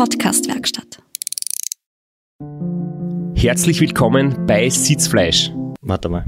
[0.00, 1.02] Podcastwerkstatt.
[3.34, 5.52] Herzlich willkommen bei Sitzfleisch.
[5.82, 6.24] Warte mal.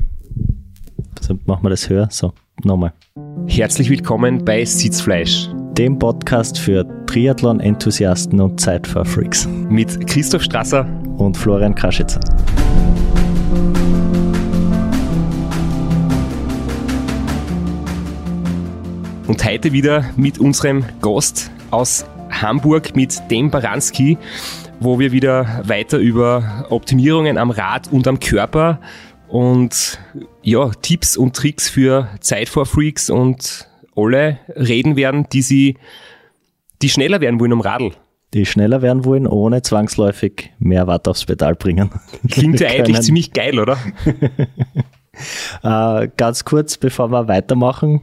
[1.22, 2.06] So, machen wir das höher.
[2.10, 2.92] So, nochmal.
[3.46, 5.48] Herzlich willkommen bei Sitzfleisch.
[5.72, 9.48] Dem Podcast für Triathlon-Enthusiasten und Zeitfahrfreaks.
[9.48, 10.84] Mit Christoph Strasser
[11.16, 12.20] und Florian Kraschitzer.
[19.26, 22.04] Und heute wieder mit unserem Gast aus
[22.40, 24.18] Hamburg, mit dem Baranski,
[24.80, 28.80] wo wir wieder weiter über Optimierungen am Rad und am Körper
[29.28, 29.98] und
[30.42, 35.78] ja, Tipps und Tricks für Zeitfahrfreaks und alle reden werden, die sie,
[36.82, 37.92] die schneller werden wollen am Radl.
[38.34, 41.90] Die schneller werden wollen, ohne zwangsläufig mehr Watt aufs Pedal bringen.
[42.30, 43.76] Klingt ja eigentlich ziemlich geil, oder?
[45.62, 48.02] äh, ganz kurz, bevor wir weitermachen,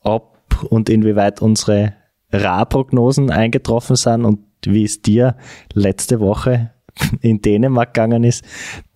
[0.00, 1.94] ob und inwieweit unsere
[2.32, 5.36] Ra-Prognosen eingetroffen sind und wie es dir
[5.72, 6.70] letzte Woche
[7.20, 8.44] in Dänemark gegangen ist,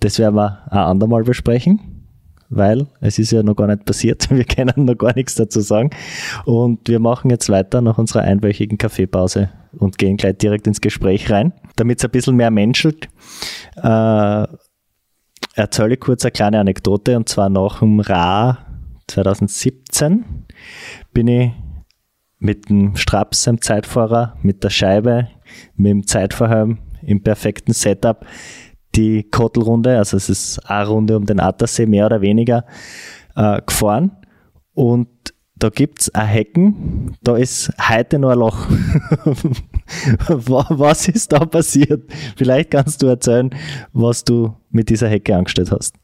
[0.01, 1.81] das werden wir ein andermal besprechen,
[2.49, 4.31] weil es ist ja noch gar nicht passiert.
[4.35, 5.91] Wir können noch gar nichts dazu sagen.
[6.45, 11.31] Und wir machen jetzt weiter nach unserer einwöchigen Kaffeepause und gehen gleich direkt ins Gespräch
[11.31, 13.09] rein, damit es ein bisschen mehr menschelt.
[13.77, 14.47] Äh,
[15.55, 18.59] erzähle kurz eine kleine Anekdote und zwar nach dem Ra
[19.09, 20.25] 2017
[21.13, 21.53] bin ich
[22.45, 25.29] mit dem Straps am Zeitfahrer, mit der Scheibe,
[25.77, 28.25] mit dem Zeitfahrhelm im perfekten Setup
[28.95, 32.65] die Kottelrunde, also es ist eine Runde um den Attersee, mehr oder weniger,
[33.35, 34.13] äh, gefahren.
[34.75, 35.09] Und
[35.57, 38.67] da gibt es ein Hecken, da ist heute noch ein Loch.
[40.29, 42.13] was ist da passiert?
[42.37, 43.51] Vielleicht kannst du erzählen,
[43.93, 45.97] was du mit dieser Hecke angestellt hast.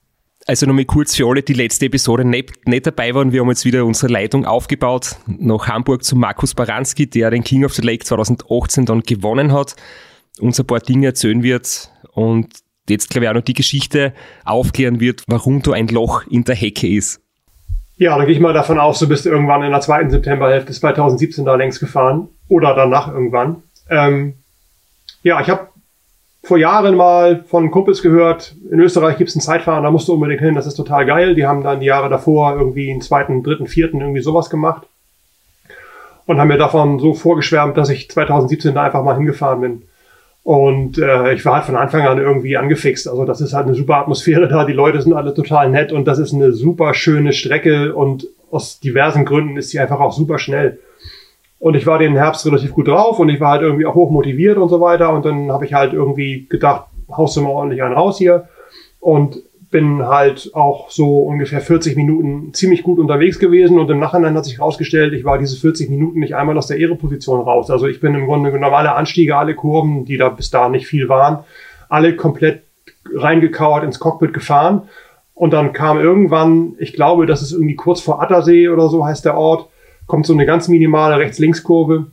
[0.46, 3.32] Also nochmal kurz für alle, die letzte Episode nicht, nicht dabei waren.
[3.32, 7.64] Wir haben jetzt wieder unsere Leitung aufgebaut nach Hamburg zu Markus Baranski, der den King
[7.64, 9.76] of the Lake 2018 dann gewonnen hat,
[10.40, 12.48] uns ein paar Dinge erzählen wird und
[12.88, 14.14] jetzt, glaube ich, auch noch die Geschichte
[14.44, 17.20] aufklären wird, warum da ein Loch in der Hecke ist.
[17.96, 21.44] Ja, da gehe ich mal davon aus, du bist irgendwann in der zweiten Septemberhälfte 2017
[21.44, 23.62] da längst gefahren oder danach irgendwann.
[23.90, 24.34] Ähm,
[25.22, 25.68] ja, ich habe
[26.50, 30.14] vor Jahren mal von Kumpels gehört, in Österreich gibt es ein Zeitfahren, da musst du
[30.14, 31.36] unbedingt hin, das ist total geil.
[31.36, 34.88] Die haben dann die Jahre davor irgendwie einen zweiten, dritten, vierten irgendwie sowas gemacht
[36.26, 39.82] und haben mir davon so vorgeschwärmt, dass ich 2017 da einfach mal hingefahren bin.
[40.42, 43.06] Und äh, ich war halt von Anfang an irgendwie angefixt.
[43.06, 46.08] Also das ist halt eine super Atmosphäre da, die Leute sind alle total nett und
[46.08, 50.40] das ist eine super schöne Strecke und aus diversen Gründen ist sie einfach auch super
[50.40, 50.80] schnell.
[51.60, 54.10] Und ich war den Herbst relativ gut drauf und ich war halt irgendwie auch hoch
[54.10, 55.12] motiviert und so weiter.
[55.12, 58.48] Und dann habe ich halt irgendwie gedacht, haust du mal ordentlich einen raus hier.
[58.98, 64.34] Und bin halt auch so ungefähr 40 Minuten ziemlich gut unterwegs gewesen und im Nachhinein
[64.36, 67.70] hat sich herausgestellt, ich war diese 40 Minuten nicht einmal aus der Ehreposition raus.
[67.70, 71.08] Also ich bin im Grunde normale Anstiege, alle Kurven, die da bis da nicht viel
[71.08, 71.44] waren,
[71.88, 72.64] alle komplett
[73.14, 74.88] reingekauert ins Cockpit gefahren.
[75.34, 79.24] Und dann kam irgendwann, ich glaube, das ist irgendwie kurz vor Attersee oder so heißt
[79.24, 79.69] der Ort,
[80.10, 82.06] kommt so eine ganz minimale Rechts-Links-Kurve.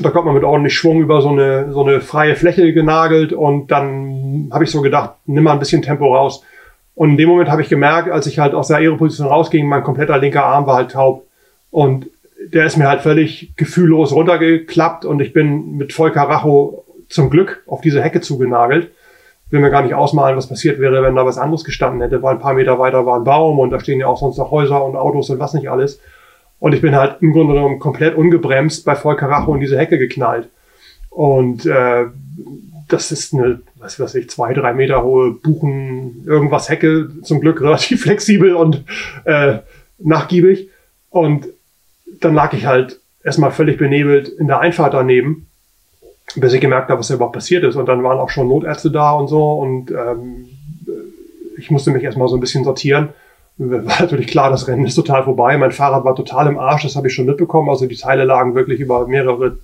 [0.00, 3.70] Da kommt man mit ordentlich Schwung über so eine, so eine freie Fläche genagelt und
[3.70, 6.42] dann habe ich so gedacht, nimm mal ein bisschen Tempo raus.
[6.94, 9.84] Und in dem Moment habe ich gemerkt, als ich halt aus der Aeroposition rausging, mein
[9.84, 11.26] kompletter linker Arm war halt taub.
[11.70, 12.08] Und
[12.44, 17.62] der ist mir halt völlig gefühllos runtergeklappt und ich bin mit Volker Racho zum Glück
[17.66, 18.90] auf diese Hecke zugenagelt.
[19.50, 22.34] Will mir gar nicht ausmalen, was passiert wäre, wenn da was anderes gestanden hätte, weil
[22.34, 24.84] ein paar Meter weiter war ein Baum und da stehen ja auch sonst noch Häuser
[24.84, 26.00] und Autos und was nicht alles.
[26.62, 29.98] Und ich bin halt im Grunde genommen komplett ungebremst bei Volker Racho in diese Hecke
[29.98, 30.48] geknallt.
[31.10, 32.04] Und äh,
[32.86, 37.60] das ist eine, was weiß ich, zwei, drei Meter hohe Buchen, irgendwas Hecke, zum Glück
[37.62, 38.84] relativ flexibel und
[39.24, 39.58] äh,
[39.98, 40.68] nachgiebig.
[41.10, 41.48] Und
[42.20, 45.48] dann lag ich halt erstmal völlig benebelt in der Einfahrt daneben,
[46.36, 47.74] bis ich gemerkt habe, was da überhaupt passiert ist.
[47.74, 49.54] Und dann waren auch schon Notärzte da und so.
[49.54, 50.46] Und ähm,
[51.58, 53.08] ich musste mich erstmal so ein bisschen sortieren
[53.58, 55.56] war natürlich klar, das Rennen ist total vorbei.
[55.58, 57.68] Mein Fahrrad war total im Arsch, das habe ich schon mitbekommen.
[57.68, 59.58] Also die Teile lagen wirklich über mehrere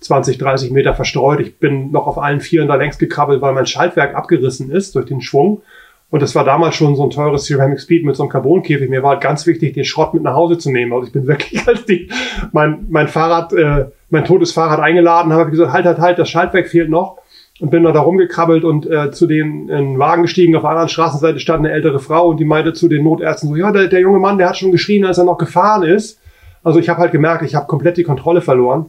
[0.00, 1.40] 20, 30 Meter verstreut.
[1.40, 5.06] Ich bin noch auf allen Vieren da längst gekrabbelt, weil mein Schaltwerk abgerissen ist durch
[5.06, 5.62] den Schwung.
[6.10, 8.88] Und das war damals schon so ein teures Ceramic Speed mit so einem Carbonkäfig.
[8.88, 10.92] Mir war halt ganz wichtig, den Schrott mit nach Hause zu nehmen.
[10.92, 12.08] Also ich bin wirklich, als die,
[12.52, 16.30] mein, mein Fahrrad, äh, mein totes Fahrrad eingeladen habe ich gesagt, halt, halt, halt, das
[16.30, 17.18] Schaltwerk fehlt noch
[17.60, 20.56] und bin da rumgekrabbelt und äh, zu den in den Wagen gestiegen.
[20.56, 23.56] Auf der anderen Straßenseite stand eine ältere Frau und die meinte zu den Notärzten so,
[23.56, 26.20] ja, der, der junge Mann, der hat schon geschrien, als er noch gefahren ist.
[26.64, 28.86] Also ich habe halt gemerkt, ich habe komplett die Kontrolle verloren.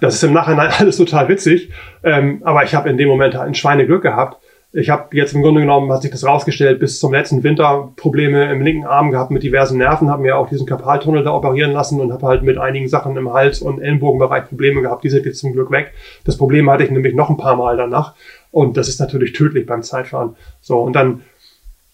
[0.00, 1.70] Das ist im Nachhinein alles total witzig,
[2.02, 4.41] ähm, aber ich habe in dem Moment halt ein Schweineglück gehabt.
[4.74, 8.50] Ich habe jetzt im Grunde genommen, hat sich das rausgestellt, bis zum letzten Winter Probleme
[8.50, 12.00] im linken Arm gehabt mit diversen Nerven, habe mir auch diesen Kapaltunnel da operieren lassen
[12.00, 15.04] und habe halt mit einigen Sachen im Hals- und Ellenbogenbereich Probleme gehabt.
[15.04, 15.92] Die sind jetzt zum Glück weg.
[16.24, 18.14] Das Problem hatte ich nämlich noch ein paar Mal danach.
[18.50, 20.36] Und das ist natürlich tödlich beim Zeitfahren.
[20.62, 21.20] So, und dann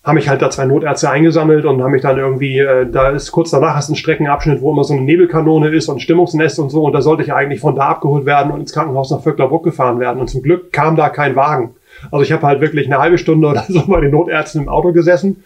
[0.04, 3.32] haben mich halt da zwei Notärzte eingesammelt und haben mich dann irgendwie, äh, da ist
[3.32, 6.84] kurz danach hast ein Streckenabschnitt, wo immer so eine Nebelkanone ist und Stimmungsnest und so
[6.84, 9.98] und da sollte ich eigentlich von da abgeholt werden und ins Krankenhaus nach Vöcklerbruck gefahren
[9.98, 11.75] werden und zum Glück kam da kein Wagen.
[12.11, 14.93] Also ich habe halt wirklich eine halbe Stunde oder so bei den Notärzten im Auto
[14.93, 15.45] gesessen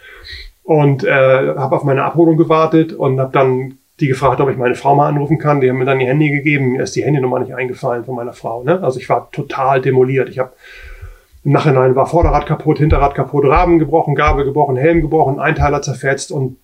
[0.63, 4.75] und äh, habe auf meine Abholung gewartet und habe dann die gefragt, ob ich meine
[4.75, 5.61] Frau mal anrufen kann.
[5.61, 6.73] Die haben mir dann die Handy gegeben.
[6.73, 8.65] Mir ist die Handynummer nicht eingefallen von meiner Frau.
[8.65, 8.83] Ne?
[8.83, 10.29] Also ich war total demoliert.
[10.29, 10.53] Ich habe
[11.45, 16.31] im Nachhinein war Vorderrad kaputt, Hinterrad kaputt, Rahmen gebrochen, Gabel gebrochen, Helm gebrochen, Einteiler zerfetzt
[16.31, 16.57] und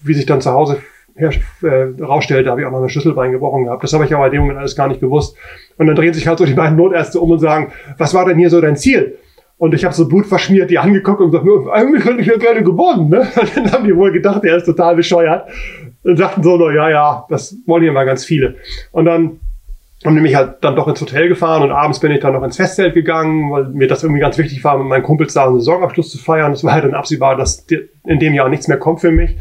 [0.00, 0.80] wie sich dann zu Hause
[1.18, 1.30] her,
[1.62, 3.82] äh, rausstellte, habe ich auch noch eine Schlüsselbein gebrochen gehabt.
[3.82, 5.36] Das habe ich aber in dem Moment alles gar nicht gewusst.
[5.76, 8.38] Und dann drehen sich halt so die beiden Notärzte um und sagen, was war denn
[8.38, 9.18] hier so dein Ziel?
[9.58, 12.62] Und ich habe so Blut verschmiert, die angeguckt und gesagt, irgendwie könnte ich ja gerne
[12.62, 13.08] gewonnen.
[13.08, 13.20] Ne?
[13.36, 15.48] Und dann haben die wohl gedacht, der ist total bescheuert.
[16.04, 18.54] Und sagten so, no, ja, ja, das wollen hier mal ganz viele.
[18.92, 19.40] Und dann
[20.04, 22.56] und nämlich halt dann doch ins Hotel gefahren und abends bin ich dann noch ins
[22.56, 26.10] Festzelt gegangen, weil mir das irgendwie ganz wichtig war, mit meinen Kumpels da einen Saisonabschluss
[26.10, 26.52] zu feiern.
[26.52, 27.66] Es war halt dann absehbar, dass
[28.06, 29.36] in dem Jahr nichts mehr kommt für mich.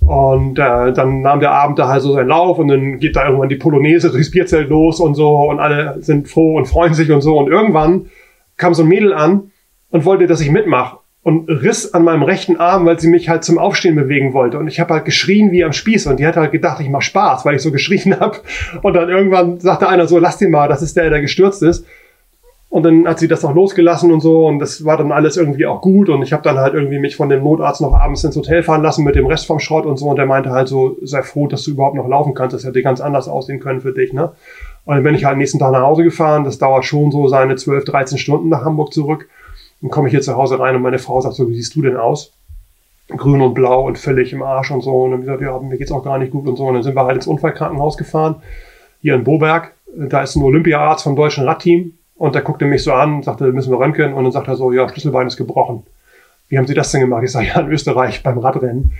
[0.00, 3.26] Und äh, dann nahm der Abend da halt so seinen Lauf und dann geht da
[3.26, 7.12] irgendwann die Polonaise durchs Bierzelt los und so und alle sind froh und freuen sich
[7.12, 7.38] und so.
[7.38, 8.06] Und irgendwann
[8.56, 9.50] kam so ein Mädel an
[9.90, 13.44] und wollte, dass ich mitmache und riss an meinem rechten Arm, weil sie mich halt
[13.44, 14.58] zum Aufstehen bewegen wollte.
[14.58, 17.02] Und ich habe halt geschrien wie am Spieß und die hat halt gedacht, ich mach
[17.02, 18.38] Spaß, weil ich so geschrien habe.
[18.82, 21.84] Und dann irgendwann sagte einer so, lass den mal, das ist der, der gestürzt ist.
[22.70, 25.66] Und dann hat sie das auch losgelassen und so und das war dann alles irgendwie
[25.66, 28.36] auch gut und ich habe dann halt irgendwie mich von dem Notarzt noch abends ins
[28.36, 30.96] Hotel fahren lassen mit dem Rest vom Schrott und so und der meinte halt so,
[31.02, 33.92] sei froh, dass du überhaupt noch laufen kannst, das hätte ganz anders aussehen können für
[33.92, 34.30] dich, ne?
[34.84, 37.56] Und dann bin ich halt nächsten Tag nach Hause gefahren, das dauert schon so seine
[37.56, 39.26] 12, 13 Stunden nach Hamburg zurück
[39.80, 41.82] dann komme ich hier zu Hause rein und meine Frau sagt so, wie siehst du
[41.82, 42.32] denn aus?
[43.08, 45.02] Grün und blau und völlig im Arsch und so.
[45.02, 46.66] Und dann gesagt, ja, mir geht's auch gar nicht gut und so.
[46.66, 48.36] Und dann sind wir halt ins Unfallkrankenhaus gefahren,
[49.00, 49.74] hier in Boberg.
[49.96, 51.94] Da ist ein Olympiaarzt vom deutschen Radteam.
[52.20, 54.12] Und der guckte mich so an, sagte, müssen wir röntgen.
[54.12, 55.84] Und dann sagt er so, ja, Schlüsselbein ist gebrochen.
[56.50, 57.22] Wie haben Sie das denn gemacht?
[57.24, 58.92] Ich sage, ja, in Österreich beim Radrennen.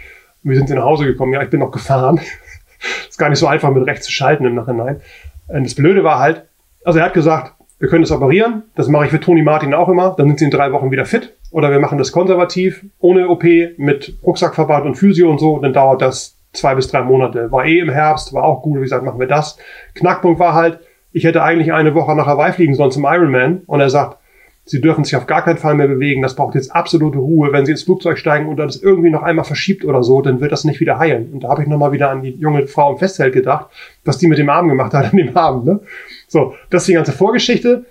[0.43, 1.35] Wir sind nach Hause gekommen.
[1.35, 2.19] Ja, ich bin noch gefahren.
[3.11, 5.03] ist gar nicht so einfach, mit rechts zu schalten im Nachhinein.
[5.49, 6.47] Und das Blöde war halt,
[6.83, 8.63] also er hat gesagt, wir können das operieren.
[8.75, 10.15] Das mache ich für Toni Martin auch immer.
[10.17, 11.37] Dann sind sie in drei Wochen wieder fit.
[11.51, 13.45] Oder wir machen das konservativ, ohne OP,
[13.77, 15.59] mit Rucksackverband und Physio und so.
[15.59, 17.53] Dann dauert das zwei bis drei Monate.
[17.53, 18.79] War eh im Herbst, war auch gut.
[18.79, 19.59] Wie gesagt, machen wir das.
[19.95, 20.79] Knackpunkt war halt,
[21.13, 23.63] ich hätte eigentlich eine Woche nach Hawaii fliegen sollen zum Ironman.
[23.67, 24.19] Und er sagt,
[24.65, 26.23] Sie dürfen sich auf gar keinen Fall mehr bewegen.
[26.23, 27.51] Das braucht jetzt absolute Ruhe.
[27.53, 30.53] Wenn Sie ins Flugzeug steigen oder das irgendwie noch einmal verschiebt oder so, dann wird
[30.53, 31.33] das nicht wieder heilen.
[31.33, 33.67] Und da habe ich nochmal wieder an die junge Frau im Festzelt gedacht,
[34.05, 35.65] was die mit dem Arm gemacht hat an dem Abend.
[35.65, 35.81] Ne?
[36.29, 37.85] So, das ist die ganze Vorgeschichte.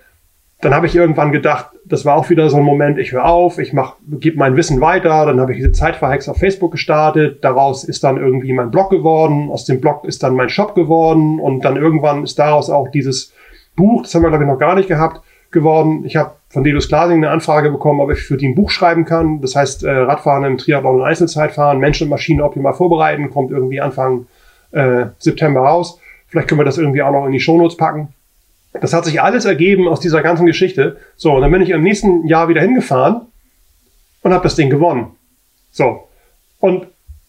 [0.60, 3.58] Dann habe ich irgendwann gedacht, das war auch wieder so ein Moment, ich höre auf,
[3.58, 5.24] ich mach, gebe mein Wissen weiter.
[5.24, 7.42] Dann habe ich diese Zeitverhex auf Facebook gestartet.
[7.42, 9.50] Daraus ist dann irgendwie mein Blog geworden.
[9.50, 11.40] Aus dem Blog ist dann mein Shop geworden.
[11.40, 13.32] Und dann irgendwann ist daraus auch dieses
[13.74, 16.04] Buch, das haben wir glaube ich noch gar nicht gehabt, geworden.
[16.04, 19.04] Ich habe von Delos Glasing eine Anfrage bekommen, ob ich für die ein Buch schreiben
[19.04, 19.40] kann.
[19.40, 23.80] Das heißt, äh, Radfahren im Triathlon und Einzelzeitfahren, Menschen und Maschinen optimal vorbereiten, kommt irgendwie
[23.80, 24.26] Anfang
[24.72, 25.98] äh, September raus.
[26.26, 28.14] Vielleicht können wir das irgendwie auch noch in die Shownotes packen.
[28.72, 30.96] Das hat sich alles ergeben aus dieser ganzen Geschichte.
[31.16, 33.22] So, und dann bin ich im nächsten Jahr wieder hingefahren
[34.22, 35.08] und habe das Ding gewonnen.
[35.72, 36.08] So,
[36.60, 36.86] und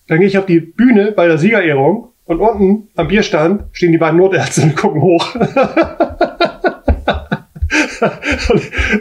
[0.07, 3.97] dann gehe ich auf die Bühne bei der Siegerehrung und unten am Bierstand stehen die
[3.97, 5.35] beiden Notärzte und gucken hoch.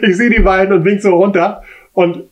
[0.01, 1.63] ich sehe die beiden und wink so runter.
[1.93, 2.23] Und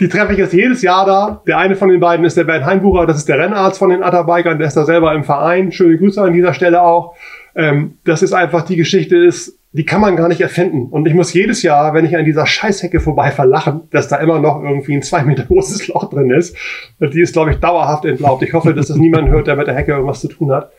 [0.00, 1.42] die treffe ich jetzt jedes Jahr da.
[1.46, 4.02] Der eine von den beiden ist der Bernd Heimbucher, das ist der Rennarzt von den
[4.02, 5.72] Atterbikern, der ist da selber im Verein.
[5.72, 7.14] Schöne Grüße an dieser Stelle auch.
[7.54, 10.86] Ähm, das ist einfach die Geschichte ist, die kann man gar nicht erfinden.
[10.90, 14.38] Und ich muss jedes Jahr, wenn ich an dieser Scheißhecke vorbei verlachen, dass da immer
[14.38, 16.56] noch irgendwie ein zwei Meter großes Loch drin ist.
[17.00, 18.42] Die ist, glaube ich, dauerhaft entlaubt.
[18.42, 20.72] Ich hoffe, dass das niemand hört, der mit der Hecke irgendwas zu tun hat.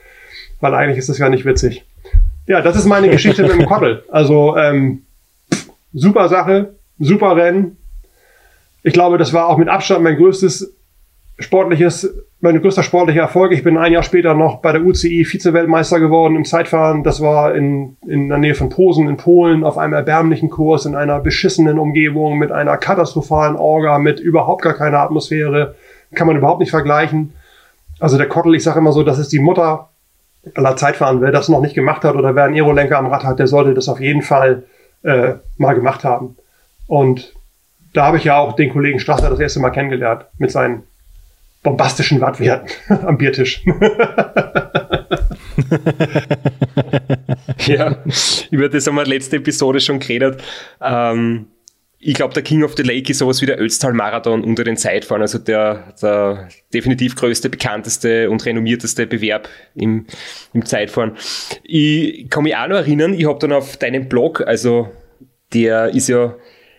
[0.60, 1.86] Weil eigentlich ist das ja nicht witzig.
[2.46, 4.04] Ja, das ist meine Geschichte mit dem Koddel.
[4.10, 5.04] Also ähm,
[5.94, 7.78] super Sache, super Rennen.
[8.84, 10.74] Ich glaube, das war auch mit Abstand mein größtes
[11.44, 13.52] sportliches, mein größter sportlicher Erfolg.
[13.52, 17.04] Ich bin ein Jahr später noch bei der UCI Vize-Weltmeister geworden im Zeitfahren.
[17.04, 20.96] Das war in, in der Nähe von Posen in Polen auf einem erbärmlichen Kurs in
[20.96, 25.76] einer beschissenen Umgebung mit einer katastrophalen Orga, mit überhaupt gar keiner Atmosphäre.
[26.16, 27.34] Kann man überhaupt nicht vergleichen.
[28.00, 29.90] Also der Kottel, ich sage immer so, das ist die Mutter
[30.56, 31.22] aller Zeitfahren.
[31.22, 33.74] Wer das noch nicht gemacht hat oder wer einen Aerolenker am Rad hat, der sollte
[33.74, 34.64] das auf jeden Fall
[35.04, 36.36] äh, mal gemacht haben.
[36.88, 37.34] Und
[37.94, 40.84] da habe ich ja auch den Kollegen Strasser das erste Mal kennengelernt mit seinen
[41.64, 42.70] bombastischen Wattwerten
[43.06, 43.64] am Biertisch.
[47.66, 48.04] ja,
[48.52, 50.44] über das haben wir letzte Episode schon geredet.
[50.82, 51.48] Ähm,
[52.06, 55.22] ich glaube, der King of the Lake ist sowas wie der Ötztal-Marathon unter den Zeitfahren,
[55.22, 60.06] also der, der definitiv größte, bekannteste und renommierteste Bewerb im,
[60.54, 61.14] im Zeitfahren.
[61.64, 64.92] Ich kann mich auch noch erinnern, ich habe dann auf deinem Blog, also
[65.54, 66.36] der ist ja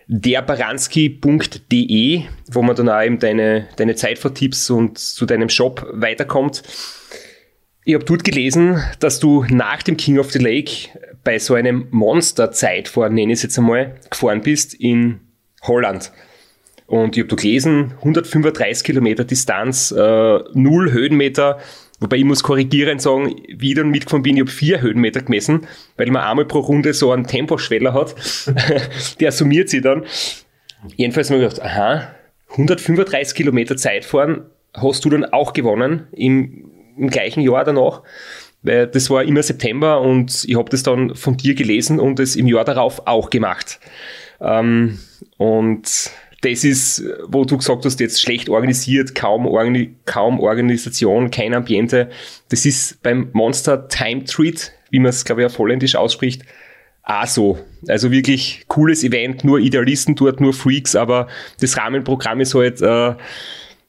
[0.08, 6.62] derbaranski.de, wo man dann auch eben deine, deine Zeitfahrtipps und zu deinem Shop weiterkommt.
[7.84, 10.88] Ich habe dort gelesen, dass du nach dem King of the Lake
[11.22, 15.20] bei so einem Monster-Zeitfahren, nenne ich es jetzt einmal, gefahren bist in
[15.62, 16.12] Holland.
[16.86, 21.58] Und ich habe da gelesen, 135 Kilometer Distanz, äh, null Höhenmeter,
[22.04, 25.66] wobei ich muss korrigieren sagen, wie ich dann mitgefahren bin, ich habe vier Höhenmeter gemessen,
[25.96, 28.14] weil man einmal pro Runde so einen Temposchweller hat.
[29.20, 30.04] Der summiert sich dann.
[30.96, 32.14] Jedenfalls habe ich gedacht, aha,
[32.50, 34.42] 135 Kilometer Zeitfahren
[34.74, 38.02] hast du dann auch gewonnen im, im gleichen Jahr danach
[38.64, 42.34] weil das war immer September und ich habe das dann von dir gelesen und es
[42.34, 43.78] im Jahr darauf auch gemacht.
[44.40, 44.98] Ähm,
[45.36, 46.10] und
[46.44, 52.10] das ist, wo du gesagt hast, jetzt schlecht organisiert, kaum, Organi kaum Organisation, kein Ambiente.
[52.50, 56.42] Das ist beim Monster Time Treat, wie man es, glaube ich, auf Holländisch ausspricht,
[57.02, 57.58] auch so.
[57.88, 61.28] Also wirklich cooles Event, nur Idealisten dort, nur Freaks, aber
[61.60, 63.14] das Rahmenprogramm ist halt äh,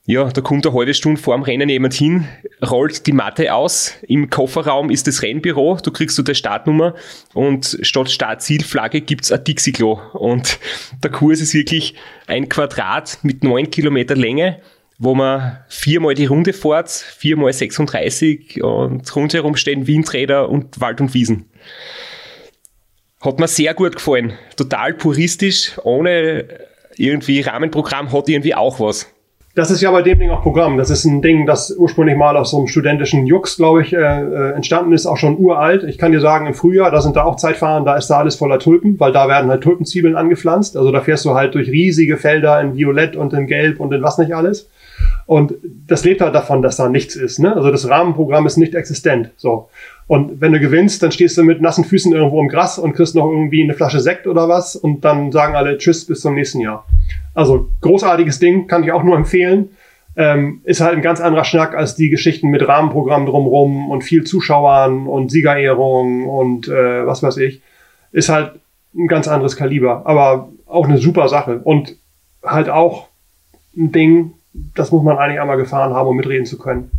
[0.08, 2.28] ja, da kommt eine halbe Stunde vor dem Rennen jemand hin,
[2.64, 3.96] rollt die Matte aus.
[4.08, 6.94] Im Kofferraum ist das Rennbüro, du kriegst du die Startnummer
[7.34, 10.00] und statt Startzielflagge gibt's ein Dixie-Klo.
[10.14, 10.60] Und
[11.04, 11.96] der Kurs ist wirklich
[12.28, 14.62] ein Quadrat mit neun Kilometer Länge,
[15.00, 21.16] wo man viermal die Runde fährt, viermal 36 und rundherum stehen Windräder und Wald und
[21.16, 21.50] Wiesen.
[23.22, 24.34] Hat mir sehr gut gefallen.
[24.56, 26.46] Total puristisch, ohne
[26.96, 29.15] irgendwie Rahmenprogramm, hat irgendwie auch was.
[29.56, 30.78] Das ist ja bei dem Ding auch Programm.
[30.78, 33.98] Das ist ein Ding, das ursprünglich mal aus so einem studentischen Jux, glaube ich, äh,
[33.98, 35.86] äh, entstanden ist, auch schon uralt.
[35.86, 38.36] Ich kann dir sagen, im Frühjahr, da sind da auch Zeitfahren, da ist da alles
[38.36, 40.76] voller Tulpen, weil da werden halt Tulpenzwiebeln angepflanzt.
[40.76, 44.04] Also da fährst du halt durch riesige Felder in Violett und in Gelb und in
[44.04, 44.70] was nicht alles.
[45.26, 45.54] Und
[45.88, 47.40] das lebt halt davon, dass da nichts ist.
[47.40, 47.56] Ne?
[47.56, 49.32] Also das Rahmenprogramm ist nicht existent.
[49.38, 49.70] So.
[50.08, 53.16] Und wenn du gewinnst, dann stehst du mit nassen Füßen irgendwo im Gras und kriegst
[53.16, 56.60] noch irgendwie eine Flasche Sekt oder was und dann sagen alle Tschüss bis zum nächsten
[56.60, 56.86] Jahr.
[57.36, 59.70] Also großartiges Ding, kann ich auch nur empfehlen.
[60.18, 64.24] Ähm, ist halt ein ganz anderer Schnack als die Geschichten mit Rahmenprogramm drumrum und viel
[64.24, 67.62] Zuschauern und Siegerehrung und äh, was weiß ich.
[68.14, 68.54] Ist halt
[68.96, 71.98] ein ganz anderes Kaliber, aber auch eine super Sache und
[72.42, 73.10] halt auch
[73.76, 76.92] ein Ding, das muss man eigentlich einmal gefahren haben, um mitreden zu können.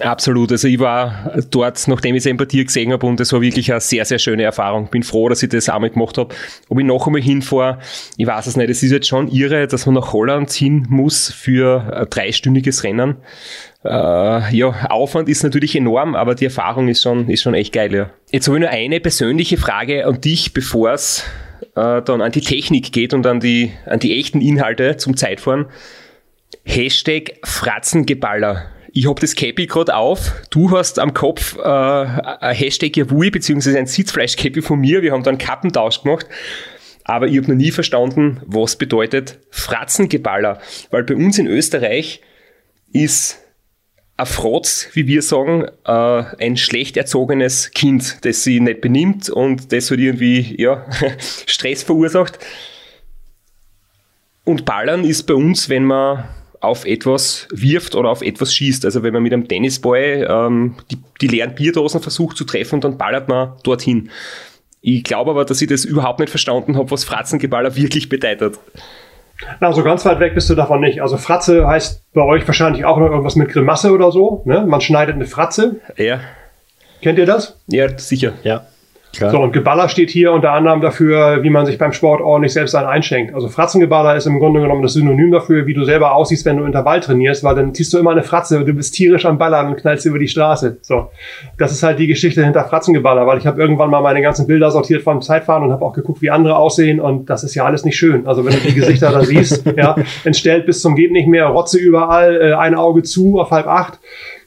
[0.00, 0.50] Absolut.
[0.50, 4.04] Also ich war dort, nachdem ich dir gesehen habe und es war wirklich eine sehr,
[4.04, 4.88] sehr schöne Erfahrung.
[4.88, 6.34] Bin froh, dass ich das einmal gemacht habe.
[6.68, 7.78] Ob ich noch einmal hinfahre,
[8.16, 8.70] ich weiß es nicht.
[8.70, 13.16] Es ist jetzt schon irre, dass man nach Holland hin muss für ein dreistündiges Rennen.
[13.84, 17.94] Äh, ja, Aufwand ist natürlich enorm, aber die Erfahrung ist schon, ist schon echt geil,
[17.94, 18.10] ja.
[18.30, 21.24] Jetzt habe ich nur eine persönliche Frage an dich, bevor es
[21.76, 25.66] äh, dann an die Technik geht und an die, an die echten Inhalte zum Zeitfahren.
[26.64, 28.70] Hashtag Fratzengeballer.
[28.96, 30.32] Ich habe das Cappy gerade auf.
[30.50, 35.02] Du hast am Kopf äh, ein Hashtag Yavui beziehungsweise ein Sitzfleisch-Cappy von mir.
[35.02, 36.28] Wir haben da einen Kappentausch gemacht.
[37.02, 40.60] Aber ich habe noch nie verstanden, was bedeutet Fratzengeballer.
[40.92, 42.20] Weil bei uns in Österreich
[42.92, 43.40] ist
[44.16, 49.72] ein Frotz, wie wir sagen, äh, ein schlecht erzogenes Kind, das sich nicht benimmt und
[49.72, 50.86] das halt irgendwie ja,
[51.46, 52.38] Stress verursacht.
[54.44, 56.28] Und Ballern ist bei uns, wenn man
[56.64, 58.84] auf etwas wirft oder auf etwas schießt.
[58.84, 62.98] Also wenn man mit einem Tennisball ähm, die, die leeren Bierdosen versucht zu treffen, dann
[62.98, 64.10] ballert man dorthin.
[64.80, 68.58] Ich glaube aber, dass ich das überhaupt nicht verstanden habe, was Fratzengeballer wirklich bedeutet.
[69.60, 71.00] Also ganz weit weg bist du davon nicht.
[71.00, 74.42] Also Fratze heißt bei euch wahrscheinlich auch noch irgendwas mit Grimasse oder so.
[74.44, 74.64] Ne?
[74.66, 75.76] Man schneidet eine Fratze.
[75.96, 76.20] Ja.
[77.02, 77.58] Kennt ihr das?
[77.66, 78.32] Ja, sicher.
[78.42, 78.66] Ja.
[79.16, 79.30] Klar.
[79.30, 82.74] So, und Geballer steht hier unter anderem dafür, wie man sich beim Sport ordentlich selbst
[82.74, 83.34] einen einschenkt.
[83.34, 86.64] Also Fratzengeballer ist im Grunde genommen das Synonym dafür, wie du selber aussiehst, wenn du
[86.64, 89.76] Intervall trainierst, weil dann ziehst du immer eine Fratze, du bist tierisch am Ballern und
[89.76, 90.78] knallst über die Straße.
[90.82, 91.10] So,
[91.58, 94.70] das ist halt die Geschichte hinter Fratzengeballer, weil ich habe irgendwann mal meine ganzen Bilder
[94.70, 97.84] sortiert vom Zeitfahren und habe auch geguckt, wie andere aussehen und das ist ja alles
[97.84, 98.26] nicht schön.
[98.26, 101.78] Also wenn du die Gesichter da siehst, ja, entstellt bis zum geht nicht mehr, Rotze
[101.78, 103.98] überall, äh, ein Auge zu auf halb acht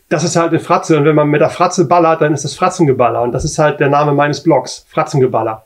[0.09, 0.97] das ist halt eine Fratze.
[0.97, 3.21] Und wenn man mit der Fratze ballert, dann ist das Fratzengeballer.
[3.21, 5.65] Und das ist halt der Name meines Blogs, Fratzengeballer.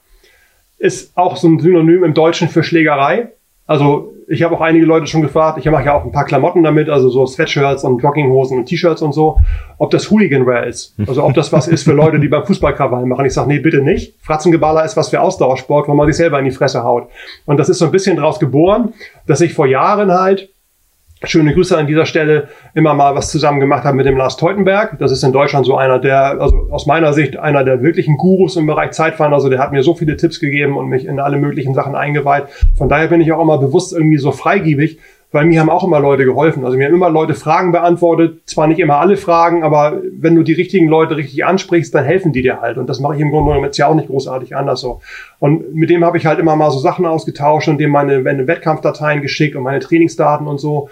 [0.77, 3.29] Ist auch so ein Synonym im Deutschen für Schlägerei.
[3.67, 6.63] Also ich habe auch einige Leute schon gefragt, ich mache ja auch ein paar Klamotten
[6.63, 9.39] damit, also so Sweatshirts und Jogginghosen und T-Shirts und so,
[9.77, 10.95] ob das Hooliganwear ist.
[11.05, 13.25] Also ob das was ist für Leute, die beim Fußballkrawall machen.
[13.25, 14.15] Ich sage, nee, bitte nicht.
[14.21, 17.09] Fratzengeballer ist was für Ausdauersport, wo man sich selber in die Fresse haut.
[17.45, 18.93] Und das ist so ein bisschen draus geboren,
[19.27, 20.49] dass ich vor Jahren halt
[21.23, 24.97] schöne Grüße an dieser Stelle, immer mal was zusammen gemacht haben mit dem Lars Teutenberg.
[24.99, 28.55] Das ist in Deutschland so einer der, also aus meiner Sicht einer der wirklichen Gurus
[28.55, 29.33] im Bereich Zeitfahren.
[29.33, 32.45] Also der hat mir so viele Tipps gegeben und mich in alle möglichen Sachen eingeweiht.
[32.75, 34.99] Von daher bin ich auch immer bewusst irgendwie so freigiebig,
[35.31, 36.65] weil mir haben auch immer Leute geholfen.
[36.65, 40.43] Also mir haben immer Leute Fragen beantwortet, zwar nicht immer alle Fragen, aber wenn du
[40.43, 42.77] die richtigen Leute richtig ansprichst, dann helfen die dir halt.
[42.77, 45.01] Und das mache ich im Grunde genommen jetzt ja auch nicht großartig anders so.
[45.39, 48.45] Und mit dem habe ich halt immer mal so Sachen ausgetauscht und dem meine, meine
[48.45, 50.89] Wettkampfdateien geschickt und meine Trainingsdaten und so.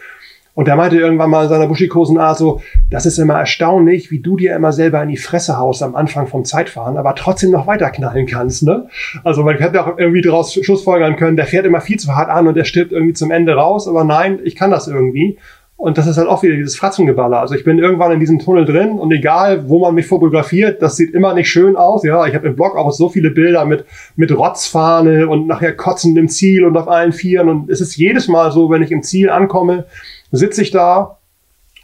[0.56, 4.20] Und der meinte irgendwann mal in seiner buschikosen Art so, das ist immer erstaunlich, wie
[4.20, 7.68] du dir immer selber in die Fresse haust am Anfang vom Zeitfahren, aber trotzdem noch
[7.68, 8.88] weiterknallen kannst, ne?
[9.24, 12.48] Also man hätte auch irgendwie daraus Schlussfolgern können, der fährt immer viel zu hart an
[12.48, 15.38] und der stirbt irgendwie zum Ende raus, aber nein, ich kann das irgendwie.
[15.80, 17.40] Und das ist halt auch wieder dieses Fratzengeballer.
[17.40, 20.98] Also ich bin irgendwann in diesem Tunnel drin und egal, wo man mich fotografiert, das
[20.98, 22.04] sieht immer nicht schön aus.
[22.04, 23.86] Ja, ich habe im Blog auch so viele Bilder mit,
[24.18, 27.48] mit Rotzfahne und nachher kotzend im Ziel und auf allen Vieren.
[27.48, 29.86] Und es ist jedes Mal so, wenn ich im Ziel ankomme,
[30.32, 31.18] sitze ich da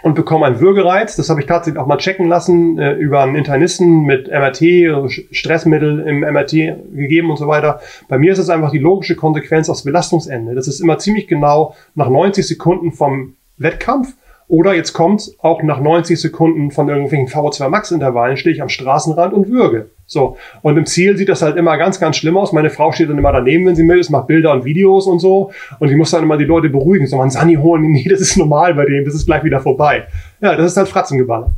[0.04, 1.16] und bekomme einen Würgereiz.
[1.16, 6.02] Das habe ich tatsächlich auch mal checken lassen äh, über einen Internisten mit MRT, Stressmittel
[6.02, 7.80] im MRT gegeben und so weiter.
[8.08, 10.54] Bei mir ist es einfach die logische Konsequenz aufs Belastungsende.
[10.54, 14.14] Das ist immer ziemlich genau nach 90 Sekunden vom Wettkampf
[14.48, 18.70] oder jetzt kommt auch nach 90 Sekunden von irgendwelchen VO2 Max Intervallen stehe ich am
[18.70, 19.90] Straßenrand und würge.
[20.06, 20.38] So.
[20.62, 22.52] Und im Ziel sieht das halt immer ganz, ganz schlimm aus.
[22.52, 25.20] Meine Frau steht dann immer daneben, wenn sie mit ist, macht Bilder und Videos und
[25.20, 25.52] so.
[25.80, 27.08] Und ich muss dann immer die Leute beruhigen.
[27.08, 27.92] So, man Sani holen.
[27.96, 29.06] Nee, das ist normal bei denen.
[29.06, 30.08] Das ist gleich wieder vorbei.
[30.42, 31.52] Ja, das ist halt Fratzengeballer.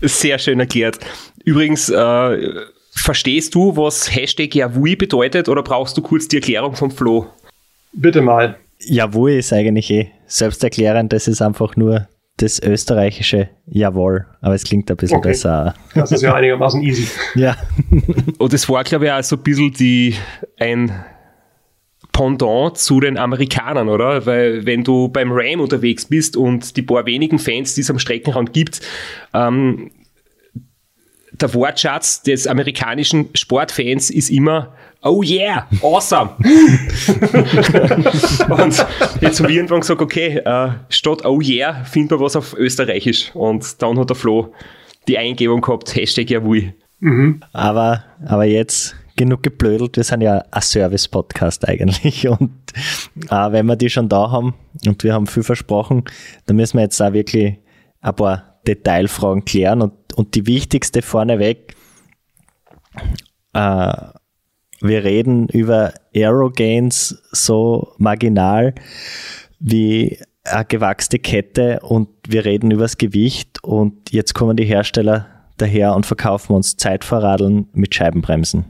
[0.00, 0.98] Sehr schön erklärt.
[1.44, 2.48] Übrigens, äh,
[2.92, 7.26] verstehst du, was Hashtag Yavui bedeutet oder brauchst du kurz die Erklärung vom Flo?
[7.92, 8.56] Bitte mal.
[8.78, 11.12] Yavui ist eigentlich eh selbsterklärend.
[11.12, 15.28] Das ist einfach nur das österreichische Jawohl, aber es klingt ein bisschen okay.
[15.28, 15.74] besser.
[15.94, 17.08] Das ist ja einigermaßen easy.
[17.34, 17.56] ja.
[18.38, 20.14] Und es war, glaube ich, auch so ein bisschen die,
[20.58, 20.92] ein
[22.12, 24.26] Pendant zu den Amerikanern, oder?
[24.26, 27.98] Weil wenn du beim Ram unterwegs bist und die paar wenigen Fans, die es am
[27.98, 28.80] Streckenrand gibt,
[29.32, 29.90] ähm,
[31.32, 34.74] der Wortschatz des amerikanischen Sportfans ist immer
[35.06, 36.30] oh yeah, awesome.
[38.50, 38.86] und
[39.20, 43.34] jetzt haben wir irgendwann gesagt, okay, äh, statt oh yeah, finden wir was auf Österreichisch.
[43.34, 44.52] Und dann hat der Flo
[45.08, 46.74] die Eingebung gehabt, Hashtag Jawohl.
[47.00, 47.40] Mhm.
[47.52, 52.28] Aber, aber jetzt genug geblödelt, wir sind ja ein Service-Podcast eigentlich.
[52.28, 52.50] Und
[53.30, 54.54] äh, wenn wir die schon da haben
[54.86, 56.04] und wir haben viel versprochen,
[56.44, 57.58] dann müssen wir jetzt auch wirklich
[58.02, 59.82] ein paar Detailfragen klären.
[59.82, 61.74] Und, und die wichtigste vorneweg,
[63.54, 63.92] äh,
[64.80, 68.74] wir reden über Aerogains so marginal
[69.58, 75.26] wie eine gewachste Kette und wir reden über das Gewicht und jetzt kommen die Hersteller
[75.56, 78.66] daher und verkaufen uns Zeitfahrradeln mit Scheibenbremsen.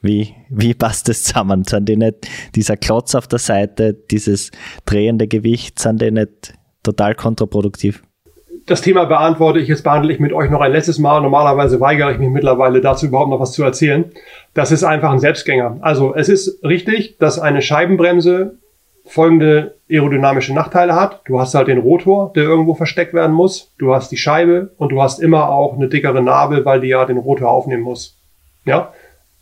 [0.00, 1.64] Wie, wie passt das zusammen?
[1.64, 4.50] Sind die nicht dieser Klotz auf der Seite, dieses
[4.84, 8.02] drehende Gewicht, sind die nicht total kontraproduktiv?
[8.66, 11.20] Das Thema beantworte ich jetzt, behandle ich mit euch noch ein letztes Mal.
[11.20, 14.12] Normalerweise weigere ich mich mittlerweile dazu überhaupt noch was zu erzählen.
[14.54, 15.78] Das ist einfach ein Selbstgänger.
[15.80, 18.58] Also es ist richtig, dass eine Scheibenbremse
[19.04, 21.22] folgende aerodynamische Nachteile hat.
[21.24, 23.72] Du hast halt den Rotor, der irgendwo versteckt werden muss.
[23.78, 27.04] Du hast die Scheibe und du hast immer auch eine dickere Narbe, weil die ja
[27.04, 28.16] den Rotor aufnehmen muss.
[28.64, 28.92] Ja,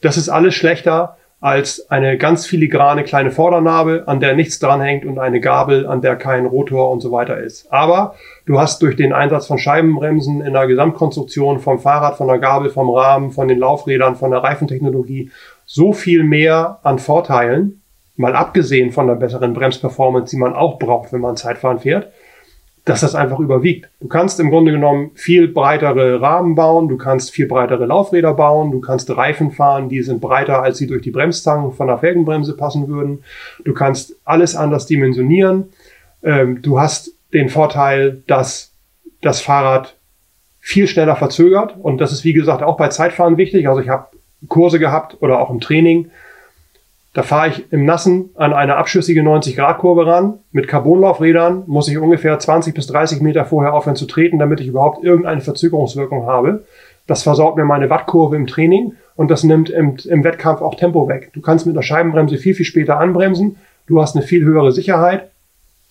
[0.00, 5.18] das ist alles schlechter als eine ganz filigrane kleine Vordernarbe, an der nichts dranhängt und
[5.18, 7.72] eine Gabel, an der kein Rotor und so weiter ist.
[7.72, 12.38] Aber du hast durch den Einsatz von Scheibenbremsen in der Gesamtkonstruktion vom Fahrrad, von der
[12.38, 15.30] Gabel, vom Rahmen, von den Laufrädern, von der Reifentechnologie
[15.64, 17.80] so viel mehr an Vorteilen,
[18.16, 22.12] mal abgesehen von der besseren Bremsperformance, die man auch braucht, wenn man Zeitfahren fährt,
[22.84, 23.88] dass das einfach überwiegt.
[24.00, 28.70] Du kannst im Grunde genommen viel breitere Rahmen bauen, du kannst viel breitere Laufräder bauen,
[28.70, 32.56] du kannst Reifen fahren, die sind breiter, als sie durch die Bremszangen von der Felgenbremse
[32.56, 33.22] passen würden.
[33.64, 35.70] Du kannst alles anders dimensionieren.
[36.22, 38.72] Ähm, du hast den Vorteil, dass
[39.20, 39.96] das Fahrrad
[40.58, 43.68] viel schneller verzögert und das ist wie gesagt auch bei Zeitfahren wichtig.
[43.68, 44.08] Also ich habe
[44.48, 46.10] Kurse gehabt oder auch im Training,
[47.12, 50.38] da fahre ich im Nassen an eine abschüssige 90-Grad-Kurve ran.
[50.52, 54.68] Mit Carbonlaufrädern muss ich ungefähr 20 bis 30 Meter vorher aufhören zu treten, damit ich
[54.68, 56.64] überhaupt irgendeine Verzögerungswirkung habe.
[57.08, 61.08] Das versorgt mir meine Wattkurve im Training und das nimmt im, im Wettkampf auch Tempo
[61.08, 61.30] weg.
[61.32, 63.56] Du kannst mit der Scheibenbremse viel, viel später anbremsen.
[63.88, 65.30] Du hast eine viel höhere Sicherheit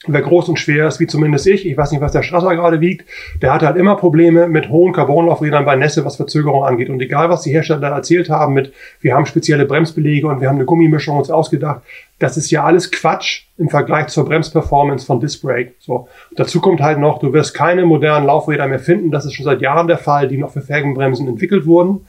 [0.08, 2.80] wer groß und schwer ist, wie zumindest ich, ich weiß nicht, was der Strasser gerade
[2.80, 3.06] wiegt,
[3.42, 6.90] der hat halt immer Probleme mit hohen Carbonlaufrädern bei Nässe, was Verzögerung angeht.
[6.90, 10.56] Und egal, was die Hersteller erzählt haben mit, wir haben spezielle Bremsbelege und wir haben
[10.56, 11.82] eine Gummimischung uns ausgedacht,
[12.18, 15.46] das ist ja alles Quatsch im Vergleich zur Bremsperformance von Disc.
[15.80, 16.08] So.
[16.36, 19.12] Dazu kommt halt noch, du wirst keine modernen Laufräder mehr finden.
[19.12, 22.06] Das ist schon seit Jahren der Fall, die noch für Felgenbremsen entwickelt wurden.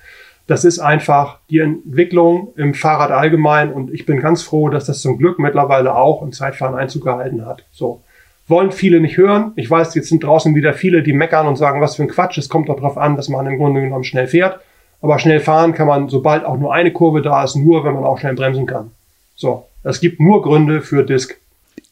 [0.51, 5.01] Das ist einfach die Entwicklung im Fahrrad allgemein und ich bin ganz froh, dass das
[5.01, 7.65] zum Glück mittlerweile auch im Zeitfahren Einzug gehalten hat.
[7.71, 8.03] So.
[8.49, 9.53] wollen viele nicht hören.
[9.55, 12.37] Ich weiß, jetzt sind draußen wieder viele, die meckern und sagen, was für ein Quatsch.
[12.37, 14.59] Es kommt doch darauf an, dass man im Grunde genommen schnell fährt.
[15.01, 18.03] Aber schnell fahren kann man, sobald auch nur eine Kurve da ist, nur, wenn man
[18.03, 18.91] auch schnell bremsen kann.
[19.37, 21.39] So, es gibt nur Gründe für Disk.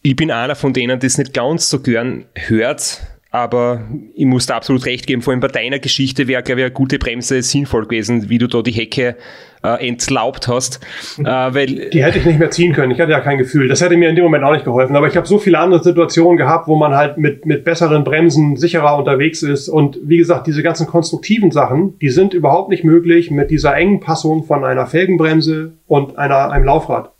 [0.02, 3.82] Ich bin einer von denen, das nicht ganz so gern hört, aber
[4.14, 6.72] ich muss da absolut recht geben, vor allem bei deiner Geschichte wäre, glaube ich, eine
[6.72, 9.16] gute Bremse sinnvoll gewesen, wie du da die Hecke
[9.62, 10.80] äh, entlaubt hast.
[11.18, 12.90] Äh, weil die hätte ich nicht mehr ziehen können.
[12.90, 13.68] Ich hatte ja kein Gefühl.
[13.68, 14.96] Das hätte mir in dem Moment auch nicht geholfen.
[14.96, 18.56] Aber ich habe so viele andere Situationen gehabt, wo man halt mit, mit besseren Bremsen
[18.56, 19.68] sicherer unterwegs ist.
[19.68, 24.00] Und wie gesagt, diese ganzen konstruktiven Sachen, die sind überhaupt nicht möglich mit dieser engen
[24.00, 27.12] Passung von einer Felgenbremse und einer, einem Laufrad.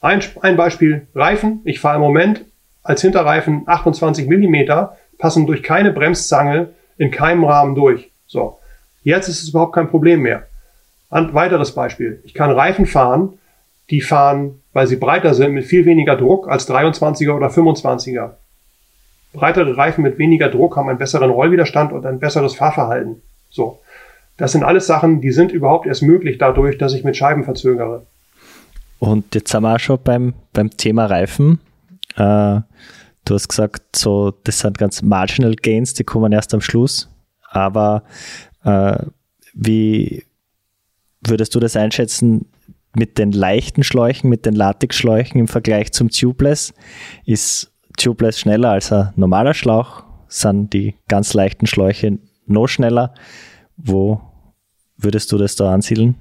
[0.00, 1.60] Ein, ein Beispiel, Reifen.
[1.64, 2.44] Ich fahre im Moment
[2.84, 8.10] als Hinterreifen 28 Millimeter passen durch keine Bremszange in keinem Rahmen durch.
[8.26, 8.58] So.
[9.04, 10.48] Jetzt ist es überhaupt kein Problem mehr.
[11.08, 12.20] Ein weiteres Beispiel.
[12.24, 13.38] Ich kann Reifen fahren,
[13.88, 18.32] die fahren, weil sie breiter sind, mit viel weniger Druck als 23er oder 25er.
[19.32, 23.22] Breitere Reifen mit weniger Druck haben einen besseren Rollwiderstand und ein besseres Fahrverhalten.
[23.48, 23.80] So.
[24.36, 28.04] Das sind alles Sachen, die sind überhaupt erst möglich dadurch, dass ich mit Scheiben verzögere.
[28.98, 31.60] Und jetzt sind wir auch schon beim, beim Thema Reifen.
[32.14, 32.60] Äh,
[33.24, 37.08] Du hast gesagt, so, das sind ganz marginal Gains, die kommen erst am Schluss.
[37.50, 38.04] Aber
[38.64, 38.98] äh,
[39.54, 40.24] wie
[41.22, 42.46] würdest du das einschätzen
[42.94, 46.74] mit den leichten Schläuchen, mit den Latexschläuchen im Vergleich zum Tubeless?
[47.24, 50.04] Ist Tubeless schneller als ein normaler Schlauch?
[50.28, 53.14] Sind die ganz leichten Schläuche noch schneller?
[53.76, 54.20] Wo
[54.96, 56.16] würdest du das da ansiedeln?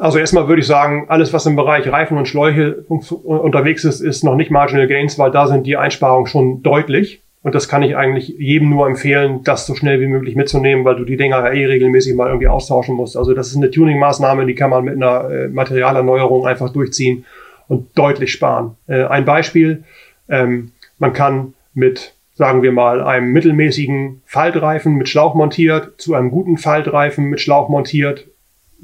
[0.00, 4.24] Also erstmal würde ich sagen, alles, was im Bereich Reifen und Schläuche unterwegs ist, ist
[4.24, 7.20] noch nicht Marginal Gains, weil da sind die Einsparungen schon deutlich.
[7.42, 10.96] Und das kann ich eigentlich jedem nur empfehlen, das so schnell wie möglich mitzunehmen, weil
[10.96, 13.18] du die Dinger ja eh regelmäßig mal irgendwie austauschen musst.
[13.18, 17.26] Also das ist eine Tuning-Maßnahme, die kann man mit einer äh, Materialerneuerung einfach durchziehen
[17.68, 18.76] und deutlich sparen.
[18.86, 19.84] Äh, ein Beispiel,
[20.30, 26.30] ähm, man kann mit, sagen wir mal, einem mittelmäßigen Faltreifen mit Schlauch montiert zu einem
[26.30, 28.26] guten Faltreifen mit Schlauch montiert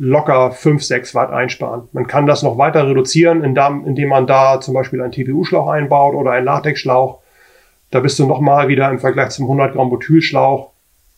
[0.02, 1.88] locker 5, 6 Watt einsparen.
[1.92, 6.30] Man kann das noch weiter reduzieren, indem man da zum Beispiel einen TPU-Schlauch einbaut oder
[6.30, 7.18] einen Latex-Schlauch.
[7.90, 10.70] Da bist du nochmal wieder im Vergleich zum 100 Gramm Butylschlauch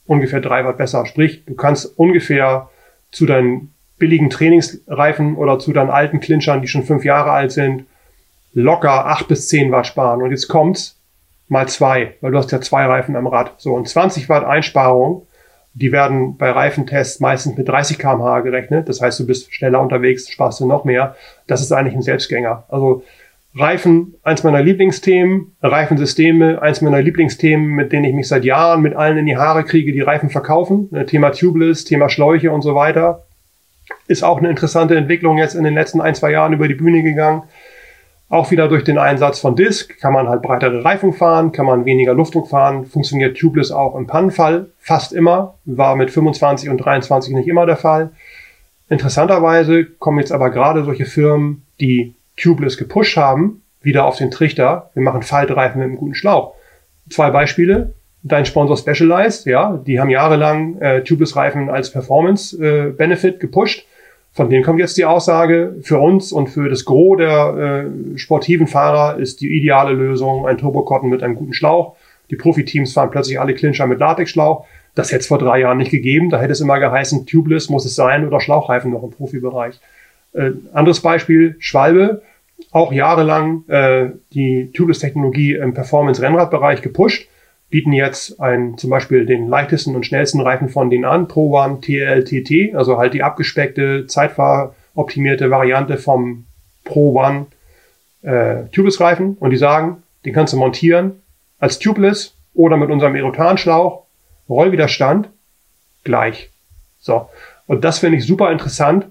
[0.04, 1.06] ungefähr 3 Watt besser.
[1.06, 2.70] Sprich, du kannst ungefähr
[3.12, 7.86] zu deinen billigen Trainingsreifen oder zu deinen alten Clinchern, die schon 5 Jahre alt sind,
[8.52, 10.22] locker 8 bis 10 Watt sparen.
[10.22, 10.98] Und jetzt kommt's
[11.46, 13.54] mal zwei, weil du hast ja zwei Reifen am Rad.
[13.58, 15.28] So, und 20 Watt Einsparung
[15.74, 18.88] die werden bei Reifentests meistens mit 30 km/h gerechnet.
[18.88, 21.16] Das heißt, du bist schneller unterwegs, sparst du noch mehr.
[21.46, 22.64] Das ist eigentlich ein Selbstgänger.
[22.68, 23.04] Also
[23.54, 25.56] Reifen, eins meiner Lieblingsthemen.
[25.62, 29.64] Reifensysteme, eins meiner Lieblingsthemen, mit denen ich mich seit Jahren mit allen in die Haare
[29.64, 30.88] kriege, die Reifen verkaufen.
[30.90, 33.24] Ne, Thema Tubeless, Thema Schläuche und so weiter.
[34.06, 37.02] Ist auch eine interessante Entwicklung jetzt in den letzten ein, zwei Jahren über die Bühne
[37.02, 37.42] gegangen.
[38.32, 41.84] Auch wieder durch den Einsatz von Disk kann man halt breitere Reifen fahren, kann man
[41.84, 47.34] weniger Luftdruck fahren, funktioniert Tubeless auch im Pannenfall fast immer, war mit 25 und 23
[47.34, 48.12] nicht immer der Fall.
[48.88, 54.90] Interessanterweise kommen jetzt aber gerade solche Firmen, die Tubeless gepusht haben, wieder auf den Trichter.
[54.94, 56.54] Wir machen Faltreifen mit einem guten Schlauch.
[57.10, 57.92] Zwei Beispiele.
[58.22, 63.84] Dein Sponsor Specialized, ja, die haben jahrelang äh, Tubeless-Reifen als Performance-Benefit äh, gepusht
[64.32, 68.66] von denen kommt jetzt die Aussage, für uns und für das Gros der äh, sportiven
[68.66, 71.96] Fahrer ist die ideale Lösung ein Turbokotten mit einem guten Schlauch.
[72.30, 74.64] Die Profiteams fahren plötzlich alle Clincher mit Latexschlauch.
[74.94, 76.30] Das hätte es vor drei Jahren nicht gegeben.
[76.30, 79.78] Da hätte es immer geheißen, tubeless muss es sein oder Schlauchreifen noch im Profibereich.
[80.32, 82.22] Äh, anderes Beispiel, Schwalbe.
[82.70, 87.28] Auch jahrelang äh, die Tubeless-Technologie im Performance-Rennradbereich gepusht
[87.72, 91.80] bieten jetzt ein, zum Beispiel den leichtesten und schnellsten Reifen von denen an, Pro One
[91.80, 96.44] TLTT, also halt die abgespeckte, zeitfahroptimierte Variante vom
[96.84, 97.46] Pro One
[98.20, 99.38] äh, Tubeless-Reifen.
[99.40, 101.22] Und die sagen, den kannst du montieren
[101.58, 104.04] als Tubeless oder mit unserem Erotanschlauch,
[104.50, 105.30] Rollwiderstand
[106.04, 106.50] gleich.
[107.00, 107.30] So.
[107.66, 109.06] Und das finde ich super interessant,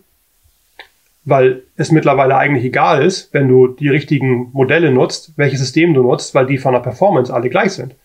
[1.26, 6.04] weil es mittlerweile eigentlich egal ist, wenn du die richtigen Modelle nutzt, welches System du
[6.04, 7.95] nutzt, weil die von der Performance alle gleich sind.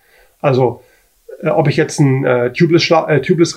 [0.41, 0.83] Also
[1.43, 3.53] äh, ob ich jetzt einen äh, Tubeless-Reifen äh, Tubeless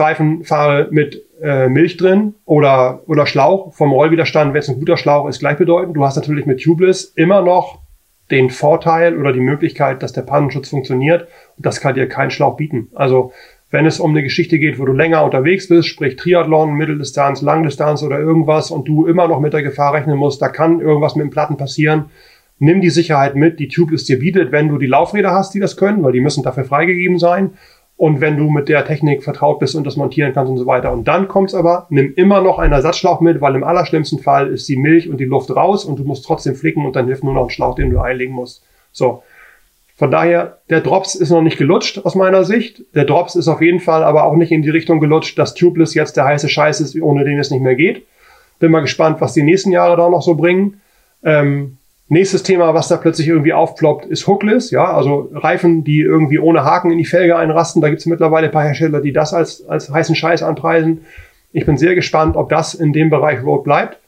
[0.48, 5.28] fahre mit äh, Milch drin oder, oder Schlauch vom Rollwiderstand, wenn es ein guter Schlauch
[5.28, 5.96] ist, gleichbedeutend.
[5.96, 7.80] Du hast natürlich mit Tubeless immer noch
[8.32, 11.28] den Vorteil oder die Möglichkeit, dass der Pannenschutz funktioniert.
[11.58, 12.90] Und das kann dir kein Schlauch bieten.
[12.94, 13.32] Also
[13.72, 18.02] wenn es um eine Geschichte geht, wo du länger unterwegs bist, sprich Triathlon, Mitteldistanz, Langdistanz
[18.02, 21.26] oder irgendwas und du immer noch mit der Gefahr rechnen musst, da kann irgendwas mit
[21.26, 22.06] dem Platten passieren,
[22.60, 25.78] nimm die Sicherheit mit, die Tubeless dir bietet, wenn du die Laufräder hast, die das
[25.78, 27.52] können, weil die müssen dafür freigegeben sein.
[27.98, 30.94] Und wenn du mit der Technik vertraut bist und das montieren kannst und so weiter.
[30.94, 34.70] Und dann kommt's aber, nimm immer noch einen Ersatzschlauch mit, weil im allerschlimmsten Fall ist
[34.70, 37.34] die Milch und die Luft raus und du musst trotzdem flicken und dann hilft nur
[37.34, 38.64] noch ein Schlauch, den du einlegen musst.
[38.94, 39.24] So.
[39.98, 42.84] Von daher, der Drops ist noch nicht gelutscht aus meiner Sicht.
[42.96, 45.94] Der Drops ist auf jeden Fall aber auch nicht in die Richtung gelutscht, dass Tubeless
[45.94, 48.06] jetzt der heiße Scheiß ist, ohne den es nicht mehr geht.
[48.60, 50.80] Bin mal gespannt, was die nächsten Jahre da noch so bringen.
[51.22, 51.79] Ähm,
[52.10, 54.72] nächstes Thema, was da plötzlich irgendwie aufploppt, ist Hookless.
[54.72, 57.82] Ja, also Reifen, die irgendwie ohne Haken in die Felge einrasten.
[57.82, 61.06] Da gibt es mittlerweile ein paar Hersteller, die das als, als heißen Scheiß anpreisen.
[61.52, 64.00] Ich bin sehr gespannt, ob das in dem Bereich Road bleibt.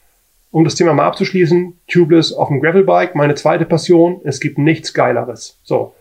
[0.51, 4.19] Um das Thema mal abzuschließen, Tubeless auf dem Gravelbike, meine zweite Passion.
[4.25, 5.57] Es gibt nichts Geileres.
[5.63, 5.93] So,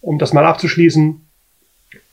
[0.00, 1.20] um das mal abzuschließen,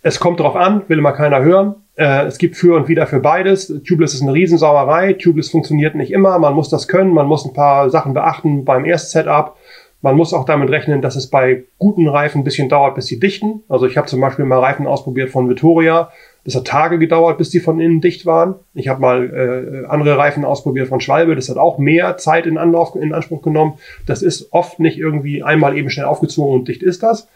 [0.03, 1.75] es kommt drauf an, will mal keiner hören.
[2.01, 3.67] Äh, es gibt für und wieder für beides.
[3.85, 5.13] Tubeless ist eine Riesensauerei.
[5.13, 6.39] Tubeless funktioniert nicht immer.
[6.39, 7.13] Man muss das können.
[7.13, 9.55] Man muss ein paar Sachen beachten beim Erstsetup.
[10.01, 13.19] Man muss auch damit rechnen, dass es bei guten Reifen ein bisschen dauert, bis sie
[13.19, 13.61] dichten.
[13.69, 16.09] Also ich habe zum Beispiel mal Reifen ausprobiert von Vittoria.
[16.43, 18.55] Das hat Tage gedauert, bis die von innen dicht waren.
[18.73, 21.35] Ich habe mal äh, andere Reifen ausprobiert von Schwalbe.
[21.35, 23.73] Das hat auch mehr Zeit in, Anlauf, in Anspruch genommen.
[24.07, 27.27] Das ist oft nicht irgendwie einmal eben schnell aufgezogen und dicht ist das.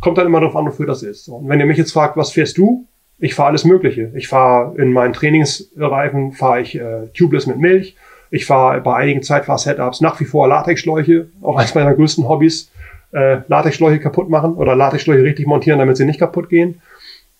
[0.00, 1.28] Kommt dann immer darauf an, wofür das ist.
[1.28, 2.86] Und wenn ihr mich jetzt fragt, was fährst du?
[3.18, 4.10] Ich fahre alles Mögliche.
[4.14, 7.96] Ich fahre in meinen Trainingsreifen fahre ich äh, Tubeless mit Milch.
[8.30, 11.28] Ich fahre bei einigen Zeitfahr-Setups nach wie vor Latexschläuche.
[11.40, 12.70] Auch eines meiner größten Hobbys.
[13.12, 16.80] Äh, Latexschläuche kaputt machen oder Latexschläuche richtig montieren, damit sie nicht kaputt gehen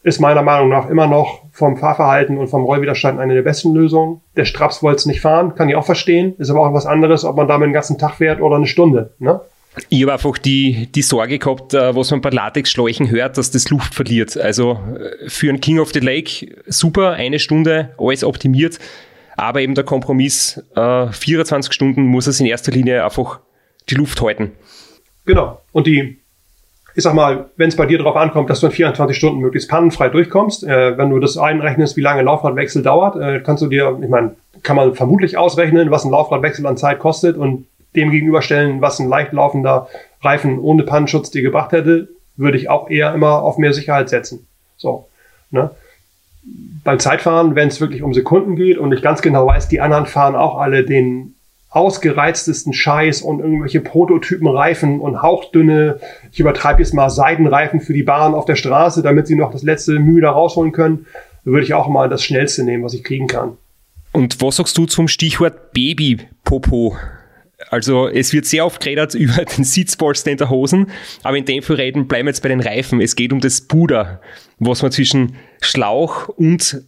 [0.05, 4.21] ist meiner Meinung nach immer noch vom Fahrverhalten und vom Rollwiderstand eine der besten Lösungen.
[4.37, 6.35] Der Straps wollte es nicht fahren, kann ich auch verstehen.
[6.37, 9.15] Ist aber auch was anderes, ob man damit den ganzen Tag fährt oder eine Stunde.
[9.19, 9.41] Ne?
[9.89, 13.69] Ich habe einfach die, die Sorge gehabt, äh, was man bei Latex-Schläuchen hört, dass das
[13.71, 14.37] Luft verliert.
[14.37, 18.79] Also äh, für einen King of the Lake super, eine Stunde, alles optimiert.
[19.37, 23.41] Aber eben der Kompromiss, 24 äh, Stunden muss es in erster Linie einfach
[23.91, 24.53] die Luft halten.
[25.25, 25.61] Genau.
[25.73, 26.19] Und die
[26.97, 29.69] ich sag mal, wenn es bei dir darauf ankommt, dass du in 24 Stunden möglichst
[29.69, 33.99] pannenfrei durchkommst, äh, wenn du das einrechnest, wie lange Laufradwechsel dauert, äh, kannst du dir,
[34.01, 38.81] ich meine, kann man vermutlich ausrechnen, was ein Laufradwechsel an Zeit kostet und dem gegenüberstellen,
[38.81, 39.89] was ein leicht laufender
[40.21, 44.47] Reifen ohne Pannenschutz dir gebracht hätte, würde ich auch eher immer auf mehr Sicherheit setzen.
[44.77, 45.09] So,
[45.51, 45.71] ne?
[46.83, 50.05] Beim Zeitfahren, wenn es wirklich um Sekunden geht und ich ganz genau weiß, die anderen
[50.07, 51.35] fahren auch alle den
[51.71, 55.99] ausgereiztesten Scheiß und irgendwelche Prototypenreifen und hauchdünne,
[56.31, 59.63] ich übertreibe jetzt mal Seidenreifen für die Bahn auf der Straße, damit sie noch das
[59.63, 61.07] letzte Mühe da rausholen können,
[61.43, 63.57] würde ich auch mal das Schnellste nehmen, was ich kriegen kann.
[64.13, 66.97] Und was sagst du zum Stichwort Baby-Popo?
[67.71, 70.91] Also es wird sehr oft geredet über den Sitzpolster der Hosen,
[71.23, 73.01] aber in dem Fall reden bleiben wir jetzt bei den Reifen.
[73.01, 74.21] Es geht um das Puder,
[74.59, 76.85] was man zwischen Schlauch und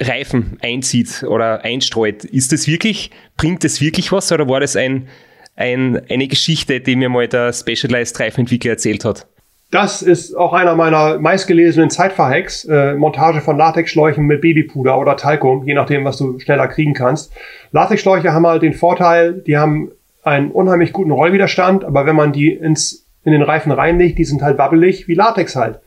[0.00, 2.24] Reifen einzieht oder einstreut.
[2.24, 5.08] Ist das wirklich, bringt das wirklich was oder war das ein,
[5.56, 9.26] ein, eine Geschichte, die mir mal der Specialized Reifenentwickler erzählt hat?
[9.70, 12.64] Das ist auch einer meiner meistgelesenen Zeitfahrhacks.
[12.64, 17.32] Äh, Montage von Latexschläuchen mit Babypuder oder Talkum, je nachdem, was du schneller kriegen kannst.
[17.72, 19.90] Latexschläuche haben halt den Vorteil, die haben
[20.22, 24.42] einen unheimlich guten Rollwiderstand, aber wenn man die ins, in den Reifen reinlegt, die sind
[24.42, 25.80] halt wabbelig wie Latex halt.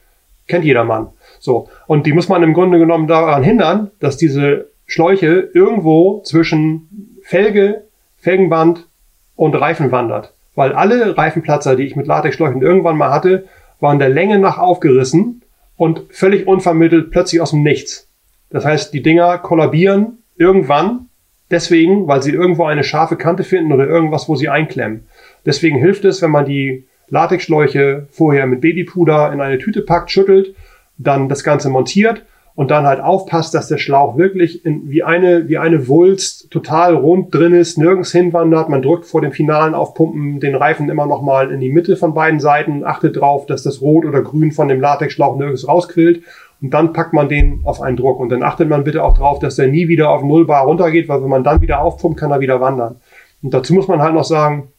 [0.47, 1.09] Kennt jedermann.
[1.39, 1.69] So.
[1.87, 7.85] Und die muss man im Grunde genommen daran hindern, dass diese Schläuche irgendwo zwischen Felge,
[8.17, 8.87] Felgenband
[9.35, 10.33] und Reifen wandert.
[10.55, 13.45] Weil alle Reifenplatzer, die ich mit Latexschläuchen irgendwann mal hatte,
[13.79, 15.43] waren der Länge nach aufgerissen
[15.77, 18.09] und völlig unvermittelt plötzlich aus dem Nichts.
[18.49, 21.07] Das heißt, die Dinger kollabieren irgendwann
[21.51, 25.05] deswegen, weil sie irgendwo eine scharfe Kante finden oder irgendwas, wo sie einklemmen.
[25.45, 30.55] Deswegen hilft es, wenn man die Latexschläuche vorher mit Babypuder in eine Tüte packt, schüttelt
[31.03, 35.47] dann das Ganze montiert und dann halt aufpasst, dass der Schlauch wirklich in, wie eine,
[35.47, 38.69] wie eine Wulst total rund drin ist, nirgends hinwandert.
[38.69, 42.13] Man drückt vor dem finalen Aufpumpen den Reifen immer noch mal in die Mitte von
[42.13, 46.23] beiden Seiten, achtet drauf, dass das Rot oder Grün von dem Latexschlauch nirgends rausquillt
[46.61, 49.39] und dann packt man den auf einen Druck und dann achtet man bitte auch drauf,
[49.39, 52.31] dass der nie wieder auf Null Bar runtergeht, weil wenn man dann wieder aufpumpt, kann
[52.31, 52.97] er wieder wandern.
[53.41, 54.69] Und dazu muss man halt noch sagen,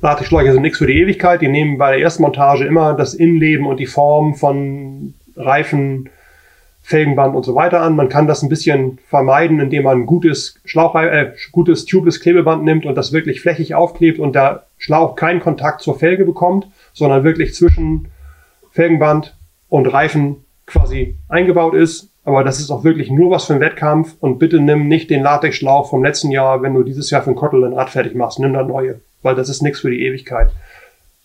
[0.00, 1.40] Latexschläuche sind nichts für die Ewigkeit.
[1.40, 6.10] Die nehmen bei der ersten Montage immer das Innenleben und die Form von Reifen,
[6.82, 7.94] Felgenband und so weiter an.
[7.94, 12.84] Man kann das ein bisschen vermeiden, indem man gutes Schlauch, äh, gutes tubeless Klebeband nimmt
[12.84, 17.54] und das wirklich flächig aufklebt und der Schlauch keinen Kontakt zur Felge bekommt, sondern wirklich
[17.54, 18.08] zwischen
[18.72, 19.36] Felgenband
[19.68, 22.08] und Reifen quasi eingebaut ist.
[22.24, 25.22] Aber das ist auch wirklich nur was für einen Wettkampf und bitte nimm nicht den
[25.22, 28.38] Latexschlauch vom letzten Jahr, wenn du dieses Jahr für ein Kottel ein Rad fertig machst.
[28.38, 30.50] Nimm da neue, weil das ist nichts für die Ewigkeit.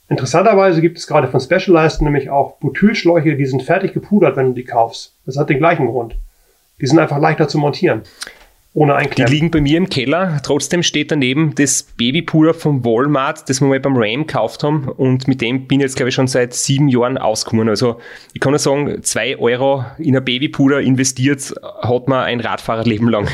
[0.09, 4.53] Interessanterweise gibt es gerade von Specialized nämlich auch Butylschläuche, die sind fertig gepudert, wenn du
[4.53, 5.13] die kaufst.
[5.25, 6.15] Das hat den gleichen Grund.
[6.79, 8.01] Die sind einfach leichter zu montieren.
[8.77, 9.31] Ohne Einklemmen.
[9.31, 10.39] Die liegen bei mir im Keller.
[10.43, 14.87] Trotzdem steht daneben das Babypuder vom Walmart, das wir mal beim Ram gekauft haben.
[14.87, 17.69] Und mit dem bin ich jetzt, glaube ich, schon seit sieben Jahren ausgekommen.
[17.69, 17.99] Also
[18.35, 23.27] ich kann nur sagen, zwei Euro in ein Babypuder investiert, hat man ein Radfahrerleben lang.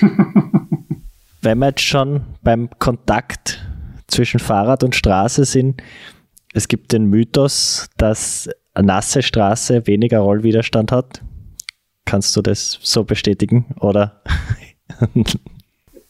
[1.40, 3.66] Wenn wir jetzt schon beim Kontakt
[4.06, 5.82] zwischen Fahrrad und Straße sind.
[6.52, 11.22] es gibt den Mythos, dass eine nasse Straße weniger Rollwiderstand hat.
[12.08, 14.22] Kannst du das so bestätigen, oder?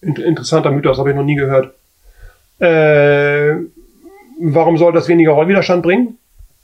[0.00, 1.74] Interessanter Mythos, habe ich noch nie gehört.
[2.60, 3.64] Äh,
[4.40, 6.16] warum soll das weniger Rollwiderstand bringen?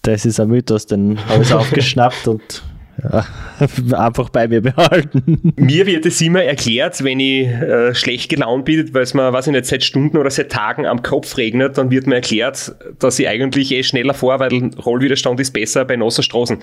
[0.03, 2.63] Das ist ein Mythos, den habe ich aufgeschnappt und
[3.03, 3.25] ja,
[3.99, 5.53] einfach bei mir behalten.
[5.57, 9.49] Mir wird es immer erklärt, wenn ich äh, schlecht gelaunt bin, weil es mir, weiß
[9.49, 13.19] ich nicht, seit Stunden oder seit Tagen am Kopf regnet, dann wird mir erklärt, dass
[13.19, 16.59] ich eigentlich eh schneller vor, weil Rollwiderstand ist besser bei nasser Straßen.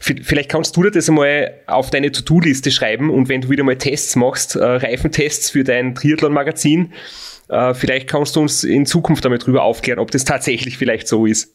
[0.00, 3.76] Vielleicht kannst du dir das einmal auf deine To-Do-Liste schreiben und wenn du wieder mal
[3.76, 6.92] Tests machst, äh, Reifentests für dein Triathlon-Magazin,
[7.48, 11.26] äh, vielleicht kannst du uns in Zukunft damit drüber aufklären, ob das tatsächlich vielleicht so
[11.26, 11.52] ist.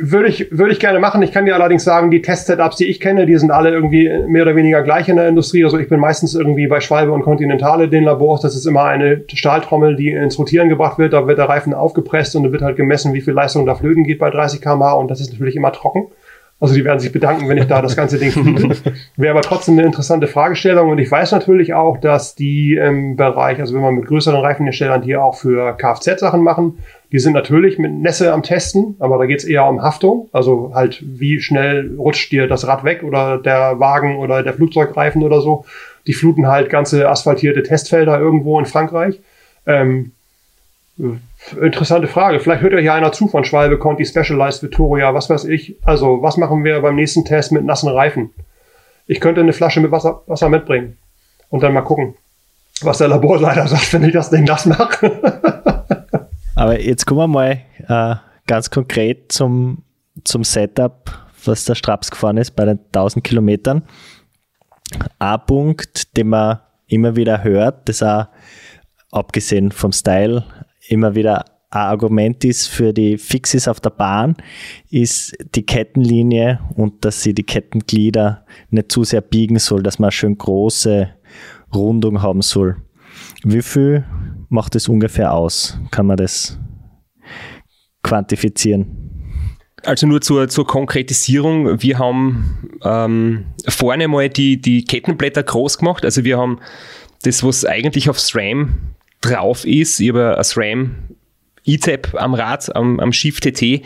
[0.00, 1.22] Würde ich, würde ich gerne machen.
[1.22, 4.42] Ich kann dir allerdings sagen, die Test-Setups, die ich kenne, die sind alle irgendwie mehr
[4.42, 5.62] oder weniger gleich in der Industrie.
[5.62, 8.40] Also ich bin meistens irgendwie bei Schwalbe und Continentale den Labors.
[8.40, 11.12] Das ist immer eine Stahltrommel, die ins Rotieren gebracht wird.
[11.12, 14.04] Da wird der Reifen aufgepresst und dann wird halt gemessen, wie viel Leistung da flöten
[14.04, 14.94] geht bei 30 km/h.
[14.94, 16.06] Und das ist natürlich immer trocken.
[16.64, 18.74] Also die werden sich bedanken, wenn ich da das ganze Ding fliege.
[19.18, 20.88] Wäre aber trotzdem eine interessante Fragestellung.
[20.88, 25.02] Und ich weiß natürlich auch, dass die im Bereich, also wenn man mit größeren Reifenherstellern,
[25.02, 26.78] die auch für Kfz-Sachen machen,
[27.12, 30.30] die sind natürlich mit Nässe am Testen, aber da geht es eher um Haftung.
[30.32, 35.22] Also halt, wie schnell rutscht dir das Rad weg oder der Wagen oder der Flugzeugreifen
[35.22, 35.66] oder so.
[36.06, 39.20] Die fluten halt ganze asphaltierte Testfelder irgendwo in Frankreich.
[39.66, 40.12] Ähm,
[40.96, 42.40] interessante Frage.
[42.40, 45.76] Vielleicht hört euch ja einer zu von Schwalbe, Conti, Specialized, Vittoria, was weiß ich.
[45.82, 48.30] Also, was machen wir beim nächsten Test mit nassen Reifen?
[49.06, 50.96] Ich könnte eine Flasche mit Wasser, Wasser mitbringen
[51.50, 52.14] und dann mal gucken,
[52.82, 55.20] was der Laborleiter sagt, wenn ich das Ding nass mache.
[56.54, 59.82] Aber jetzt kommen wir mal äh, ganz konkret zum,
[60.22, 61.10] zum Setup,
[61.44, 63.82] was der Straps gefahren ist bei den 1000 Kilometern.
[65.18, 68.26] Ein Punkt, den man immer wieder hört, das auch
[69.10, 70.44] abgesehen vom Style
[70.88, 74.36] immer wieder ein Argument ist für die Fixes auf der Bahn,
[74.90, 80.06] ist die Kettenlinie und dass sie die Kettenglieder nicht zu sehr biegen soll, dass man
[80.06, 81.10] eine schön große
[81.74, 82.76] Rundung haben soll.
[83.42, 84.04] Wie viel
[84.48, 85.78] macht es ungefähr aus?
[85.90, 86.58] Kann man das
[88.02, 89.04] quantifizieren?
[89.82, 91.82] Also nur zur, zur Konkretisierung.
[91.82, 96.04] Wir haben ähm, vorne mal die, die Kettenblätter groß gemacht.
[96.04, 96.60] Also wir haben
[97.22, 98.94] das, was eigentlich auf SRAM
[99.30, 100.00] drauf ist.
[100.00, 100.96] Ich habe ein SRAM
[101.64, 103.82] E-Tab am Rad, am, am Shift TT.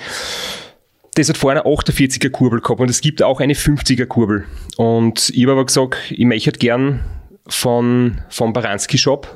[1.14, 4.44] Das hat vorne eine 48er Kurbel gehabt und es gibt auch eine 50er Kurbel.
[4.76, 7.00] Und ich habe aber gesagt, ich möchte gern
[7.48, 9.28] von, vom Baranski Shop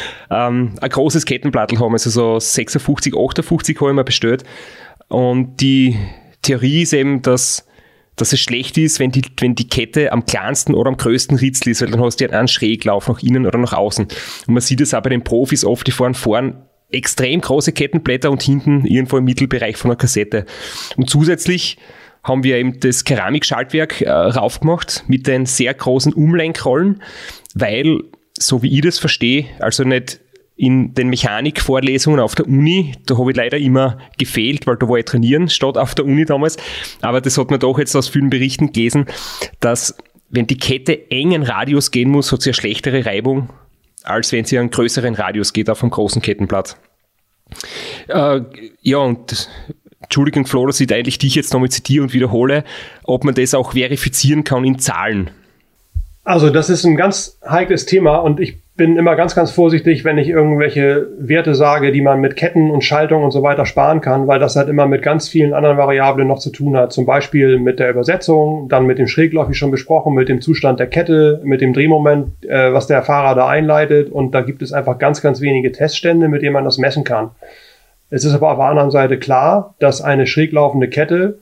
[0.30, 4.44] ähm, ein großes Kettenplattel haben, also so 56, 58 habe ich mir bestellt.
[5.08, 5.96] Und die
[6.42, 7.66] Theorie ist eben, dass,
[8.16, 11.70] dass es schlecht ist, wenn die, wenn die Kette am kleinsten oder am größten Ritzel
[11.70, 14.06] ist, weil dann hast du ja einen Schräglauf nach innen oder nach außen.
[14.46, 18.30] Und man sieht es auch bei den Profis oft, die fahren vorn extrem große Kettenblätter
[18.30, 20.44] und hinten irgendwo im Mittelbereich von der Kassette.
[20.96, 21.78] Und zusätzlich
[22.22, 27.02] haben wir eben das Keramikschaltwerk äh, raufgemacht mit den sehr großen Umlenkrollen,
[27.54, 28.00] weil,
[28.38, 30.20] so wie ich das verstehe, also nicht
[30.56, 34.98] in den Mechanikvorlesungen auf der Uni, da habe ich leider immer gefehlt, weil da war
[34.98, 36.56] ich trainieren statt auf der Uni damals.
[37.00, 39.06] Aber das hat man doch jetzt aus vielen Berichten gelesen,
[39.60, 39.96] dass
[40.28, 43.50] wenn die Kette engen Radius gehen muss, hat sie eine schlechtere Reibung,
[44.02, 46.76] als wenn sie einen größeren Radius geht auf einem großen Kettenblatt.
[48.08, 48.40] Äh,
[48.80, 49.48] ja, und
[50.00, 52.64] Entschuldigung, Flo, dass ich eigentlich dich jetzt nochmal zitiere und wiederhole,
[53.04, 55.30] ob man das auch verifizieren kann in Zahlen.
[56.24, 60.16] Also das ist ein ganz heikles Thema und ich bin immer ganz, ganz vorsichtig, wenn
[60.16, 64.26] ich irgendwelche Werte sage, die man mit Ketten und Schaltung und so weiter sparen kann,
[64.28, 66.92] weil das halt immer mit ganz vielen anderen Variablen noch zu tun hat.
[66.92, 70.80] Zum Beispiel mit der Übersetzung, dann mit dem Schräglauf, wie schon besprochen, mit dem Zustand
[70.80, 74.10] der Kette, mit dem Drehmoment, äh, was der Fahrer da einleitet.
[74.10, 77.30] Und da gibt es einfach ganz, ganz wenige Teststände, mit denen man das messen kann.
[78.08, 81.38] Es ist aber auf der anderen Seite klar, dass eine schräg laufende Kette,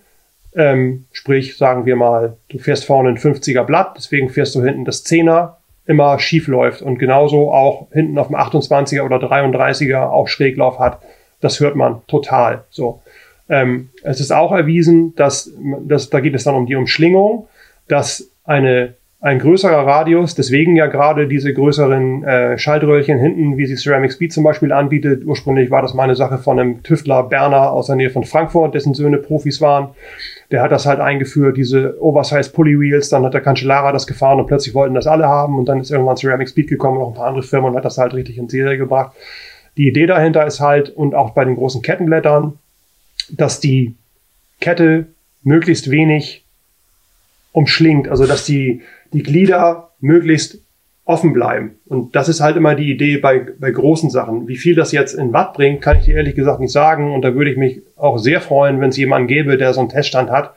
[0.57, 4.85] ähm, sprich, sagen wir mal, du fährst vorne ein 50er Blatt, deswegen fährst du hinten
[4.85, 5.60] das 10er,
[5.91, 11.01] immer schief läuft und genauso auch hinten auf dem 28er oder 33er auch Schräglauf hat.
[11.41, 12.65] Das hört man total.
[12.71, 13.03] So.
[13.49, 17.49] Ähm, es ist auch erwiesen, dass, dass da geht es dann um die Umschlingung,
[17.89, 23.77] dass eine ein größerer Radius, deswegen ja gerade diese größeren äh, Schaltröhrchen hinten, wie sie
[23.77, 25.27] Ceramic Speed zum Beispiel anbietet.
[25.27, 28.75] Ursprünglich war das mal eine Sache von einem Tüftler Berner aus der Nähe von Frankfurt,
[28.75, 29.89] dessen Söhne Profis waren.
[30.51, 34.41] Der hat das halt eingeführt, diese Oversize Pulley Wheels, dann hat der Cancellara das gefahren
[34.41, 37.15] und plötzlich wollten das alle haben und dann ist irgendwann Ceramic Speed gekommen, noch ein
[37.15, 39.13] paar andere Firmen und hat das halt richtig in Serie gebracht.
[39.77, 42.59] Die Idee dahinter ist halt, und auch bei den großen Kettenblättern,
[43.31, 43.95] dass die
[44.61, 45.07] Kette
[45.43, 46.45] möglichst wenig
[47.53, 48.83] umschlingt, also dass die
[49.13, 50.59] die Glieder möglichst
[51.11, 51.73] offen bleiben.
[51.87, 54.47] Und das ist halt immer die Idee bei, bei großen Sachen.
[54.47, 57.13] Wie viel das jetzt in Watt bringt, kann ich dir ehrlich gesagt nicht sagen.
[57.13, 59.89] Und da würde ich mich auch sehr freuen, wenn es jemanden gäbe, der so einen
[59.89, 60.55] Teststand hat,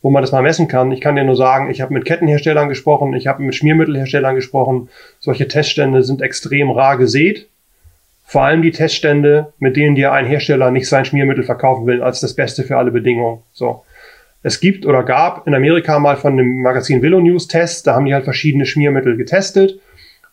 [0.00, 0.90] wo man das mal messen kann.
[0.90, 4.88] Ich kann dir nur sagen, ich habe mit Kettenherstellern gesprochen, ich habe mit Schmiermittelherstellern gesprochen.
[5.18, 7.46] Solche Teststände sind extrem rar gesät.
[8.24, 12.20] Vor allem die Teststände, mit denen dir ein Hersteller nicht sein Schmiermittel verkaufen will, als
[12.20, 13.40] das Beste für alle Bedingungen.
[13.52, 13.84] So.
[14.42, 18.06] Es gibt oder gab in Amerika mal von dem Magazin Willow News Tests, da haben
[18.06, 19.78] die halt verschiedene Schmiermittel getestet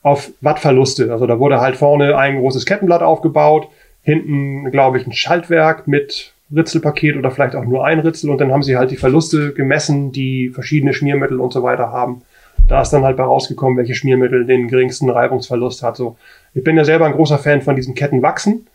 [0.07, 1.11] auf Wattverluste.
[1.11, 3.67] Also da wurde halt vorne ein großes Kettenblatt aufgebaut,
[4.01, 8.51] hinten, glaube ich, ein Schaltwerk mit Ritzelpaket oder vielleicht auch nur ein Ritzel und dann
[8.51, 12.21] haben sie halt die Verluste gemessen, die verschiedene Schmiermittel und so weiter haben.
[12.67, 15.97] Da ist dann halt bei rausgekommen, welche Schmiermittel den geringsten Reibungsverlust hat.
[15.97, 16.17] So,
[16.53, 18.67] ich bin ja selber ein großer Fan von diesen Kettenwachsen,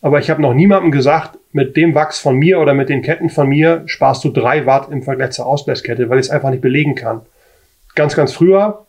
[0.00, 3.30] aber ich habe noch niemandem gesagt, mit dem Wachs von mir oder mit den Ketten
[3.30, 6.62] von mir sparst du drei Watt im Vergleich zur Ausblasskette, weil ich es einfach nicht
[6.62, 7.22] belegen kann.
[7.94, 8.83] Ganz, ganz früher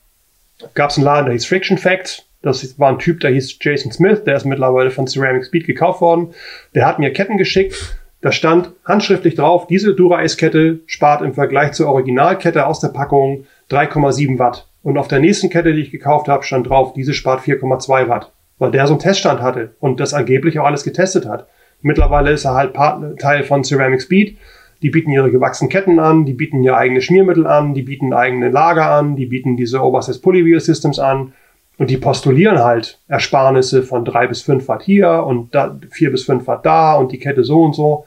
[0.73, 2.23] gab es einen Laden, der hieß Friction Facts.
[2.41, 6.01] Das war ein Typ, der hieß Jason Smith, der ist mittlerweile von Ceramic Speed gekauft
[6.01, 6.33] worden.
[6.75, 7.97] Der hat mir Ketten geschickt.
[8.21, 14.39] Da stand handschriftlich drauf, diese Dura-Ace-Kette spart im Vergleich zur Originalkette aus der Packung 3,7
[14.39, 14.67] Watt.
[14.83, 18.31] Und auf der nächsten Kette, die ich gekauft habe, stand drauf, diese spart 4,2 Watt.
[18.57, 21.47] Weil der so einen Teststand hatte und das angeblich auch alles getestet hat.
[21.81, 22.75] Mittlerweile ist er halt
[23.19, 24.37] Teil von Ceramic Speed.
[24.81, 28.49] Die bieten ihre gewachsenen Ketten an, die bieten ihr eigene Schmiermittel an, die bieten eigene
[28.49, 31.33] Lager an, die bieten diese Oversize Polyview Systems an
[31.77, 36.23] und die postulieren halt Ersparnisse von drei bis fünf Watt hier und da, vier bis
[36.23, 38.05] fünf Watt da und die Kette so und so.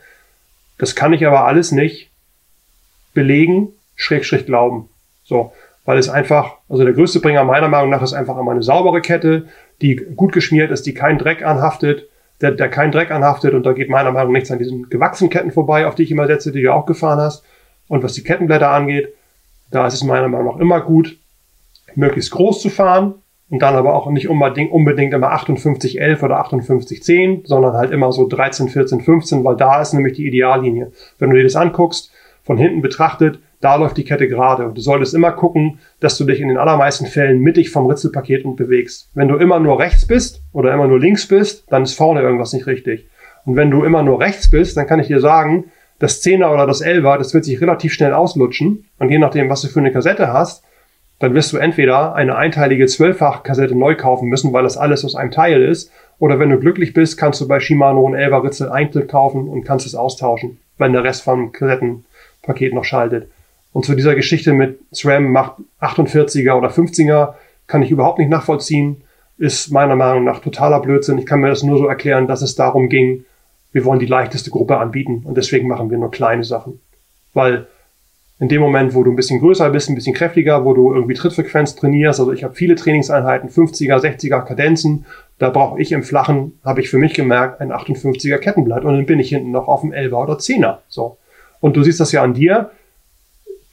[0.79, 2.11] Das kann ich aber alles nicht
[3.15, 4.89] belegen, schräg, glauben.
[5.25, 5.53] So,
[5.85, 9.01] weil es einfach, also der größte Bringer meiner Meinung nach ist einfach immer eine saubere
[9.01, 9.49] Kette,
[9.83, 12.09] die gut geschmiert ist, die keinen Dreck anhaftet,
[12.41, 15.31] der, der keinen Dreck anhaftet und da geht meiner Meinung nach nichts an diesen gewachsenen
[15.31, 17.45] Ketten vorbei, auf die ich immer setze, die du auch gefahren hast.
[17.89, 19.15] Und was die Kettenblätter angeht,
[19.71, 21.17] da ist es meiner Meinung nach immer gut,
[21.95, 23.15] möglichst groß zu fahren
[23.51, 28.29] und dann aber auch nicht unbedingt, unbedingt immer 5811 oder 5810, sondern halt immer so
[28.29, 30.93] 13, 14, 15, weil da ist nämlich die Ideallinie.
[31.19, 32.13] Wenn du dir das anguckst,
[32.45, 34.65] von hinten betrachtet, da läuft die Kette gerade.
[34.67, 38.45] Und du solltest immer gucken, dass du dich in den allermeisten Fällen mittig vom Ritzelpaket
[38.45, 39.11] und bewegst.
[39.15, 42.53] Wenn du immer nur rechts bist oder immer nur links bist, dann ist vorne irgendwas
[42.53, 43.09] nicht richtig.
[43.45, 45.67] Und wenn du immer nur rechts bist, dann kann ich dir sagen,
[45.99, 48.85] das Zehner oder das Elfer, das wird sich relativ schnell auslutschen.
[48.99, 50.65] Und je nachdem, was du für eine Kassette hast,
[51.19, 55.33] dann wirst du entweder eine einteilige Zwölffach-Kassette neu kaufen müssen, weil das alles aus einem
[55.33, 55.91] Teil ist.
[56.21, 59.65] Oder wenn du glücklich bist, kannst du bei Shimano ein Elfer Ritzel einzeln kaufen und
[59.65, 63.29] kannst es austauschen, wenn der Rest vom Kassettenpaket noch schaltet.
[63.73, 67.35] Und zu dieser Geschichte mit SRAM macht 48er oder 50er
[67.67, 69.03] kann ich überhaupt nicht nachvollziehen.
[69.37, 71.19] Ist meiner Meinung nach totaler Blödsinn.
[71.19, 73.25] Ich kann mir das nur so erklären, dass es darum ging,
[73.73, 76.81] wir wollen die leichteste Gruppe anbieten und deswegen machen wir nur kleine Sachen.
[77.35, 77.67] Weil
[78.41, 81.15] in dem Moment, wo du ein bisschen größer bist, ein bisschen kräftiger, wo du irgendwie
[81.15, 85.07] Trittfrequenz trainierst, also ich habe viele Trainingseinheiten, 50er, 60er Kadenzen,
[85.39, 89.07] da brauche ich im Flachen, habe ich für mich gemerkt, ein 58er Kettenblatt und dann
[89.07, 90.79] bin ich hinten noch auf dem 11er oder 10er.
[90.89, 91.19] So.
[91.61, 92.71] Und du siehst das ja an dir,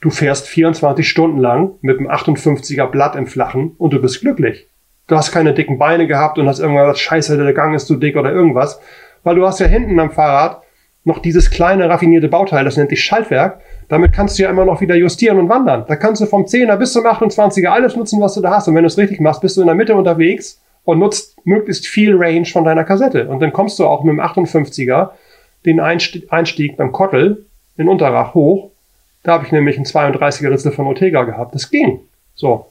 [0.06, 4.68] Du fährst 24 Stunden lang mit einem 58er Blatt im Flachen und du bist glücklich.
[5.08, 8.16] Du hast keine dicken Beine gehabt und hast irgendwas Scheiße, der Gang ist zu dick
[8.16, 8.78] oder irgendwas,
[9.24, 10.62] weil du hast ja hinten am Fahrrad
[11.02, 13.60] noch dieses kleine raffinierte Bauteil, das nennt sich Schaltwerk.
[13.88, 15.86] Damit kannst du ja immer noch wieder justieren und wandern.
[15.88, 18.68] Da kannst du vom 10er bis zum 28er alles nutzen, was du da hast.
[18.68, 21.88] Und wenn du es richtig machst, bist du in der Mitte unterwegs und nutzt möglichst
[21.88, 23.26] viel Range von deiner Kassette.
[23.26, 25.10] Und dann kommst du auch mit dem 58er
[25.64, 27.46] den Einstieg beim Kottel
[27.76, 28.70] in Unterrach hoch
[29.26, 31.54] da habe ich nämlich einen 32er Ritzel von Ortega gehabt.
[31.54, 32.00] Das ging.
[32.36, 32.66] So.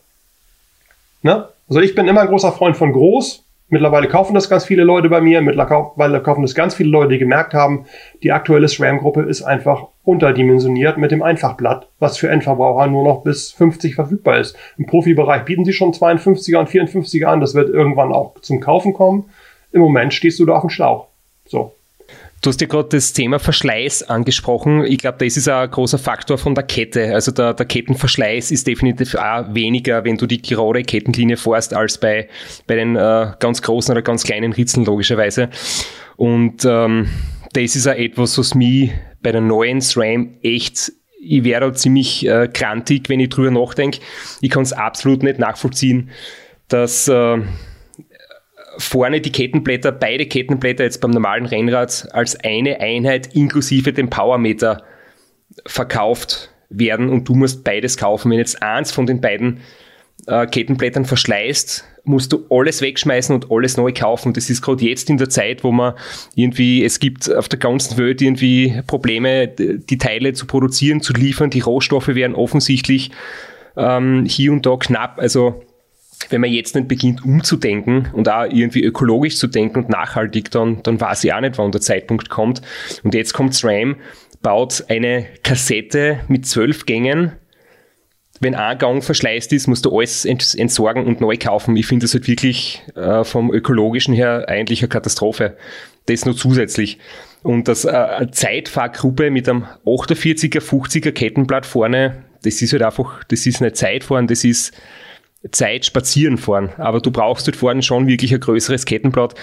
[1.22, 1.50] Ne?
[1.68, 3.44] Also ich bin immer ein großer Freund von groß.
[3.68, 5.42] Mittlerweile kaufen das ganz viele Leute bei mir.
[5.42, 7.88] Mittlerweile kaufen das ganz viele Leute, die gemerkt haben,
[8.24, 13.52] die aktuelle SRAM-Gruppe ist einfach unterdimensioniert mit dem Einfachblatt, was für Endverbraucher nur noch bis
[13.52, 14.56] 50 verfügbar ist.
[14.78, 17.42] Im Profibereich bieten sie schon 52er und 54er an.
[17.42, 19.26] Das wird irgendwann auch zum Kaufen kommen.
[19.74, 21.08] Im Moment stehst du da auf dem Schlauch.
[21.46, 21.75] So.
[22.46, 24.86] Du hast ja gerade das Thema Verschleiß angesprochen.
[24.86, 27.12] Ich glaube, das ist ein großer Faktor von der Kette.
[27.12, 31.98] Also der, der Kettenverschleiß ist definitiv auch weniger, wenn du die gerade Kettenlinie fährst, als
[31.98, 32.30] bei,
[32.68, 35.50] bei den äh, ganz großen oder ganz kleinen Ritzen logischerweise.
[36.18, 37.10] Und ähm,
[37.54, 38.92] das ist auch etwas, was mich
[39.24, 40.92] bei der neuen SRAM echt
[41.28, 44.02] ich wäre ziemlich äh, krantig, wenn ich drüber nachdenke.
[44.42, 46.12] Ich kann es absolut nicht nachvollziehen,
[46.68, 47.40] dass äh,
[48.78, 54.84] vorne die Kettenblätter, beide Kettenblätter jetzt beim normalen Rennrad als eine Einheit inklusive dem Powermeter
[55.66, 58.32] verkauft werden und du musst beides kaufen.
[58.32, 59.62] Wenn jetzt eins von den beiden
[60.28, 64.34] äh, Kettenblättern verschleißt, musst du alles wegschmeißen und alles neu kaufen.
[64.34, 65.96] Das ist gerade jetzt in der Zeit, wo man
[66.36, 71.50] irgendwie, es gibt auf der ganzen Welt irgendwie Probleme, die Teile zu produzieren, zu liefern.
[71.50, 73.12] Die Rohstoffe werden offensichtlich
[73.76, 75.20] ähm, hier und da knapp.
[75.20, 75.65] Also
[76.30, 80.82] wenn man jetzt nicht beginnt umzudenken und auch irgendwie ökologisch zu denken und nachhaltig, dann,
[80.84, 82.62] dann weiß ich auch nicht, wann der Zeitpunkt kommt.
[83.04, 83.98] Und jetzt kommt SRAM,
[84.42, 87.34] baut eine Kassette mit zwölf Gängen.
[88.42, 91.76] Wenn ein Gang verschleißt ist, musst du alles entsorgen und neu kaufen.
[91.78, 95.58] Ich finde das halt wirklich äh, vom ökologischen her eigentlich eine Katastrophe.
[96.08, 97.00] Das nur zusätzlich.
[97.44, 103.46] Und das äh, Zeitfahrgruppe mit einem 48er, 50er Kettenblatt vorne, das ist halt einfach, das
[103.46, 104.74] ist nicht Zeitfahren, das ist
[105.52, 106.70] Zeit spazieren fahren.
[106.78, 109.36] Aber du brauchst dort vorne schon wirklich ein größeres Kettenblatt.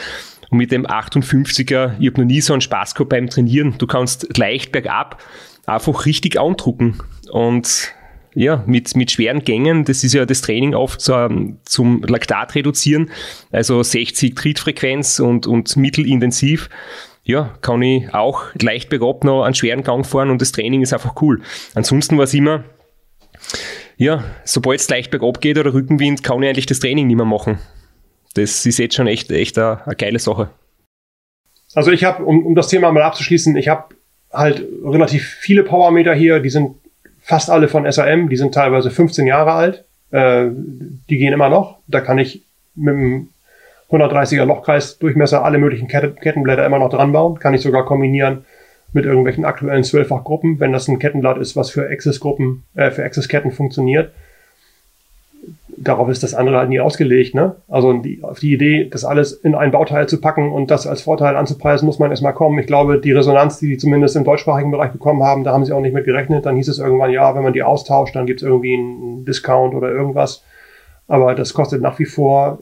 [0.51, 3.75] Und mit dem 58er, ich habe noch nie so einen Spaß gehabt beim Trainieren.
[3.79, 5.23] Du kannst leicht bergab
[5.67, 6.99] einfach richtig andrucken.
[7.31, 7.93] Und
[8.35, 13.11] ja, mit, mit schweren Gängen, das ist ja das Training oft zum, zum Laktat reduzieren,
[13.51, 16.71] also 60 Trittfrequenz und, und mittelintensiv.
[17.25, 20.93] Ja, kann ich auch leicht bergabt noch einen schweren Gang fahren und das Training ist
[20.93, 21.41] einfach cool.
[21.75, 22.65] Ansonsten war es immer,
[24.03, 27.25] ja, sobald es leicht bergab geht oder Rückenwind, kann ich eigentlich das Training nicht mehr
[27.25, 27.59] machen.
[28.35, 30.51] Das ist jetzt schon echt, echt eine, eine geile Sache.
[31.75, 33.95] Also ich habe, um, um das Thema mal abzuschließen, ich habe
[34.33, 36.77] halt relativ viele Powermeter hier, die sind
[37.21, 40.47] fast alle von SAM, die sind teilweise 15 Jahre alt, äh,
[41.09, 41.79] die gehen immer noch.
[41.87, 42.43] Da kann ich
[42.75, 43.29] mit dem
[43.91, 48.45] 130er Lochkreis Durchmesser alle möglichen Kettenblätter immer noch dran bauen, kann ich sogar kombinieren
[48.93, 53.51] mit irgendwelchen aktuellen Zwölffachgruppen, wenn das ein Kettenblatt ist, was für Access-Gruppen, äh, für Access-Ketten
[53.51, 54.13] funktioniert.
[55.77, 57.57] Darauf ist das andere halt nie ausgelegt, ne?
[57.67, 61.03] Also die, auf die Idee, das alles in ein Bauteil zu packen und das als
[61.03, 62.59] Vorteil anzupreisen, muss man erstmal kommen.
[62.59, 65.73] Ich glaube, die Resonanz, die die zumindest im deutschsprachigen Bereich bekommen haben, da haben sie
[65.73, 66.47] auch nicht mit gerechnet.
[66.47, 69.75] Dann hieß es irgendwann, ja, wenn man die austauscht, dann gibt es irgendwie einen Discount
[69.75, 70.45] oder irgendwas.
[71.09, 72.61] Aber das kostet nach wie vor,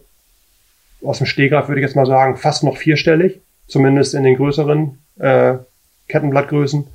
[1.05, 4.99] aus dem Stehgreif würde ich jetzt mal sagen, fast noch vierstellig, zumindest in den größeren
[5.19, 5.55] äh,
[6.11, 6.87] Kettenblattgrößen.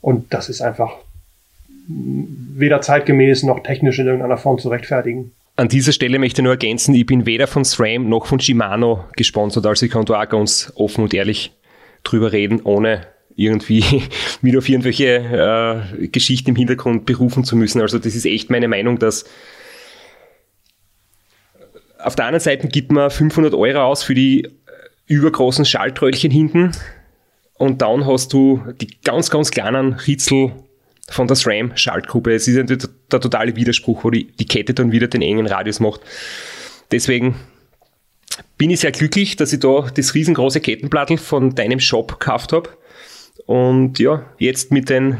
[0.00, 0.92] Und das ist einfach
[1.88, 5.32] weder zeitgemäß noch technisch in irgendeiner Form zu rechtfertigen.
[5.56, 9.04] An dieser Stelle möchte ich nur ergänzen, ich bin weder von SRAM noch von Shimano
[9.16, 11.52] gesponsert, also ich kann da auch ganz offen und ehrlich
[12.04, 13.84] drüber reden, ohne irgendwie
[14.42, 17.80] wieder auf irgendwelche äh, Geschichten im Hintergrund berufen zu müssen.
[17.80, 19.24] Also das ist echt meine Meinung, dass
[21.98, 24.48] auf der anderen Seite gibt man 500 Euro aus für die
[25.06, 26.72] übergroßen Schaltröllchen hinten
[27.62, 30.50] und dann hast du die ganz, ganz kleinen Ritzel
[31.08, 32.34] von der SRAM-Schaltgruppe.
[32.34, 35.46] Es ist ja der, der totale Widerspruch, wo die, die Kette dann wieder den engen
[35.46, 36.00] Radius macht.
[36.90, 37.36] Deswegen
[38.58, 42.70] bin ich sehr glücklich, dass ich da das riesengroße Kettenplattel von deinem Shop gekauft habe.
[43.46, 45.18] Und ja, jetzt mit den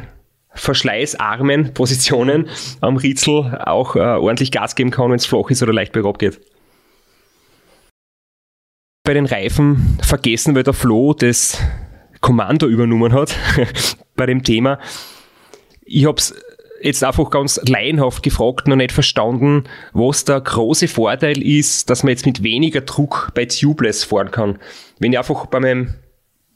[0.53, 2.49] verschleißarmen Positionen
[2.80, 6.18] am Ritzel auch äh, ordentlich Gas geben kann, wenn es flach ist oder leicht bergab
[6.18, 6.40] geht.
[9.05, 11.57] Bei den Reifen vergessen wir der Flo das
[12.22, 13.36] Kommando übernommen hat
[14.16, 14.78] bei dem Thema.
[15.84, 16.34] Ich habe es
[16.80, 22.10] jetzt einfach ganz laienhaft gefragt, noch nicht verstanden, was der große Vorteil ist, dass man
[22.10, 24.58] jetzt mit weniger Druck bei Tubeless fahren kann.
[24.98, 25.94] Wenn ich einfach bei meinem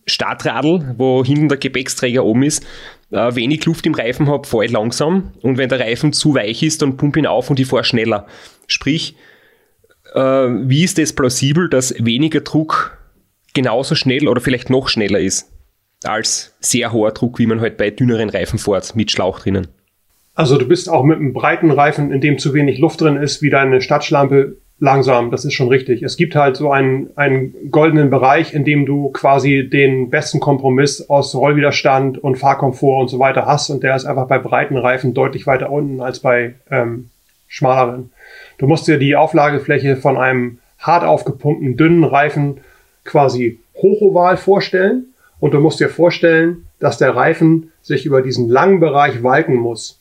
[0.06, 2.64] Startradl, wo hinten der Gepäcksträger oben ist,
[3.10, 5.32] äh, wenig Luft im Reifen habe, fahre ich langsam.
[5.42, 7.84] Und wenn der Reifen zu weich ist, dann pumpe ich ihn auf und ich fahre
[7.84, 8.26] schneller.
[8.68, 9.16] Sprich,
[10.14, 12.98] äh, wie ist das plausibel, dass weniger Druck
[13.52, 15.55] genauso schnell oder vielleicht noch schneller ist?
[16.04, 19.68] Als sehr hoher Druck, wie man halt bei dünneren Reifen fährt, mit Schlauch drinnen.
[20.34, 23.40] Also du bist auch mit einem breiten Reifen, in dem zu wenig Luft drin ist,
[23.40, 26.02] wie deine Stadtschlampe langsam, das ist schon richtig.
[26.02, 31.08] Es gibt halt so einen, einen goldenen Bereich, in dem du quasi den besten Kompromiss
[31.08, 35.14] aus Rollwiderstand und Fahrkomfort und so weiter hast und der ist einfach bei breiten Reifen
[35.14, 37.08] deutlich weiter unten als bei ähm,
[37.48, 38.10] schmaleren.
[38.58, 42.60] Du musst dir die Auflagefläche von einem hart aufgepumpten, dünnen Reifen
[43.04, 48.80] quasi hochoval vorstellen und du musst dir vorstellen, dass der Reifen sich über diesen langen
[48.80, 50.00] Bereich walken muss.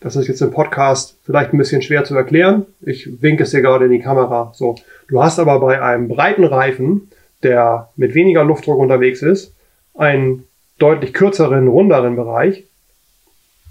[0.00, 2.66] Das ist jetzt im Podcast vielleicht ein bisschen schwer zu erklären.
[2.82, 4.52] Ich winke es dir gerade in die Kamera.
[4.54, 4.76] So.
[5.08, 7.10] Du hast aber bei einem breiten Reifen,
[7.42, 9.54] der mit weniger Luftdruck unterwegs ist,
[9.94, 10.44] einen
[10.78, 12.64] deutlich kürzeren, runderen Bereich.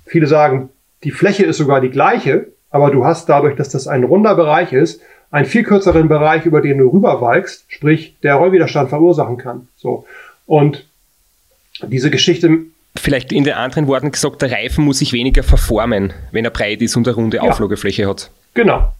[0.05, 0.69] Viele sagen,
[1.03, 4.73] die Fläche ist sogar die gleiche, aber du hast dadurch, dass das ein runder Bereich
[4.73, 9.67] ist, einen viel kürzeren Bereich, über den du rüberwalkst, sprich der Rollwiderstand verursachen kann.
[9.75, 10.05] So.
[10.45, 10.85] Und
[11.83, 12.57] diese Geschichte.
[12.95, 16.81] Vielleicht in den anderen Worten gesagt, der Reifen muss sich weniger verformen, wenn er breit
[16.81, 18.31] ist und eine runde ja, Auflagefläche hat.
[18.53, 18.91] Genau.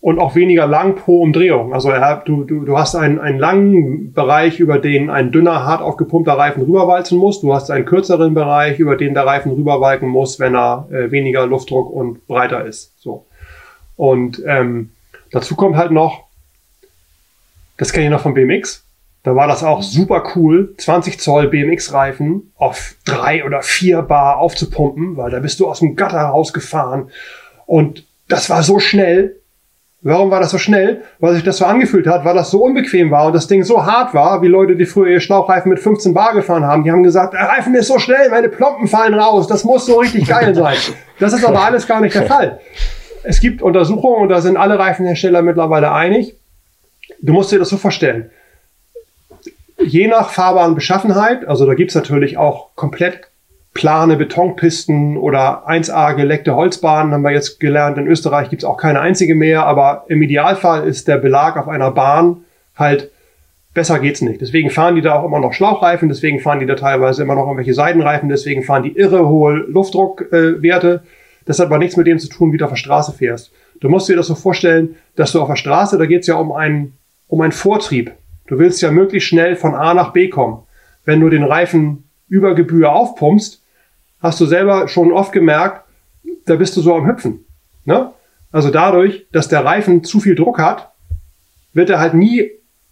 [0.00, 1.74] Und auch weniger lang pro Umdrehung.
[1.74, 5.82] Also er, du, du, du hast einen, einen langen Bereich, über den ein dünner, hart
[5.82, 7.40] aufgepumpter Reifen rüberwalzen muss.
[7.40, 11.46] Du hast einen kürzeren Bereich, über den der Reifen rüberwalken muss, wenn er äh, weniger
[11.46, 12.98] Luftdruck und breiter ist.
[13.02, 13.26] So.
[13.96, 14.90] Und ähm,
[15.32, 16.24] dazu kommt halt noch,
[17.76, 18.84] das kenne ich noch vom BMX,
[19.22, 25.16] da war das auch super cool, 20 Zoll BMX-Reifen auf drei oder vier Bar aufzupumpen,
[25.16, 27.10] weil da bist du aus dem Gatter rausgefahren.
[27.66, 29.36] Und das war so schnell.
[30.02, 31.02] Warum war das so schnell?
[31.18, 33.84] Weil sich das so angefühlt hat, weil das so unbequem war und das Ding so
[33.84, 36.84] hart war, wie Leute, die früher ihr Schlauchreifen mit 15 Bar gefahren haben.
[36.84, 39.98] Die haben gesagt, der Reifen ist so schnell, meine Plomben fallen raus, das muss so
[39.98, 40.76] richtig geil sein.
[41.18, 42.60] Das ist aber alles gar nicht der Fall.
[43.24, 46.34] Es gibt Untersuchungen und da sind alle Reifenhersteller mittlerweile einig.
[47.20, 48.30] Du musst dir das so vorstellen.
[49.82, 53.30] Je nach Fahrbahnbeschaffenheit, also da gibt's natürlich auch komplett
[53.72, 57.98] plane Betonpisten oder 1A geleckte Holzbahnen, haben wir jetzt gelernt.
[57.98, 61.90] In Österreich gibt's auch keine einzige mehr, aber im Idealfall ist der Belag auf einer
[61.90, 62.44] Bahn
[62.76, 63.10] halt
[63.72, 64.40] besser geht's nicht.
[64.40, 67.44] Deswegen fahren die da auch immer noch Schlauchreifen, deswegen fahren die da teilweise immer noch
[67.44, 70.94] irgendwelche Seidenreifen, deswegen fahren die irre hohe Luftdruckwerte.
[71.04, 71.08] Äh,
[71.46, 73.52] das hat aber nichts mit dem zu tun, wie du auf der Straße fährst.
[73.80, 76.52] Du musst dir das so vorstellen, dass du auf der Straße, da geht's ja um
[76.52, 78.12] einen, um einen Vortrieb.
[78.50, 80.64] Du willst ja möglichst schnell von A nach B kommen.
[81.04, 83.62] Wenn du den Reifen über Gebühr aufpumpst,
[84.18, 85.84] hast du selber schon oft gemerkt,
[86.46, 87.44] da bist du so am Hüpfen.
[87.84, 88.10] Ne?
[88.50, 90.90] Also dadurch, dass der Reifen zu viel Druck hat,
[91.74, 92.50] wird er halt nie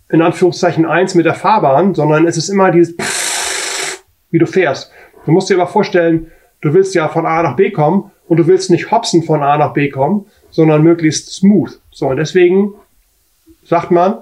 [0.09, 2.95] in Anführungszeichen eins mit der Fahrbahn, sondern es ist immer dieses,
[4.31, 4.93] wie du fährst.
[5.27, 6.31] Du musst dir aber vorstellen,
[6.61, 9.59] du willst ja von A nach B kommen und du willst nicht hopsen von A
[9.59, 11.81] nach B kommen, sondern möglichst smooth.
[11.91, 12.75] So, und deswegen
[13.65, 14.19] sagt man,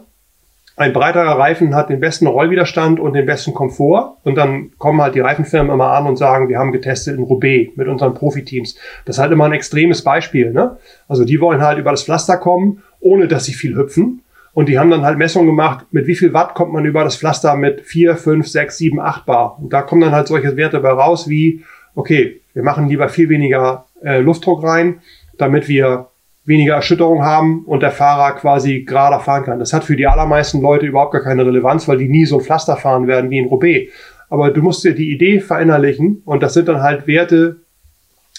[0.79, 4.19] ein breiterer Reifen hat den besten Rollwiderstand und den besten Komfort.
[4.25, 7.75] Und dann kommen halt die Reifenfirmen immer an und sagen, wir haben getestet in Roubaix
[7.77, 8.77] mit unseren Profiteams.
[9.07, 10.53] Das ist halt immer ein extremes Beispiel.
[10.53, 10.77] Ne?
[11.09, 14.23] Also die wollen halt über das Pflaster kommen, ohne dass sie viel hüpfen.
[14.53, 17.17] Und die haben dann halt Messungen gemacht, mit wie viel Watt kommt man über das
[17.17, 19.59] Pflaster mit 4, 5, 6, 7, 8 Bar.
[19.59, 21.63] Und da kommen dann halt solche Werte bei raus wie,
[21.95, 25.01] okay, wir machen lieber viel weniger äh, Luftdruck rein,
[25.39, 26.09] damit wir
[26.47, 29.59] weniger Erschütterung haben und der Fahrer quasi gerader fahren kann.
[29.59, 32.45] Das hat für die allermeisten Leute überhaupt gar keine Relevanz, weil die nie so ein
[32.45, 33.93] Pflaster fahren werden wie in Roubaix.
[34.31, 37.57] Aber du musst dir die Idee verinnerlichen und das sind dann halt Werte,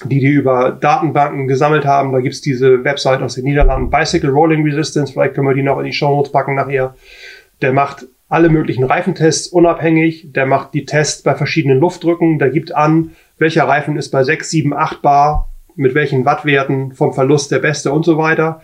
[0.06, 2.14] die die über Datenbanken gesammelt haben.
[2.14, 5.80] Da gibt's diese Website aus den Niederlanden, Bicycle Rolling Resistance, vielleicht können wir die noch
[5.80, 6.96] in die Show Notes packen nachher.
[7.62, 12.76] Der macht alle möglichen Reifentests unabhängig, der macht die Tests bei verschiedenen Luftdrücken, der gibt
[12.76, 17.60] an, welcher Reifen ist bei 6, 7, 8 Bar mit welchen Wattwerten vom Verlust der
[17.60, 18.62] beste und so weiter.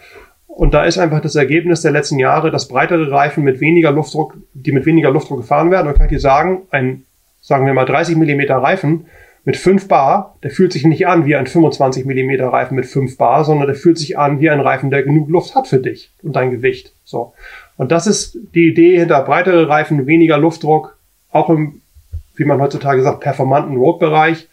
[0.47, 4.36] Und da ist einfach das Ergebnis der letzten Jahre, dass breitere Reifen mit weniger Luftdruck,
[4.53, 5.88] die mit weniger Luftdruck gefahren werden.
[5.88, 7.05] Und kann ich dir sagen, ein,
[7.41, 9.05] sagen wir mal 30 Millimeter Reifen
[9.45, 13.18] mit 5 Bar, der fühlt sich nicht an wie ein 25 Millimeter Reifen mit 5
[13.18, 16.11] Bar, sondern der fühlt sich an wie ein Reifen, der genug Luft hat für dich
[16.22, 16.93] und dein Gewicht.
[17.03, 17.34] So.
[17.76, 20.97] Und das ist die Idee hinter breitere Reifen, weniger Luftdruck,
[21.32, 21.82] auch im,
[22.36, 24.47] wie man heutzutage sagt, performanten Roadbereich.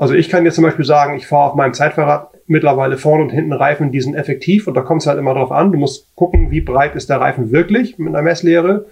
[0.00, 3.28] Also ich kann jetzt zum Beispiel sagen, ich fahre auf meinem Zeitfahrrad mittlerweile vorne und
[3.28, 5.72] hinten Reifen, die sind effektiv und da kommt es halt immer drauf an.
[5.72, 8.86] Du musst gucken, wie breit ist der Reifen wirklich mit einer Messlehre.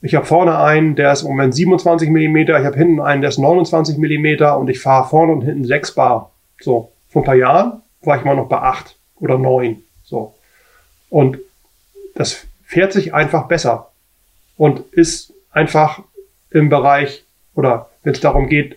[0.00, 3.30] Ich habe vorne einen, der ist im Moment 27 mm, ich habe hinten einen, der
[3.30, 6.30] ist 29 mm und ich fahre vorne und hinten 6 Bar.
[6.60, 9.82] So, vor ein paar Jahren war ich mal noch bei 8 oder 9.
[10.04, 10.34] So.
[11.10, 11.38] Und
[12.14, 13.90] das fährt sich einfach besser
[14.56, 16.00] und ist einfach
[16.52, 17.24] im Bereich
[17.56, 18.76] oder wenn es darum geht,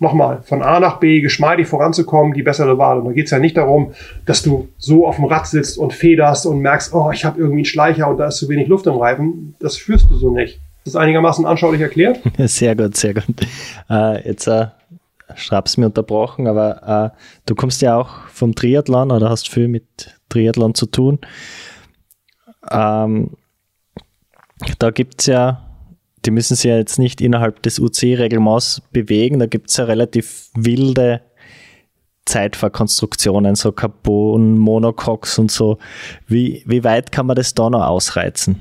[0.00, 2.98] nochmal, von A nach B geschmeidig voranzukommen, die bessere Wahl.
[2.98, 3.92] Und da geht es ja nicht darum,
[4.26, 7.58] dass du so auf dem Rad sitzt und federst und merkst, oh, ich habe irgendwie
[7.58, 9.54] einen Schleicher und da ist zu wenig Luft im Reifen.
[9.60, 10.60] Das führst du so nicht.
[10.84, 12.20] Das ist einigermaßen anschaulich erklärt.
[12.38, 13.24] Sehr gut, sehr gut.
[13.90, 14.68] Äh, jetzt äh,
[15.36, 19.84] Schraub's mir unterbrochen, aber äh, du kommst ja auch vom Triathlon oder hast viel mit
[20.28, 21.18] Triathlon zu tun.
[22.70, 23.36] Ähm,
[24.78, 25.69] da gibt es ja
[26.24, 29.38] die müssen sich ja jetzt nicht innerhalb des UC-Regelmaß bewegen.
[29.38, 31.22] Da gibt es ja relativ wilde
[32.26, 35.78] Zeitverkonstruktionen, so Carbon, Monocoques und so.
[36.26, 38.60] Wie, wie weit kann man das da noch ausreizen?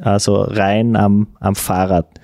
[0.00, 2.20] Also rein am, am Fahrrad.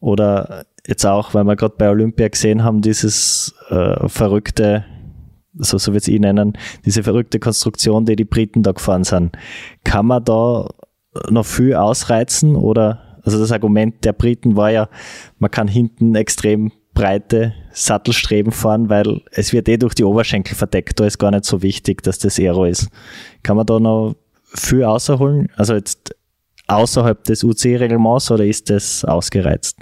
[0.00, 4.84] Oder jetzt auch, weil wir gerade bei Olympia gesehen haben, dieses äh, verrückte,
[5.54, 9.36] so, so wird es ich nennen, diese verrückte Konstruktion, die die Briten da gefahren sind.
[9.84, 10.68] Kann man da
[11.28, 14.88] noch viel ausreizen oder also das Argument der Briten war ja,
[15.38, 20.98] man kann hinten extrem breite Sattelstreben fahren, weil es wird eh durch die Oberschenkel verdeckt.
[21.00, 22.88] Da ist gar nicht so wichtig, dass das Aero ist.
[23.42, 25.48] Kann man da noch viel außerholen?
[25.56, 26.14] Also jetzt
[26.66, 29.78] außerhalb des UC-Reglements oder ist das ausgereizt?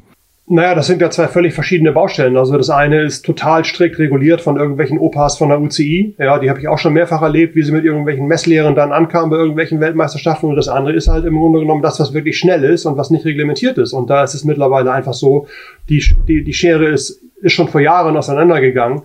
[0.51, 2.39] Naja, das sind ja zwei völlig verschiedene Baustellen.
[2.39, 6.15] Also das eine ist total strikt reguliert von irgendwelchen Opas von der UCI.
[6.19, 9.29] Ja, die habe ich auch schon mehrfach erlebt, wie sie mit irgendwelchen Messlehren dann ankamen
[9.29, 10.49] bei irgendwelchen Weltmeisterschaften.
[10.49, 13.11] Und das andere ist halt im Grunde genommen das, was wirklich schnell ist und was
[13.11, 13.93] nicht reglementiert ist.
[13.93, 15.47] Und da ist es mittlerweile einfach so,
[15.91, 19.03] die, die, die Schere ist, ist schon vor Jahren auseinandergegangen.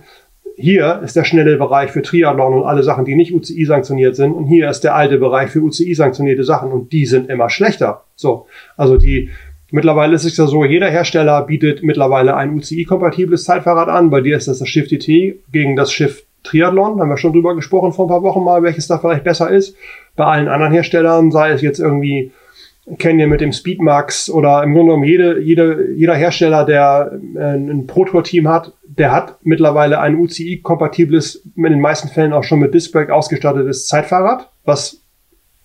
[0.56, 4.32] Hier ist der schnelle Bereich für Triathlon und alle Sachen, die nicht UCI sanktioniert sind.
[4.32, 8.04] Und hier ist der alte Bereich für UCI sanktionierte Sachen und die sind immer schlechter.
[8.14, 8.46] So.
[8.78, 9.28] Also die,
[9.74, 14.08] Mittlerweile ist es ja so, jeder Hersteller bietet mittlerweile ein UCI-kompatibles Zeitfahrrad an.
[14.08, 17.56] Bei dir ist das das Shift TT gegen das Shift Triathlon, haben wir schon drüber
[17.56, 19.74] gesprochen vor ein paar Wochen mal, welches da vielleicht besser ist.
[20.14, 22.30] Bei allen anderen Herstellern, sei es jetzt irgendwie
[23.00, 27.88] Canyon mit dem Speedmax oder im Grunde genommen jede, jede, jeder Hersteller, der äh, ein
[27.88, 33.12] Pro-Tour-Team hat, der hat mittlerweile ein UCI-kompatibles, in den meisten Fällen auch schon mit Discbrake
[33.12, 35.00] ausgestattetes Zeitfahrrad, was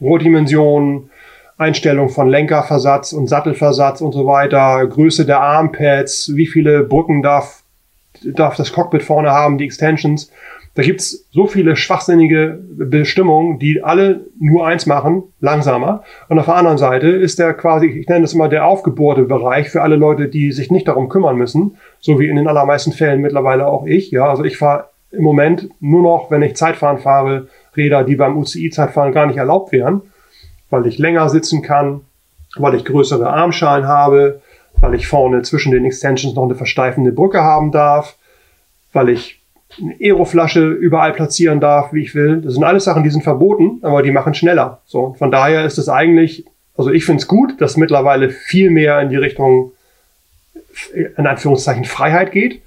[0.02, 1.12] Rohdimensionen,
[1.60, 7.64] Einstellung von Lenkerversatz und Sattelversatz und so weiter, Größe der Armpads, wie viele Brücken darf,
[8.24, 10.32] darf das Cockpit vorne haben, die Extensions.
[10.76, 16.04] Da gibt's so viele schwachsinnige Bestimmungen, die alle nur eins machen, langsamer.
[16.30, 19.70] Und auf der anderen Seite ist der quasi, ich nenne das immer der aufgebohrte Bereich
[19.70, 23.20] für alle Leute, die sich nicht darum kümmern müssen, so wie in den allermeisten Fällen
[23.20, 24.12] mittlerweile auch ich.
[24.12, 28.38] Ja, also ich fahre im Moment nur noch, wenn ich Zeitfahren fahre, Räder, die beim
[28.38, 30.04] UCI-Zeitfahren gar nicht erlaubt wären
[30.70, 32.02] weil ich länger sitzen kann,
[32.56, 34.42] weil ich größere Armschalen habe,
[34.80, 38.16] weil ich vorne zwischen den Extensions noch eine versteifende Brücke haben darf,
[38.94, 39.40] weil ich
[39.80, 42.42] eine Aeroflasche überall platzieren darf, wie ich will.
[42.42, 44.82] Das sind alles Sachen, die sind verboten, aber die machen schneller.
[44.86, 46.46] So, von daher ist es eigentlich,
[46.76, 49.72] also ich finde es gut, dass mittlerweile viel mehr in die Richtung
[50.94, 52.62] in Anführungszeichen Freiheit geht.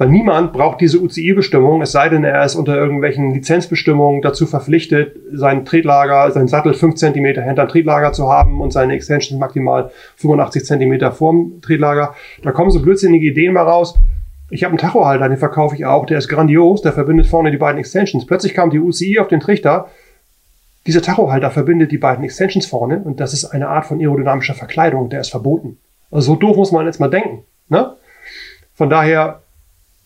[0.00, 5.14] Weil niemand braucht diese UCI-Bestimmung, es sei denn, er ist unter irgendwelchen Lizenzbestimmungen dazu verpflichtet,
[5.30, 9.90] sein Tretlager, sein Sattel 5 cm hinter dem Tretlager zu haben und seine Extensions maximal
[10.16, 12.14] 85 cm vorm Tretlager.
[12.42, 13.98] Da kommen so blödsinnige Ideen mal raus.
[14.48, 17.58] Ich habe einen Tachohalter, den verkaufe ich auch, der ist grandios, der verbindet vorne die
[17.58, 18.24] beiden Extensions.
[18.24, 19.88] Plötzlich kam die UCI auf den Trichter.
[20.86, 25.10] Dieser Tachohalter verbindet die beiden Extensions vorne und das ist eine Art von aerodynamischer Verkleidung,
[25.10, 25.76] der ist verboten.
[26.10, 27.44] Also so doof muss man jetzt mal denken.
[27.68, 27.96] Ne?
[28.72, 29.42] Von daher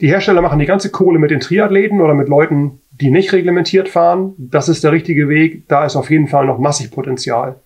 [0.05, 3.89] die Hersteller machen die ganze Kohle mit den Triathleten oder mit Leuten, die nicht reglementiert
[3.89, 4.35] fahren.
[4.37, 5.67] Das ist der richtige Weg.
[5.67, 7.57] Da ist auf jeden Fall noch massig Potenzial.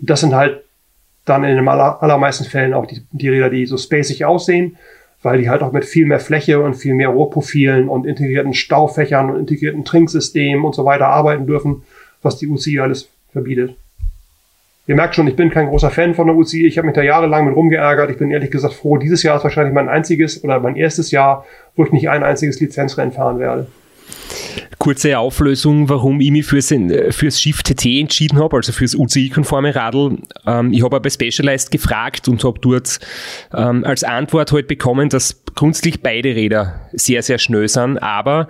[0.00, 0.64] Das sind halt
[1.24, 4.76] dann in den aller, allermeisten Fällen auch die, die Räder, die so spacig aussehen,
[5.22, 9.30] weil die halt auch mit viel mehr Fläche und viel mehr Rohrprofilen und integrierten Staufächern
[9.30, 11.84] und integrierten Trinksystemen und so weiter arbeiten dürfen,
[12.22, 13.76] was die UCI alles verbietet.
[14.86, 16.66] Ihr merkt schon, ich bin kein großer Fan von der UCI.
[16.66, 18.10] Ich habe mich da jahrelang mit rumgeärgert.
[18.10, 18.98] Ich bin ehrlich gesagt froh.
[18.98, 22.60] Dieses Jahr ist wahrscheinlich mein einziges oder mein erstes Jahr, wo ich nicht ein einziges
[22.60, 23.66] Lizenzrennen fahren werde.
[24.78, 26.74] Kurze Auflösung, warum ich mich fürs,
[27.10, 30.18] fürs Schiff TT entschieden habe, also fürs UCI-konforme Radl.
[30.46, 32.98] Ähm, ich habe bei Specialized gefragt und habe dort
[33.54, 38.48] ähm, als Antwort halt bekommen, dass grundsätzlich beide Räder sehr, sehr schnell sind, aber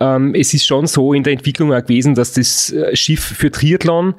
[0.00, 3.50] ähm, es ist schon so in der Entwicklung auch gewesen, dass das äh, Schiff für
[3.50, 4.14] Triathlon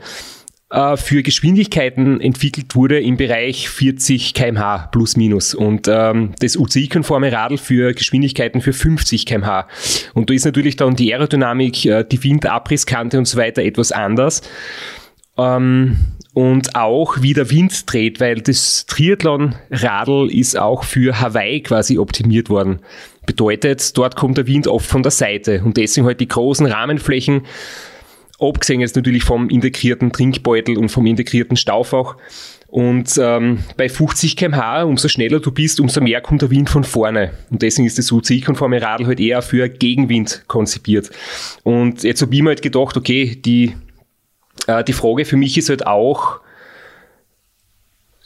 [0.69, 7.31] äh, für Geschwindigkeiten entwickelt wurde im Bereich 40 kmh plus minus und ähm, das UCI-konforme
[7.31, 9.67] Radl für Geschwindigkeiten für 50 kmh.
[10.13, 14.41] Und da ist natürlich dann die Aerodynamik, äh, die Windabrissskante und so weiter etwas anders.
[15.37, 15.97] Ähm,
[16.33, 22.49] und auch wie der Wind dreht, weil das Triathlon-Radl ist auch für Hawaii quasi optimiert
[22.49, 22.79] worden.
[23.25, 27.41] Bedeutet, dort kommt der Wind oft von der Seite und deswegen halt die großen Rahmenflächen
[28.39, 32.15] abgesehen jetzt natürlich vom integrierten Trinkbeutel und vom integrierten Staufach.
[32.67, 36.83] Und ähm, bei 50 kmh, umso schneller du bist, umso mehr kommt der Wind von
[36.83, 37.31] vorne.
[37.49, 41.09] Und deswegen ist das UCI-konforme Radl halt eher für Gegenwind konzipiert.
[41.63, 43.75] Und jetzt habe ich mir halt gedacht, okay, die,
[44.67, 46.41] äh, die Frage für mich ist halt auch,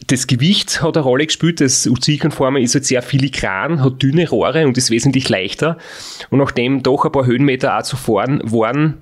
[0.08, 1.62] das Gewicht hat eine Rolle gespielt.
[1.62, 5.78] Das UCI-konforme ist halt sehr filigran, hat dünne Rohre und ist wesentlich leichter.
[6.30, 9.02] Und nachdem doch ein paar Höhenmeter auch zu fahren waren,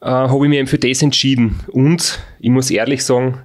[0.00, 1.60] äh, habe ich mich eben für das entschieden.
[1.68, 3.42] Und ich muss ehrlich sagen,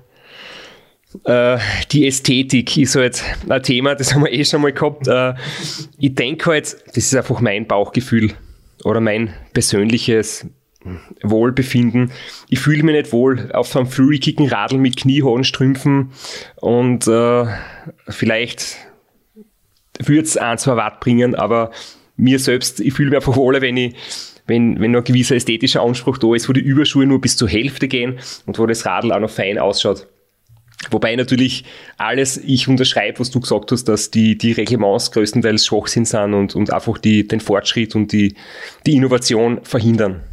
[1.24, 1.58] äh,
[1.92, 5.08] die Ästhetik ist halt ein Thema, das haben wir eh schon mal gehabt.
[5.08, 5.34] Äh,
[5.98, 8.34] ich denke halt, das ist einfach mein Bauchgefühl
[8.84, 10.46] oder mein persönliches
[11.24, 12.12] Wohlbefinden.
[12.48, 16.12] Ich fühle mich nicht wohl auf einem freakigen Radl mit kniehohen Strümpfen
[16.56, 17.46] und äh,
[18.08, 18.78] vielleicht
[20.00, 21.72] würde es ein, zwei Watt bringen, aber
[22.16, 23.96] mir selbst, ich fühle mich einfach wohler, wenn ich
[24.50, 27.48] wenn, wenn noch ein gewisser ästhetischer Anspruch da ist, wo die Überschuhe nur bis zur
[27.48, 30.08] Hälfte gehen und wo das Radl auch noch fein ausschaut.
[30.92, 31.66] Wobei natürlich
[31.98, 36.56] alles, ich unterschreibe, was du gesagt hast, dass die, die Reglements größtenteils Schwachsinn sind und,
[36.56, 38.36] und einfach die, den Fortschritt und die,
[38.86, 40.24] die Innovation verhindern.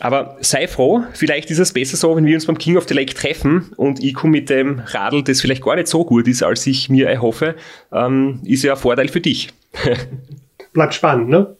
[0.00, 2.94] Aber sei froh, vielleicht ist es besser so, wenn wir uns beim King of the
[2.94, 6.42] Lake treffen und ich komme mit dem Radl, das vielleicht gar nicht so gut ist,
[6.42, 7.54] als ich mir erhoffe,
[7.92, 9.48] ähm, ist ja ein Vorteil für dich.
[10.72, 11.56] Bleibt spannend, ne?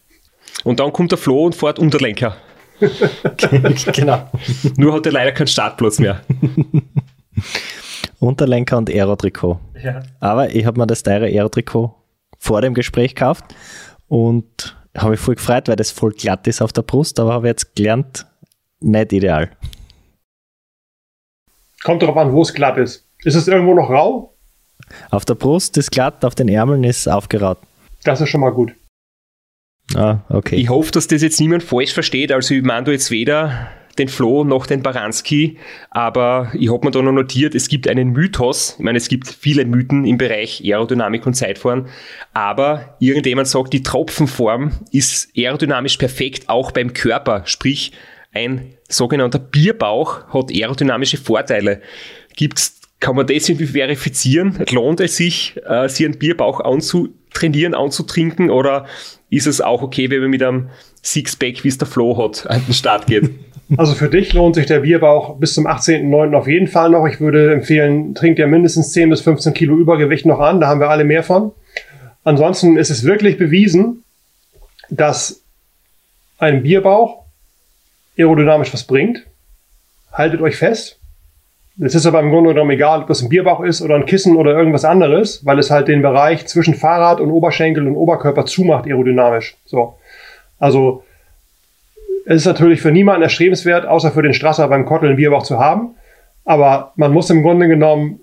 [0.64, 2.36] Und dann kommt der Flo und fährt Unterlenker.
[3.92, 4.30] genau.
[4.76, 6.22] Nur hat er leider keinen Startplatz mehr.
[8.18, 9.58] Unterlenker und Aero-Trikot.
[9.82, 10.02] Ja.
[10.20, 11.94] Aber ich habe mir das teure Aero-Trikot
[12.38, 13.44] vor dem Gespräch gekauft
[14.08, 17.48] und habe mich voll gefreut, weil das voll glatt ist auf der Brust, aber habe
[17.48, 18.26] jetzt gelernt,
[18.80, 19.50] nicht ideal.
[21.82, 23.06] Kommt darauf an, wo es glatt ist.
[23.24, 24.34] Ist es irgendwo noch rau?
[25.10, 27.58] Auf der Brust ist glatt, auf den Ärmeln ist aufgeraut.
[28.04, 28.72] Das ist schon mal gut.
[29.94, 30.56] Ah, okay.
[30.56, 32.32] Ich hoffe, dass das jetzt niemand falsch versteht.
[32.32, 35.58] Also ich meine du jetzt weder den Flo noch den Baranski,
[35.90, 38.76] aber ich habe mir da noch notiert, es gibt einen Mythos.
[38.78, 41.86] Ich meine, es gibt viele Mythen im Bereich Aerodynamik und Zeitfahren,
[42.32, 47.42] aber irgendjemand sagt, die Tropfenform ist aerodynamisch perfekt, auch beim Körper.
[47.44, 47.92] Sprich,
[48.32, 51.82] ein sogenannter Bierbauch hat aerodynamische Vorteile.
[52.36, 54.62] Gibt's kann man das irgendwie verifizieren?
[54.70, 58.86] Lohnt es sich, äh, sich einen Bierbauch anzutrainieren, anzutrinken oder
[59.30, 60.70] ist es auch okay, wenn man mit einem
[61.02, 63.30] Sixpack, wie es der Flo hat, an den Start geht?
[63.76, 66.34] Also für dich lohnt sich der Bierbauch bis zum 18.09.
[66.34, 67.06] auf jeden Fall noch.
[67.06, 70.60] Ich würde empfehlen, trinkt ja mindestens 10 bis 15 Kilo Übergewicht noch an.
[70.60, 71.52] Da haben wir alle mehr von.
[72.24, 74.02] Ansonsten ist es wirklich bewiesen,
[74.88, 75.42] dass
[76.38, 77.24] ein Bierbauch
[78.18, 79.24] aerodynamisch was bringt.
[80.12, 80.99] Haltet euch fest.
[81.78, 84.36] Es ist aber im Grunde genommen egal, ob das ein Bierbauch ist oder ein Kissen
[84.36, 88.86] oder irgendwas anderes, weil es halt den Bereich zwischen Fahrrad und Oberschenkel und Oberkörper zumacht
[88.86, 89.56] aerodynamisch.
[89.64, 89.94] So.
[90.58, 91.04] Also,
[92.26, 95.58] es ist natürlich für niemanden erstrebenswert, außer für den Strasser beim Kottel einen Bierbauch zu
[95.58, 95.94] haben.
[96.44, 98.20] Aber man muss im Grunde genommen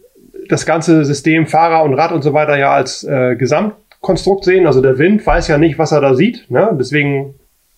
[0.49, 4.67] das ganze System Fahrer und Rad und so weiter ja als äh, Gesamtkonstrukt sehen.
[4.67, 6.49] Also der Wind weiß ja nicht, was er da sieht.
[6.49, 6.75] Ne?
[6.79, 7.35] Deswegen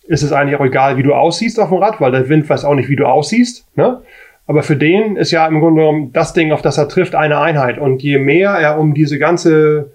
[0.07, 2.65] ist es eigentlich auch egal, wie du aussiehst auf dem Rad, weil der Wind weiß
[2.65, 3.65] auch nicht, wie du aussiehst.
[3.75, 4.01] Ne?
[4.49, 7.37] Aber für den ist ja im Grunde genommen das Ding, auf das er trifft, eine
[7.37, 7.77] Einheit.
[7.77, 9.91] Und je mehr er um diese ganze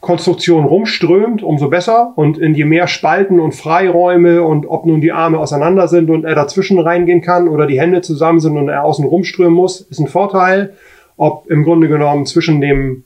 [0.00, 2.14] Konstruktion rumströmt, umso besser.
[2.16, 6.24] Und in je mehr Spalten und Freiräume und ob nun die Arme auseinander sind und
[6.24, 10.00] er dazwischen reingehen kann oder die Hände zusammen sind und er außen rumströmen muss, ist
[10.00, 10.72] ein Vorteil.
[11.18, 13.04] Ob im Grunde genommen zwischen dem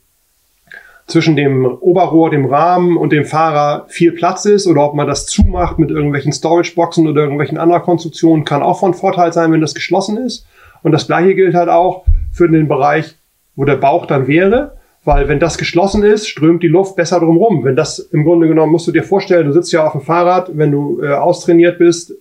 [1.10, 5.26] zwischen dem Oberrohr, dem Rahmen und dem Fahrer viel Platz ist oder ob man das
[5.26, 9.74] zumacht mit irgendwelchen Storage-Boxen oder irgendwelchen anderen Konstruktionen, kann auch von Vorteil sein, wenn das
[9.74, 10.46] geschlossen ist.
[10.82, 13.14] Und das gleiche gilt halt auch für den Bereich,
[13.56, 17.64] wo der Bauch dann wäre, weil wenn das geschlossen ist, strömt die Luft besser drumherum.
[17.64, 20.50] Wenn das im Grunde genommen, musst du dir vorstellen, du sitzt ja auf dem Fahrrad,
[20.56, 22.12] wenn du äh, austrainiert bist,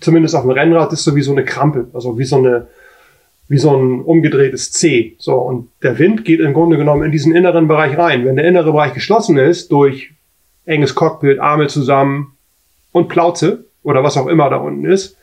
[0.00, 2.66] zumindest auf dem Rennrad, ist so wie so eine Krampe, also wie so eine,
[3.48, 5.16] wie so ein umgedrehtes C.
[5.18, 8.24] So, und der Wind geht im Grunde genommen in diesen inneren Bereich rein.
[8.24, 10.12] Wenn der innere Bereich geschlossen ist, durch
[10.64, 12.36] enges Cockpit, Arme zusammen
[12.92, 15.18] und Plauze oder was auch immer da unten ist,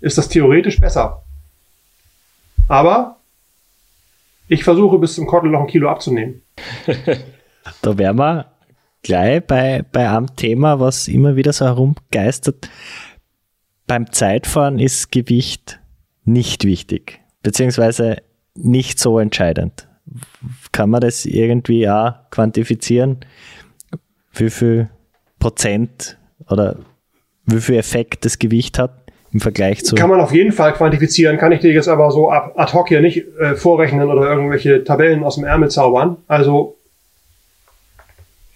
[0.00, 1.22] ist das theoretisch besser.
[2.68, 3.16] Aber
[4.48, 6.42] ich versuche bis zum Kottel noch ein Kilo abzunehmen.
[7.82, 8.46] da wären wir
[9.02, 12.68] gleich bei, bei einem Thema, was immer wieder so herumgeistert.
[13.86, 15.80] Beim Zeitfahren ist Gewicht
[16.24, 18.16] nicht wichtig beziehungsweise
[18.56, 19.86] nicht so entscheidend.
[20.72, 23.18] Kann man das irgendwie auch quantifizieren?
[24.32, 24.88] Wie viel
[25.38, 26.18] Prozent
[26.50, 26.76] oder
[27.46, 29.94] wie viel Effekt das Gewicht hat im Vergleich zu.
[29.94, 33.00] Kann man auf jeden Fall quantifizieren, kann ich dir jetzt aber so ad hoc hier
[33.00, 36.16] nicht äh, vorrechnen oder irgendwelche Tabellen aus dem Ärmel zaubern.
[36.28, 36.76] Also,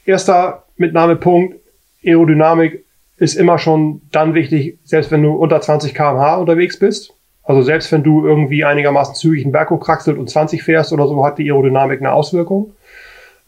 [0.04, 1.56] erster Mitnahmepunkt,
[2.04, 2.84] Aerodynamik
[3.16, 7.12] ist immer schon dann wichtig, selbst wenn du unter 20 km/h unterwegs bist.
[7.48, 11.24] Also selbst wenn du irgendwie einigermaßen zügig einen Berg hochkraxelt und 20 fährst oder so,
[11.24, 12.74] hat die Aerodynamik eine Auswirkung.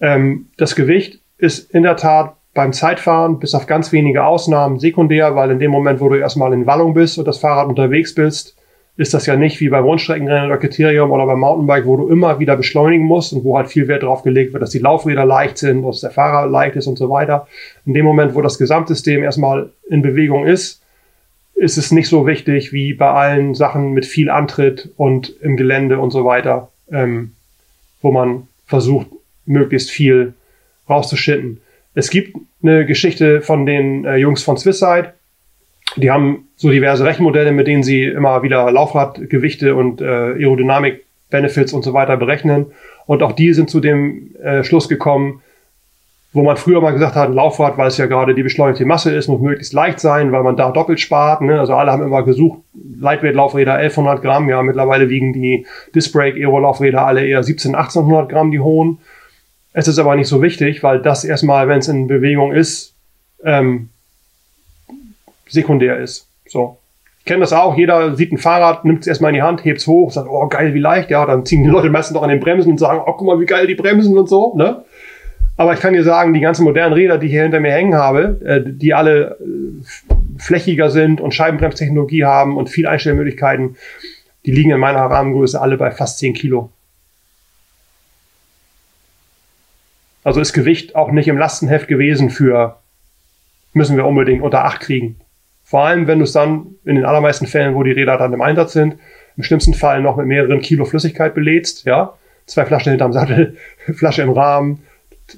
[0.00, 5.36] Ähm, das Gewicht ist in der Tat beim Zeitfahren bis auf ganz wenige Ausnahmen sekundär,
[5.36, 8.56] weil in dem Moment, wo du erstmal in Wallung bist und das Fahrrad unterwegs bist,
[8.96, 12.38] ist das ja nicht wie beim Rundstreckenrennen oder Kriterium oder beim Mountainbike, wo du immer
[12.38, 15.58] wieder beschleunigen musst und wo halt viel Wert darauf gelegt wird, dass die Laufräder leicht
[15.58, 17.46] sind, dass der Fahrer leicht ist und so weiter.
[17.84, 20.79] In dem Moment, wo das Gesamtsystem erstmal in Bewegung ist,
[21.60, 25.98] ist es nicht so wichtig wie bei allen Sachen mit viel Antritt und im Gelände
[25.98, 27.32] und so weiter, ähm,
[28.00, 29.08] wo man versucht,
[29.44, 30.32] möglichst viel
[30.88, 31.60] rauszuschinden.
[31.94, 35.12] Es gibt eine Geschichte von den äh, Jungs von Swisside.
[35.96, 41.82] Die haben so diverse Rechenmodelle, mit denen sie immer wieder Laufradgewichte und äh, Aerodynamik-Benefits und
[41.82, 42.66] so weiter berechnen.
[43.04, 45.42] Und auch die sind zu dem äh, Schluss gekommen,
[46.32, 49.12] wo man früher mal gesagt hat, ein Laufrad, weil es ja gerade die beschleunigte Masse
[49.12, 51.40] ist, muss möglichst leicht sein, weil man da doppelt spart.
[51.40, 51.58] Ne?
[51.58, 52.60] Also alle haben immer gesucht,
[53.00, 54.48] Lightweight-Laufräder 1100 Gramm.
[54.48, 58.98] Ja, mittlerweile wiegen die Disc-Brake-Aero-Laufräder alle eher 17, 1800 Gramm, die hohen.
[59.72, 62.94] Es ist aber nicht so wichtig, weil das erstmal, wenn es in Bewegung ist,
[63.44, 63.88] ähm,
[65.48, 66.28] sekundär ist.
[66.46, 66.76] So.
[67.20, 69.80] Ich kenne das auch, jeder sieht ein Fahrrad, nimmt es erstmal in die Hand, hebt
[69.80, 72.30] es hoch, sagt, oh geil, wie leicht, ja, dann ziehen die Leute meistens doch an
[72.30, 74.84] den Bremsen und sagen, oh guck mal, wie geil die Bremsen und so, ne?
[75.60, 77.94] Aber ich kann dir sagen, die ganzen modernen Räder, die ich hier hinter mir hängen
[77.94, 83.76] habe, äh, die alle äh, flächiger sind und Scheibenbremstechnologie haben und viel Einstellmöglichkeiten,
[84.46, 86.72] die liegen in meiner Rahmengröße alle bei fast 10 Kilo.
[90.24, 92.78] Also ist Gewicht auch nicht im Lastenheft gewesen für,
[93.74, 95.20] müssen wir unbedingt unter 8 kriegen.
[95.62, 98.40] Vor allem, wenn du es dann in den allermeisten Fällen, wo die Räder dann im
[98.40, 98.96] Einsatz sind,
[99.36, 102.14] im schlimmsten Fall noch mit mehreren Kilo Flüssigkeit belädst, ja.
[102.46, 103.58] Zwei Flaschen hinterm Sattel,
[103.94, 104.84] Flasche im Rahmen,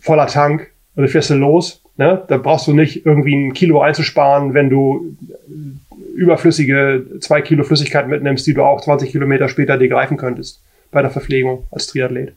[0.00, 1.82] voller Tank und dann fährst du los.
[1.96, 2.22] Ne?
[2.28, 5.16] Da brauchst du nicht irgendwie ein Kilo einzusparen, wenn du
[6.14, 11.02] überflüssige zwei Kilo Flüssigkeit mitnimmst, die du auch 20 Kilometer später dir greifen könntest bei
[11.02, 12.34] der Verpflegung als Triathlet.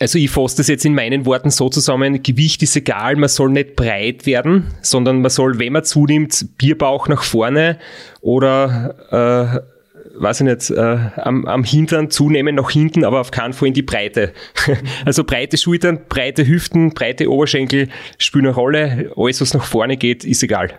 [0.00, 3.50] Also ich fasse das jetzt in meinen Worten so zusammen, Gewicht ist egal, man soll
[3.50, 7.78] nicht breit werden, sondern man soll, wenn man zunimmt, Bierbauch nach vorne
[8.20, 9.77] oder äh,
[10.20, 13.74] weiß ich nicht, äh, am, am Hintern zunehmen nach hinten, aber auf keinen Fall in
[13.74, 14.32] die Breite.
[15.04, 17.88] also breite Schultern, breite Hüften, breite Oberschenkel
[18.18, 19.12] spielen eine Rolle.
[19.16, 20.70] Alles, was nach vorne geht, ist egal.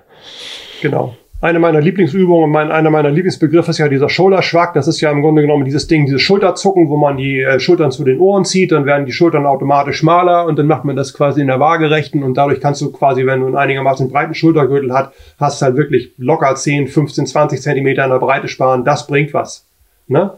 [0.81, 4.73] Genau eine meiner Lieblingsübungen, mein, einer meiner Lieblingsbegriffe ist ja dieser Shrug.
[4.73, 7.91] Das ist ja im Grunde genommen dieses Ding, dieses Schulterzucken, wo man die äh, Schultern
[7.91, 11.13] zu den Ohren zieht, dann werden die Schultern automatisch schmaler und dann macht man das
[11.13, 14.93] quasi in der Waagerechten und dadurch kannst du quasi, wenn du einen einigermaßen breiten Schultergürtel
[14.93, 18.83] hast, hast halt wirklich locker 10, 15, 20 Zentimeter in der Breite sparen.
[18.83, 19.65] Das bringt was.
[20.07, 20.31] Ne?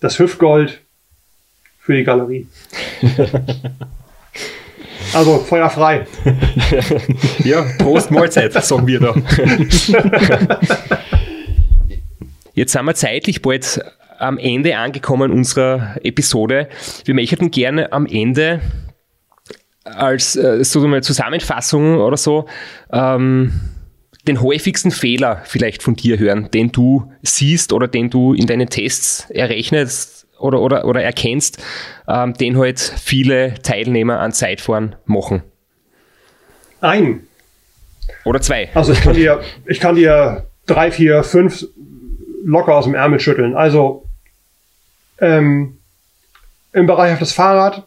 [0.00, 0.80] Das Hüftgold
[1.78, 2.46] für die Galerie.
[5.16, 6.06] Also Feuer frei.
[7.42, 9.14] ja, Prost Mahlzeit, sagen wir da.
[12.52, 13.80] Jetzt sind wir zeitlich bald
[14.18, 16.68] am Ende angekommen unserer Episode.
[17.06, 18.60] Wir möchten gerne am Ende
[19.84, 22.44] als äh, so eine Zusammenfassung oder so
[22.92, 23.58] ähm,
[24.28, 28.68] den häufigsten Fehler vielleicht von dir hören, den du siehst oder den du in deinen
[28.68, 31.62] Tests errechnest oder, oder, oder erkennst,
[32.08, 35.42] ähm, den halt viele Teilnehmer an Zeitfahren machen?
[36.80, 37.26] Ein.
[38.24, 38.68] Oder zwei.
[38.74, 41.66] Also ich kann dir, ich kann dir drei, vier, fünf
[42.44, 43.54] locker aus dem Ärmel schütteln.
[43.54, 44.06] Also
[45.20, 45.78] ähm,
[46.72, 47.86] im Bereich auf das Fahrrad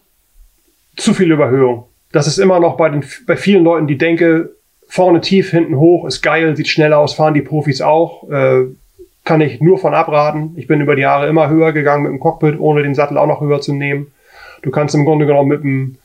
[0.97, 1.85] zu viel Überhöhung.
[2.11, 4.55] Das ist immer noch bei, den, bei vielen Leuten die Denke,
[4.87, 8.27] vorne tief, hinten hoch, ist geil, sieht schnell aus, fahren die Profis auch.
[8.29, 8.65] Äh,
[9.29, 10.53] kann ich nur von abraten.
[10.55, 13.27] Ich bin über die Jahre immer höher gegangen mit dem Cockpit, ohne den Sattel auch
[13.27, 14.07] noch höher zu nehmen.
[14.63, 15.97] Du kannst im Grunde genommen mit, einem,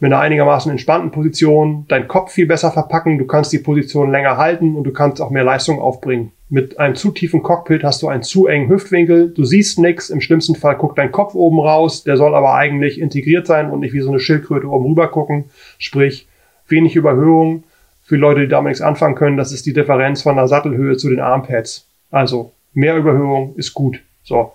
[0.00, 3.16] mit einer einigermaßen entspannten Position deinen Kopf viel besser verpacken.
[3.16, 6.32] Du kannst die Position länger halten und du kannst auch mehr Leistung aufbringen.
[6.48, 9.28] Mit einem zu tiefen Cockpit hast du einen zu engen Hüftwinkel.
[9.28, 10.10] Du siehst nichts.
[10.10, 12.02] Im schlimmsten Fall guckt dein Kopf oben raus.
[12.02, 15.44] Der soll aber eigentlich integriert sein und nicht wie so eine Schildkröte oben rüber gucken.
[15.78, 16.26] Sprich,
[16.66, 17.62] wenig Überhöhung.
[18.02, 21.08] Für Leute, die damit nichts anfangen können, das ist die Differenz von der Sattelhöhe zu
[21.08, 21.86] den Armpads.
[22.10, 24.00] Also Mehr Überhöhung ist gut.
[24.24, 24.52] So.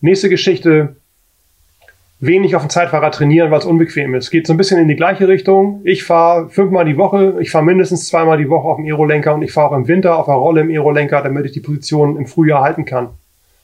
[0.00, 0.96] Nächste Geschichte.
[2.18, 4.30] Wenig auf dem Zeitfahrrad trainieren, weil es unbequem ist.
[4.30, 5.80] Geht so ein bisschen in die gleiche Richtung.
[5.82, 9.42] Ich fahre fünfmal die Woche, ich fahre mindestens zweimal die Woche auf dem Aerolenker und
[9.42, 12.26] ich fahre auch im Winter auf der Rolle im Aerolenker, damit ich die Position im
[12.26, 13.08] Frühjahr halten kann.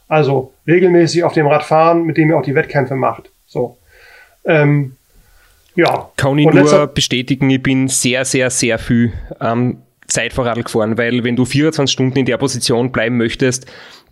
[0.08, 3.30] Also regelmäßig auf dem Rad fahren, mit dem ihr auch die Wettkämpfe macht.
[3.46, 3.76] So.
[4.44, 4.96] Ähm,
[5.76, 6.10] ja.
[6.16, 11.36] Kann ich nur bestätigen, ich bin sehr, sehr, sehr viel ähm, Zeitfahrradl gefahren, weil wenn
[11.36, 13.66] du 24 Stunden in der Position bleiben möchtest,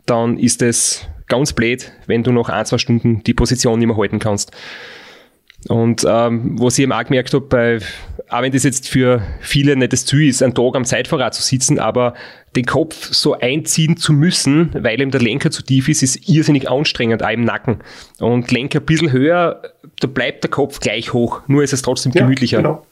[0.05, 3.97] dann ist es ganz blöd, wenn du noch ein, zwei Stunden die Position nicht mehr
[3.97, 4.53] halten kannst.
[5.69, 7.79] Und ähm, was ich eben auch gemerkt habe, bei,
[8.29, 11.43] auch wenn das jetzt für viele nicht das Ziel ist, einen Tag am Zeitfahrrad zu
[11.43, 12.15] sitzen, aber
[12.55, 16.71] den Kopf so einziehen zu müssen, weil eben der Lenker zu tief ist, ist irrsinnig
[16.71, 17.79] anstrengend, auch im Nacken.
[18.21, 19.63] Und Lenker ein bisschen höher,
[20.01, 22.59] da bleibt der Kopf gleich hoch, nur ist es trotzdem gemütlicher.
[22.59, 22.87] Ja, genau.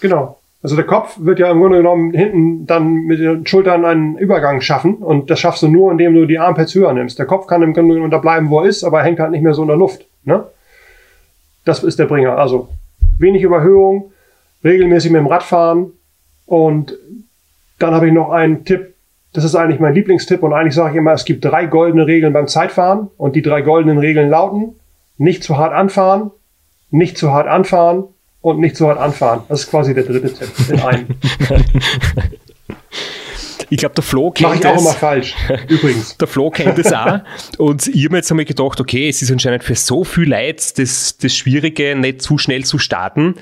[0.00, 0.39] Genau.
[0.62, 4.60] Also der Kopf wird ja im Grunde genommen hinten dann mit den Schultern einen Übergang
[4.60, 7.18] schaffen und das schaffst du nur, indem du die Armpads höher nimmst.
[7.18, 9.30] Der Kopf kann im Grunde genommen da bleiben, wo er ist, aber er hängt halt
[9.30, 10.06] nicht mehr so in der Luft.
[10.24, 10.44] Ne?
[11.64, 12.36] Das ist der Bringer.
[12.36, 12.68] Also
[13.18, 14.12] wenig Überhöhung,
[14.62, 15.92] regelmäßig mit dem Rad fahren
[16.44, 16.94] und
[17.78, 18.94] dann habe ich noch einen Tipp,
[19.32, 22.34] das ist eigentlich mein Lieblingstipp und eigentlich sage ich immer, es gibt drei goldene Regeln
[22.34, 24.74] beim Zeitfahren und die drei goldenen Regeln lauten,
[25.16, 26.30] nicht zu hart anfahren,
[26.90, 28.04] nicht zu hart anfahren
[28.42, 29.42] und nicht so hart anfahren.
[29.48, 31.06] Das ist quasi der dritte Tipp in einem.
[33.72, 34.72] Ich glaube, der Flo kennt Mach ich das.
[34.72, 35.34] auch immer falsch,
[35.68, 36.16] übrigens.
[36.18, 37.20] Der Flo kennt das auch.
[37.56, 40.76] Und ich habe mir jetzt einmal gedacht, okay, es ist anscheinend für so viel Leid
[40.76, 43.36] das, das Schwierige, nicht zu schnell zu starten,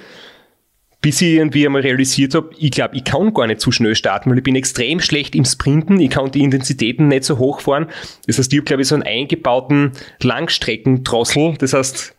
[1.01, 4.31] bis ich irgendwie einmal realisiert habe, ich glaube, ich kann gar nicht zu schnell starten,
[4.31, 7.87] weil ich bin extrem schlecht im Sprinten, ich kann die Intensitäten nicht so hoch fahren.
[8.27, 11.55] Das heißt, ich habe, glaube ich, so einen eingebauten Langstreckendrossel.
[11.59, 12.15] Das heißt,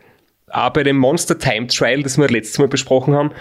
[0.51, 3.31] auch bei dem Monster Time Trial, das wir letztes Mal besprochen haben,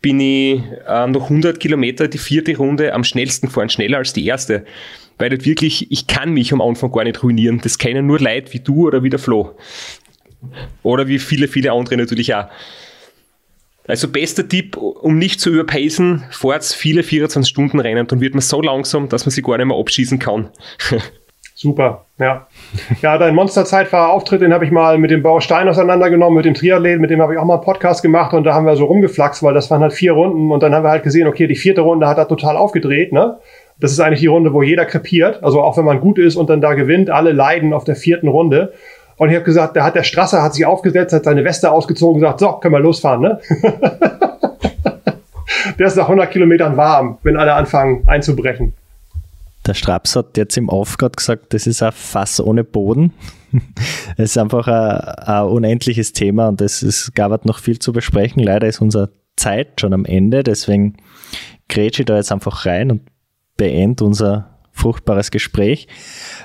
[0.00, 4.26] bin ich äh, noch 100 Kilometer die vierte Runde am schnellsten fahren, schneller als die
[4.26, 4.64] erste.
[5.18, 7.60] Weil das wirklich, ich kann mich am Anfang gar nicht ruinieren.
[7.62, 9.56] Das kennen nur Leute wie du oder wie der Flo.
[10.84, 12.46] Oder wie viele, viele andere natürlich auch.
[13.88, 18.42] Also bester Tipp, um nicht zu überpacen, fahrt viele 24 Stunden Rennen, dann wird man
[18.42, 20.50] so langsam, dass man sich gar nicht mehr abschießen kann.
[21.60, 22.46] Super, ja.
[23.02, 27.10] Ja, dein Monsterzeit-Auftritt, den habe ich mal mit dem Baustein auseinandergenommen, mit dem Triathleten, mit
[27.10, 29.54] dem habe ich auch mal einen Podcast gemacht und da haben wir so rumgeflaxt, weil
[29.54, 32.06] das waren halt vier Runden und dann haben wir halt gesehen, okay, die vierte Runde
[32.06, 33.38] hat er total aufgedreht, ne?
[33.80, 36.48] Das ist eigentlich die Runde, wo jeder krepiert, also auch wenn man gut ist und
[36.48, 38.72] dann da gewinnt, alle leiden auf der vierten Runde.
[39.16, 42.20] Und ich habe gesagt, da hat der Strasser hat sich aufgesetzt, hat seine Weste ausgezogen
[42.20, 43.40] gesagt, so, können wir losfahren, ne?
[45.76, 48.74] der ist nach 100 Kilometern warm, wenn alle anfangen einzubrechen.
[49.68, 53.12] Der Straps hat jetzt im gerade gesagt, das ist ein Fass ohne Boden.
[54.16, 58.42] Es ist einfach ein, ein unendliches Thema und es gab noch viel zu besprechen.
[58.42, 60.96] Leider ist unsere Zeit schon am Ende, deswegen
[61.68, 63.02] grätsche ich da jetzt einfach rein und
[63.56, 65.88] beende unser fruchtbares Gespräch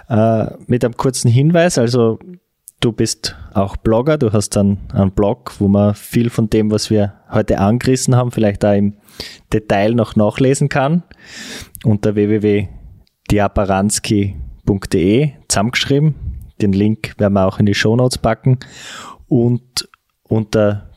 [0.09, 1.77] äh, mit einem kurzen Hinweis.
[1.77, 2.19] Also
[2.79, 6.89] du bist auch Blogger, du hast dann einen Blog, wo man viel von dem, was
[6.89, 8.97] wir heute angerissen haben, vielleicht da im
[9.51, 11.03] Detail noch nachlesen kann.
[11.83, 12.15] Unter
[13.29, 16.15] www.diabaranski.de zusammengeschrieben.
[16.61, 18.59] Den Link werden wir auch in die Show Notes packen.
[19.27, 19.87] Und
[20.23, 20.89] unter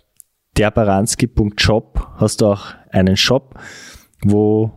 [0.56, 3.54] derbaranski.shop hast du auch einen Shop,
[4.22, 4.72] wo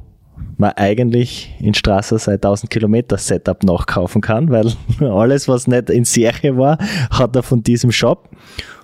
[0.58, 6.06] man eigentlich in Straße seit 1000 Kilometer Setup nachkaufen kann, weil alles, was nicht in
[6.06, 6.78] Serie war,
[7.12, 8.30] hat er von diesem Shop.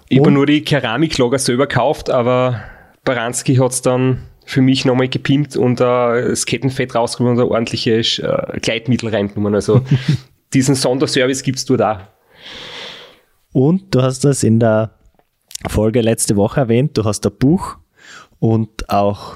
[0.08, 2.62] Ich habe nur die Keramiklager selber gekauft, aber
[3.04, 7.52] Baranski hat es dann für mich nochmal gepimpt und äh, das Kettenfett rausgenommen und ein
[7.52, 9.56] ordentliches äh, Gleitmittel reingenommen.
[9.56, 9.82] Also
[10.54, 12.00] diesen Sonderservice gibt es dort auch.
[13.52, 14.92] Und du hast das in der
[15.68, 17.78] Folge letzte Woche erwähnt, du hast ein Buch
[18.40, 19.36] und auch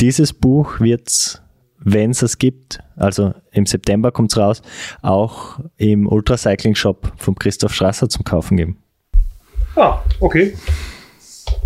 [0.00, 1.42] dieses Buch wird es,
[1.78, 4.62] wenn es es gibt, also im September kommt es raus,
[5.00, 8.78] auch im Ultracycling Shop von Christoph Strasser zum Kaufen geben.
[9.76, 10.54] Ah, okay.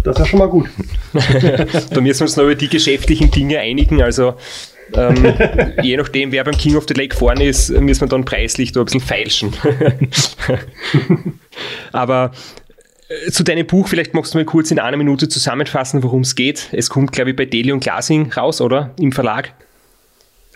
[0.04, 0.68] Das ist ja schon mal gut.
[1.12, 4.02] da müssen wir uns noch über die geschäftlichen Dinge einigen.
[4.02, 4.34] Also
[4.94, 5.34] ähm,
[5.82, 8.80] je nachdem, wer beim King of the Lake vorne ist, müssen wir dann preislich da
[8.80, 9.52] ein bisschen feilschen.
[11.92, 12.32] Aber
[13.08, 16.34] äh, zu deinem Buch, vielleicht magst du mal kurz in einer Minute zusammenfassen, worum es
[16.34, 16.68] geht.
[16.72, 18.90] Es kommt, glaube ich, bei Deli und Glasing raus, oder?
[18.98, 19.52] Im Verlag.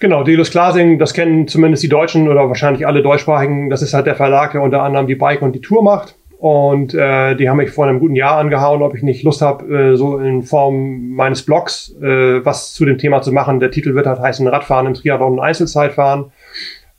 [0.01, 3.71] Genau, Delius Glasing, das kennen zumindest die Deutschen oder wahrscheinlich alle Deutschsprachigen.
[3.71, 6.17] Das ist halt der Verlag, der unter anderem die Bike und die Tour macht.
[6.45, 9.65] Und äh, die haben mich vor einem guten Jahr angehauen, ob ich nicht Lust habe,
[9.65, 13.61] äh, so in Form meines Blogs äh, was zu dem Thema zu machen.
[13.61, 16.33] Der Titel wird halt heißen Radfahren im Triathlon und Einzelzeitfahren.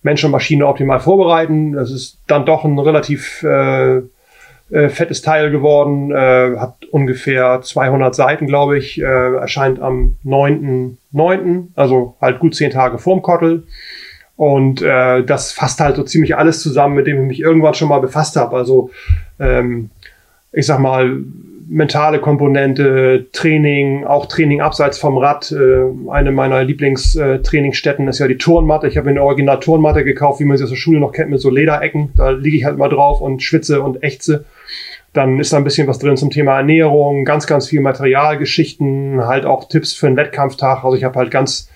[0.01, 1.73] Mensch und Maschine optimal vorbereiten.
[1.73, 3.97] Das ist dann doch ein relativ äh,
[4.71, 11.67] äh, fettes Teil geworden, äh, hat ungefähr 200 Seiten, glaube ich, äh, erscheint am 9.9.,
[11.75, 13.67] also halt gut zehn Tage vorm Kottel.
[14.37, 17.89] Und äh, das fasst halt so ziemlich alles zusammen, mit dem ich mich irgendwann schon
[17.89, 18.55] mal befasst habe.
[18.55, 18.89] Also
[19.39, 19.89] ähm,
[20.51, 21.19] ich sag mal,
[21.67, 25.51] mentale Komponente, Training, auch Training abseits vom Rad.
[25.51, 28.87] Äh, eine meiner Lieblingstrainingsstätten ist ja die Turnmatte.
[28.87, 31.49] Ich habe eine Original-Turnmatte gekauft, wie man sie aus der Schule noch kennt, mit so
[31.49, 32.11] Lederecken.
[32.15, 34.45] Da liege ich halt mal drauf und schwitze und ächze.
[35.13, 39.45] Dann ist da ein bisschen was drin zum Thema Ernährung, ganz, ganz viel Materialgeschichten, halt
[39.45, 40.83] auch Tipps für einen Wettkampftag.
[40.83, 41.69] Also ich habe halt ganz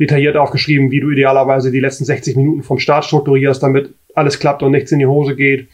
[0.00, 4.62] detailliert aufgeschrieben, wie du idealerweise die letzten 60 Minuten vom Start strukturierst, damit alles klappt
[4.62, 5.68] und nichts in die Hose geht.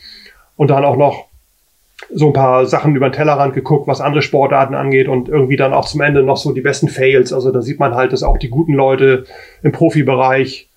[0.56, 1.26] Und dann auch noch
[2.12, 5.72] so ein paar Sachen über den Tellerrand geguckt, was andere Sportarten angeht und irgendwie dann
[5.72, 7.32] auch zum Ende noch so die besten Fails.
[7.32, 9.24] Also da sieht man halt, dass auch die guten Leute
[9.62, 10.68] im Profibereich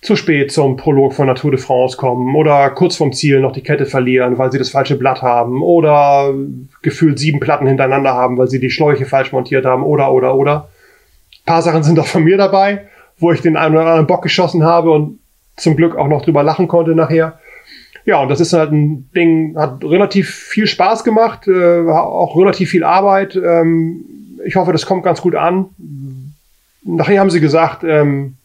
[0.00, 3.62] zu spät zum Prolog von Tour de France kommen oder kurz vorm Ziel noch die
[3.62, 6.32] Kette verlieren, weil sie das falsche Blatt haben oder
[6.80, 10.68] gefühlt sieben Platten hintereinander haben, weil sie die Schläuche falsch montiert haben oder oder oder.
[11.50, 12.86] Paar Sachen sind auch von mir dabei,
[13.18, 15.18] wo ich den einen oder anderen Bock geschossen habe und
[15.56, 17.40] zum Glück auch noch drüber lachen konnte nachher.
[18.04, 22.70] Ja, und das ist halt ein Ding, hat relativ viel Spaß gemacht, äh, auch relativ
[22.70, 23.34] viel Arbeit.
[23.34, 24.04] Ähm,
[24.46, 25.70] ich hoffe, das kommt ganz gut an.
[26.84, 28.36] Nachher haben sie gesagt, ähm,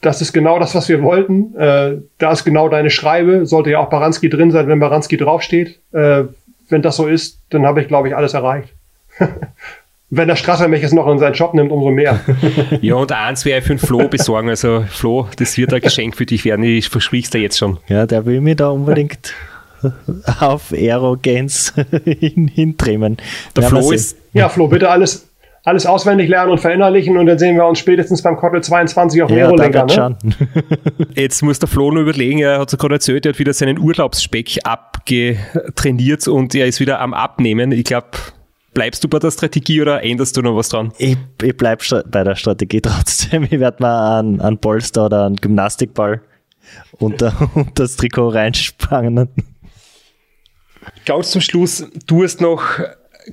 [0.00, 1.54] das ist genau das, was wir wollten.
[1.56, 3.44] Äh, da ist genau deine Schreibe.
[3.44, 5.78] Sollte ja auch Baranski drin sein, wenn Baranski draufsteht.
[5.92, 6.24] Äh,
[6.70, 8.72] wenn das so ist, dann habe ich, glaube ich, alles erreicht.
[10.10, 12.20] wenn der Strasser mich jetzt noch in seinen Job nimmt, umso mehr.
[12.80, 14.48] ja, und eins ich für den Flo besorgen.
[14.48, 16.64] Also, Flo, das wird ein Geschenk für dich werden.
[16.64, 17.78] Ich versprich's dir jetzt schon.
[17.86, 19.32] Ja, der will mir da unbedingt
[20.40, 21.72] auf Aerogens
[22.04, 23.18] hin, hintrimmen.
[23.56, 24.16] Der Flo ist.
[24.32, 25.28] Ja, Flo, bitte alles,
[25.64, 29.28] alles auswendig lernen und verinnerlichen und dann sehen wir uns spätestens beim Kottel 22 auf
[29.28, 29.86] dem ja, Aerolenker.
[29.86, 30.16] Ne?
[31.14, 33.78] Jetzt muss der Flo nur überlegen, er hat so gerade erzählt, er hat wieder seinen
[33.78, 37.72] Urlaubsspeck abgetrainiert und er ist wieder am Abnehmen.
[37.72, 38.08] Ich glaube,
[38.74, 40.92] bleibst du bei der Strategie oder änderst du noch was dran?
[40.98, 43.44] Ich, ich bleibe bei der Strategie trotzdem.
[43.44, 46.22] Ich werde mal einen, einen Polster oder einen Gymnastikball
[46.98, 49.28] unter, unter das Trikot reinspannen.
[51.04, 52.62] Ganz zum Schluss, du hast noch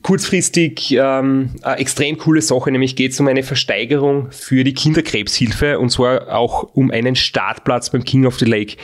[0.01, 5.79] kurzfristig ähm, eine extrem coole Sache, nämlich geht es um eine Versteigerung für die Kinderkrebshilfe
[5.79, 8.77] und zwar auch um einen Startplatz beim King of the Lake.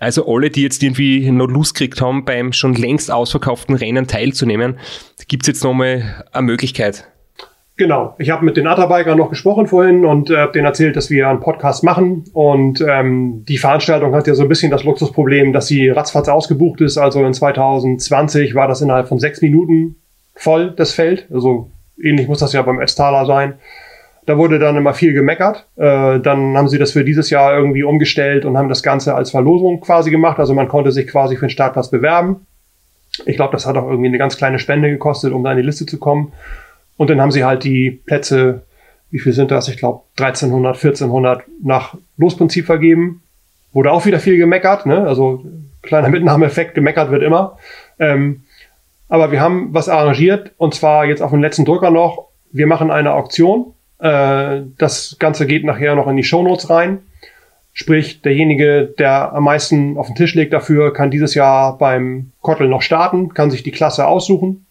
[0.00, 4.78] Also alle, die jetzt irgendwie noch Lust gekriegt haben, beim schon längst ausverkauften Rennen teilzunehmen,
[5.28, 7.06] gibt es jetzt nochmal eine Möglichkeit.
[7.76, 11.28] Genau, ich habe mit den Atterbikern noch gesprochen vorhin und äh, denen erzählt, dass wir
[11.28, 12.24] einen Podcast machen.
[12.32, 16.80] Und ähm, die Veranstaltung hat ja so ein bisschen das Luxusproblem, dass sie ratzfatz ausgebucht
[16.80, 16.98] ist.
[16.98, 19.94] Also in 2020 war das innerhalb von sechs Minuten
[20.38, 21.26] voll, das Feld.
[21.32, 21.70] Also
[22.02, 23.54] ähnlich muss das ja beim Ötztaler sein.
[24.24, 25.66] Da wurde dann immer viel gemeckert.
[25.76, 29.30] Äh, dann haben sie das für dieses Jahr irgendwie umgestellt und haben das Ganze als
[29.30, 30.38] Verlosung quasi gemacht.
[30.38, 32.46] Also man konnte sich quasi für den Startplatz bewerben.
[33.26, 35.64] Ich glaube, das hat auch irgendwie eine ganz kleine Spende gekostet, um da in die
[35.64, 36.32] Liste zu kommen.
[36.96, 38.62] Und dann haben sie halt die Plätze,
[39.10, 39.68] wie viel sind das?
[39.68, 43.22] Ich glaube 1300, 1400 nach Losprinzip vergeben.
[43.72, 45.06] Wurde auch wieder viel gemeckert, ne?
[45.06, 45.44] Also
[45.82, 47.58] kleiner Mitnahmeeffekt, gemeckert wird immer.
[47.98, 48.42] Ähm,
[49.08, 52.28] aber wir haben was arrangiert und zwar jetzt auf dem letzten Drücker noch.
[52.52, 53.74] Wir machen eine Auktion.
[53.98, 57.00] Äh, das Ganze geht nachher noch in die Shownotes rein.
[57.72, 62.68] Sprich, derjenige, der am meisten auf den Tisch legt dafür, kann dieses Jahr beim Kottel
[62.68, 64.66] noch starten, kann sich die Klasse aussuchen.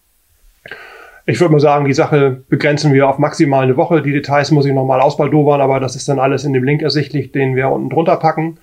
[1.24, 4.02] Ich würde mal sagen, die Sache begrenzen wir auf maximal eine Woche.
[4.02, 7.32] Die Details muss ich nochmal ausbaldowern, aber das ist dann alles in dem Link ersichtlich,
[7.32, 8.58] den wir unten drunter packen.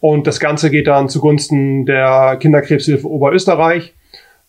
[0.00, 3.94] Und das Ganze geht dann zugunsten der Kinderkrebshilfe Oberösterreich.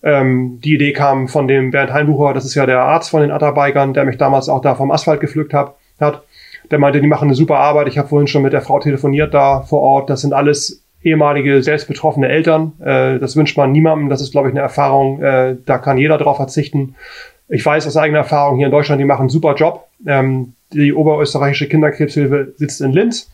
[0.04, 3.32] Ähm, die Idee kam von dem Bernd Heinbucher, das ist ja der Arzt von den
[3.32, 5.76] Atterbikern, der mich damals auch da vom Asphalt gepflückt hat.
[6.70, 7.88] Der meinte, die machen eine super Arbeit.
[7.88, 10.10] Ich habe vorhin schon mit der Frau telefoniert da vor Ort.
[10.10, 12.74] Das sind alles ehemalige selbst betroffene Eltern.
[12.80, 14.10] Äh, das wünscht man niemandem.
[14.10, 16.96] Das ist, glaube ich, eine Erfahrung, äh, da kann jeder drauf verzichten.
[17.50, 19.88] Ich weiß aus eigener Erfahrung hier in Deutschland, die machen einen super Job.
[20.08, 23.30] Ähm, die oberösterreichische Kinderkrebshilfe sitzt in Linz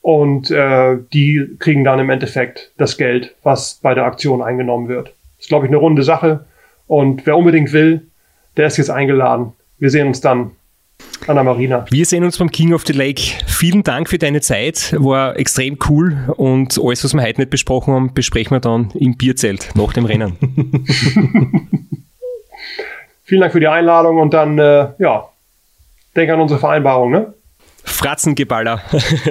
[0.00, 5.12] und äh, die kriegen dann im Endeffekt das Geld, was bei der Aktion eingenommen wird.
[5.40, 6.44] Das ist, glaube ich, eine runde Sache.
[6.86, 8.08] Und wer unbedingt will,
[8.58, 9.54] der ist jetzt eingeladen.
[9.78, 10.50] Wir sehen uns dann
[11.26, 11.86] an der Marina.
[11.90, 13.22] Wir sehen uns beim King of the Lake.
[13.46, 14.94] Vielen Dank für deine Zeit.
[14.98, 16.34] War extrem cool.
[16.36, 20.04] Und alles, was wir heute nicht besprochen haben, besprechen wir dann im Bierzelt nach dem
[20.04, 20.36] Rennen.
[23.22, 25.26] Vielen Dank für die Einladung und dann, äh, ja,
[26.16, 27.32] denk an unsere Vereinbarung, ne?
[27.84, 28.82] Fratzengeballer.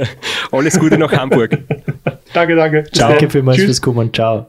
[0.51, 1.51] Alles Gute nach Hamburg.
[2.33, 2.85] danke, danke.
[2.91, 3.09] Ciao.
[3.09, 3.65] Danke vielmals Tschüss.
[3.65, 4.11] fürs Kommen.
[4.11, 4.47] Ciao.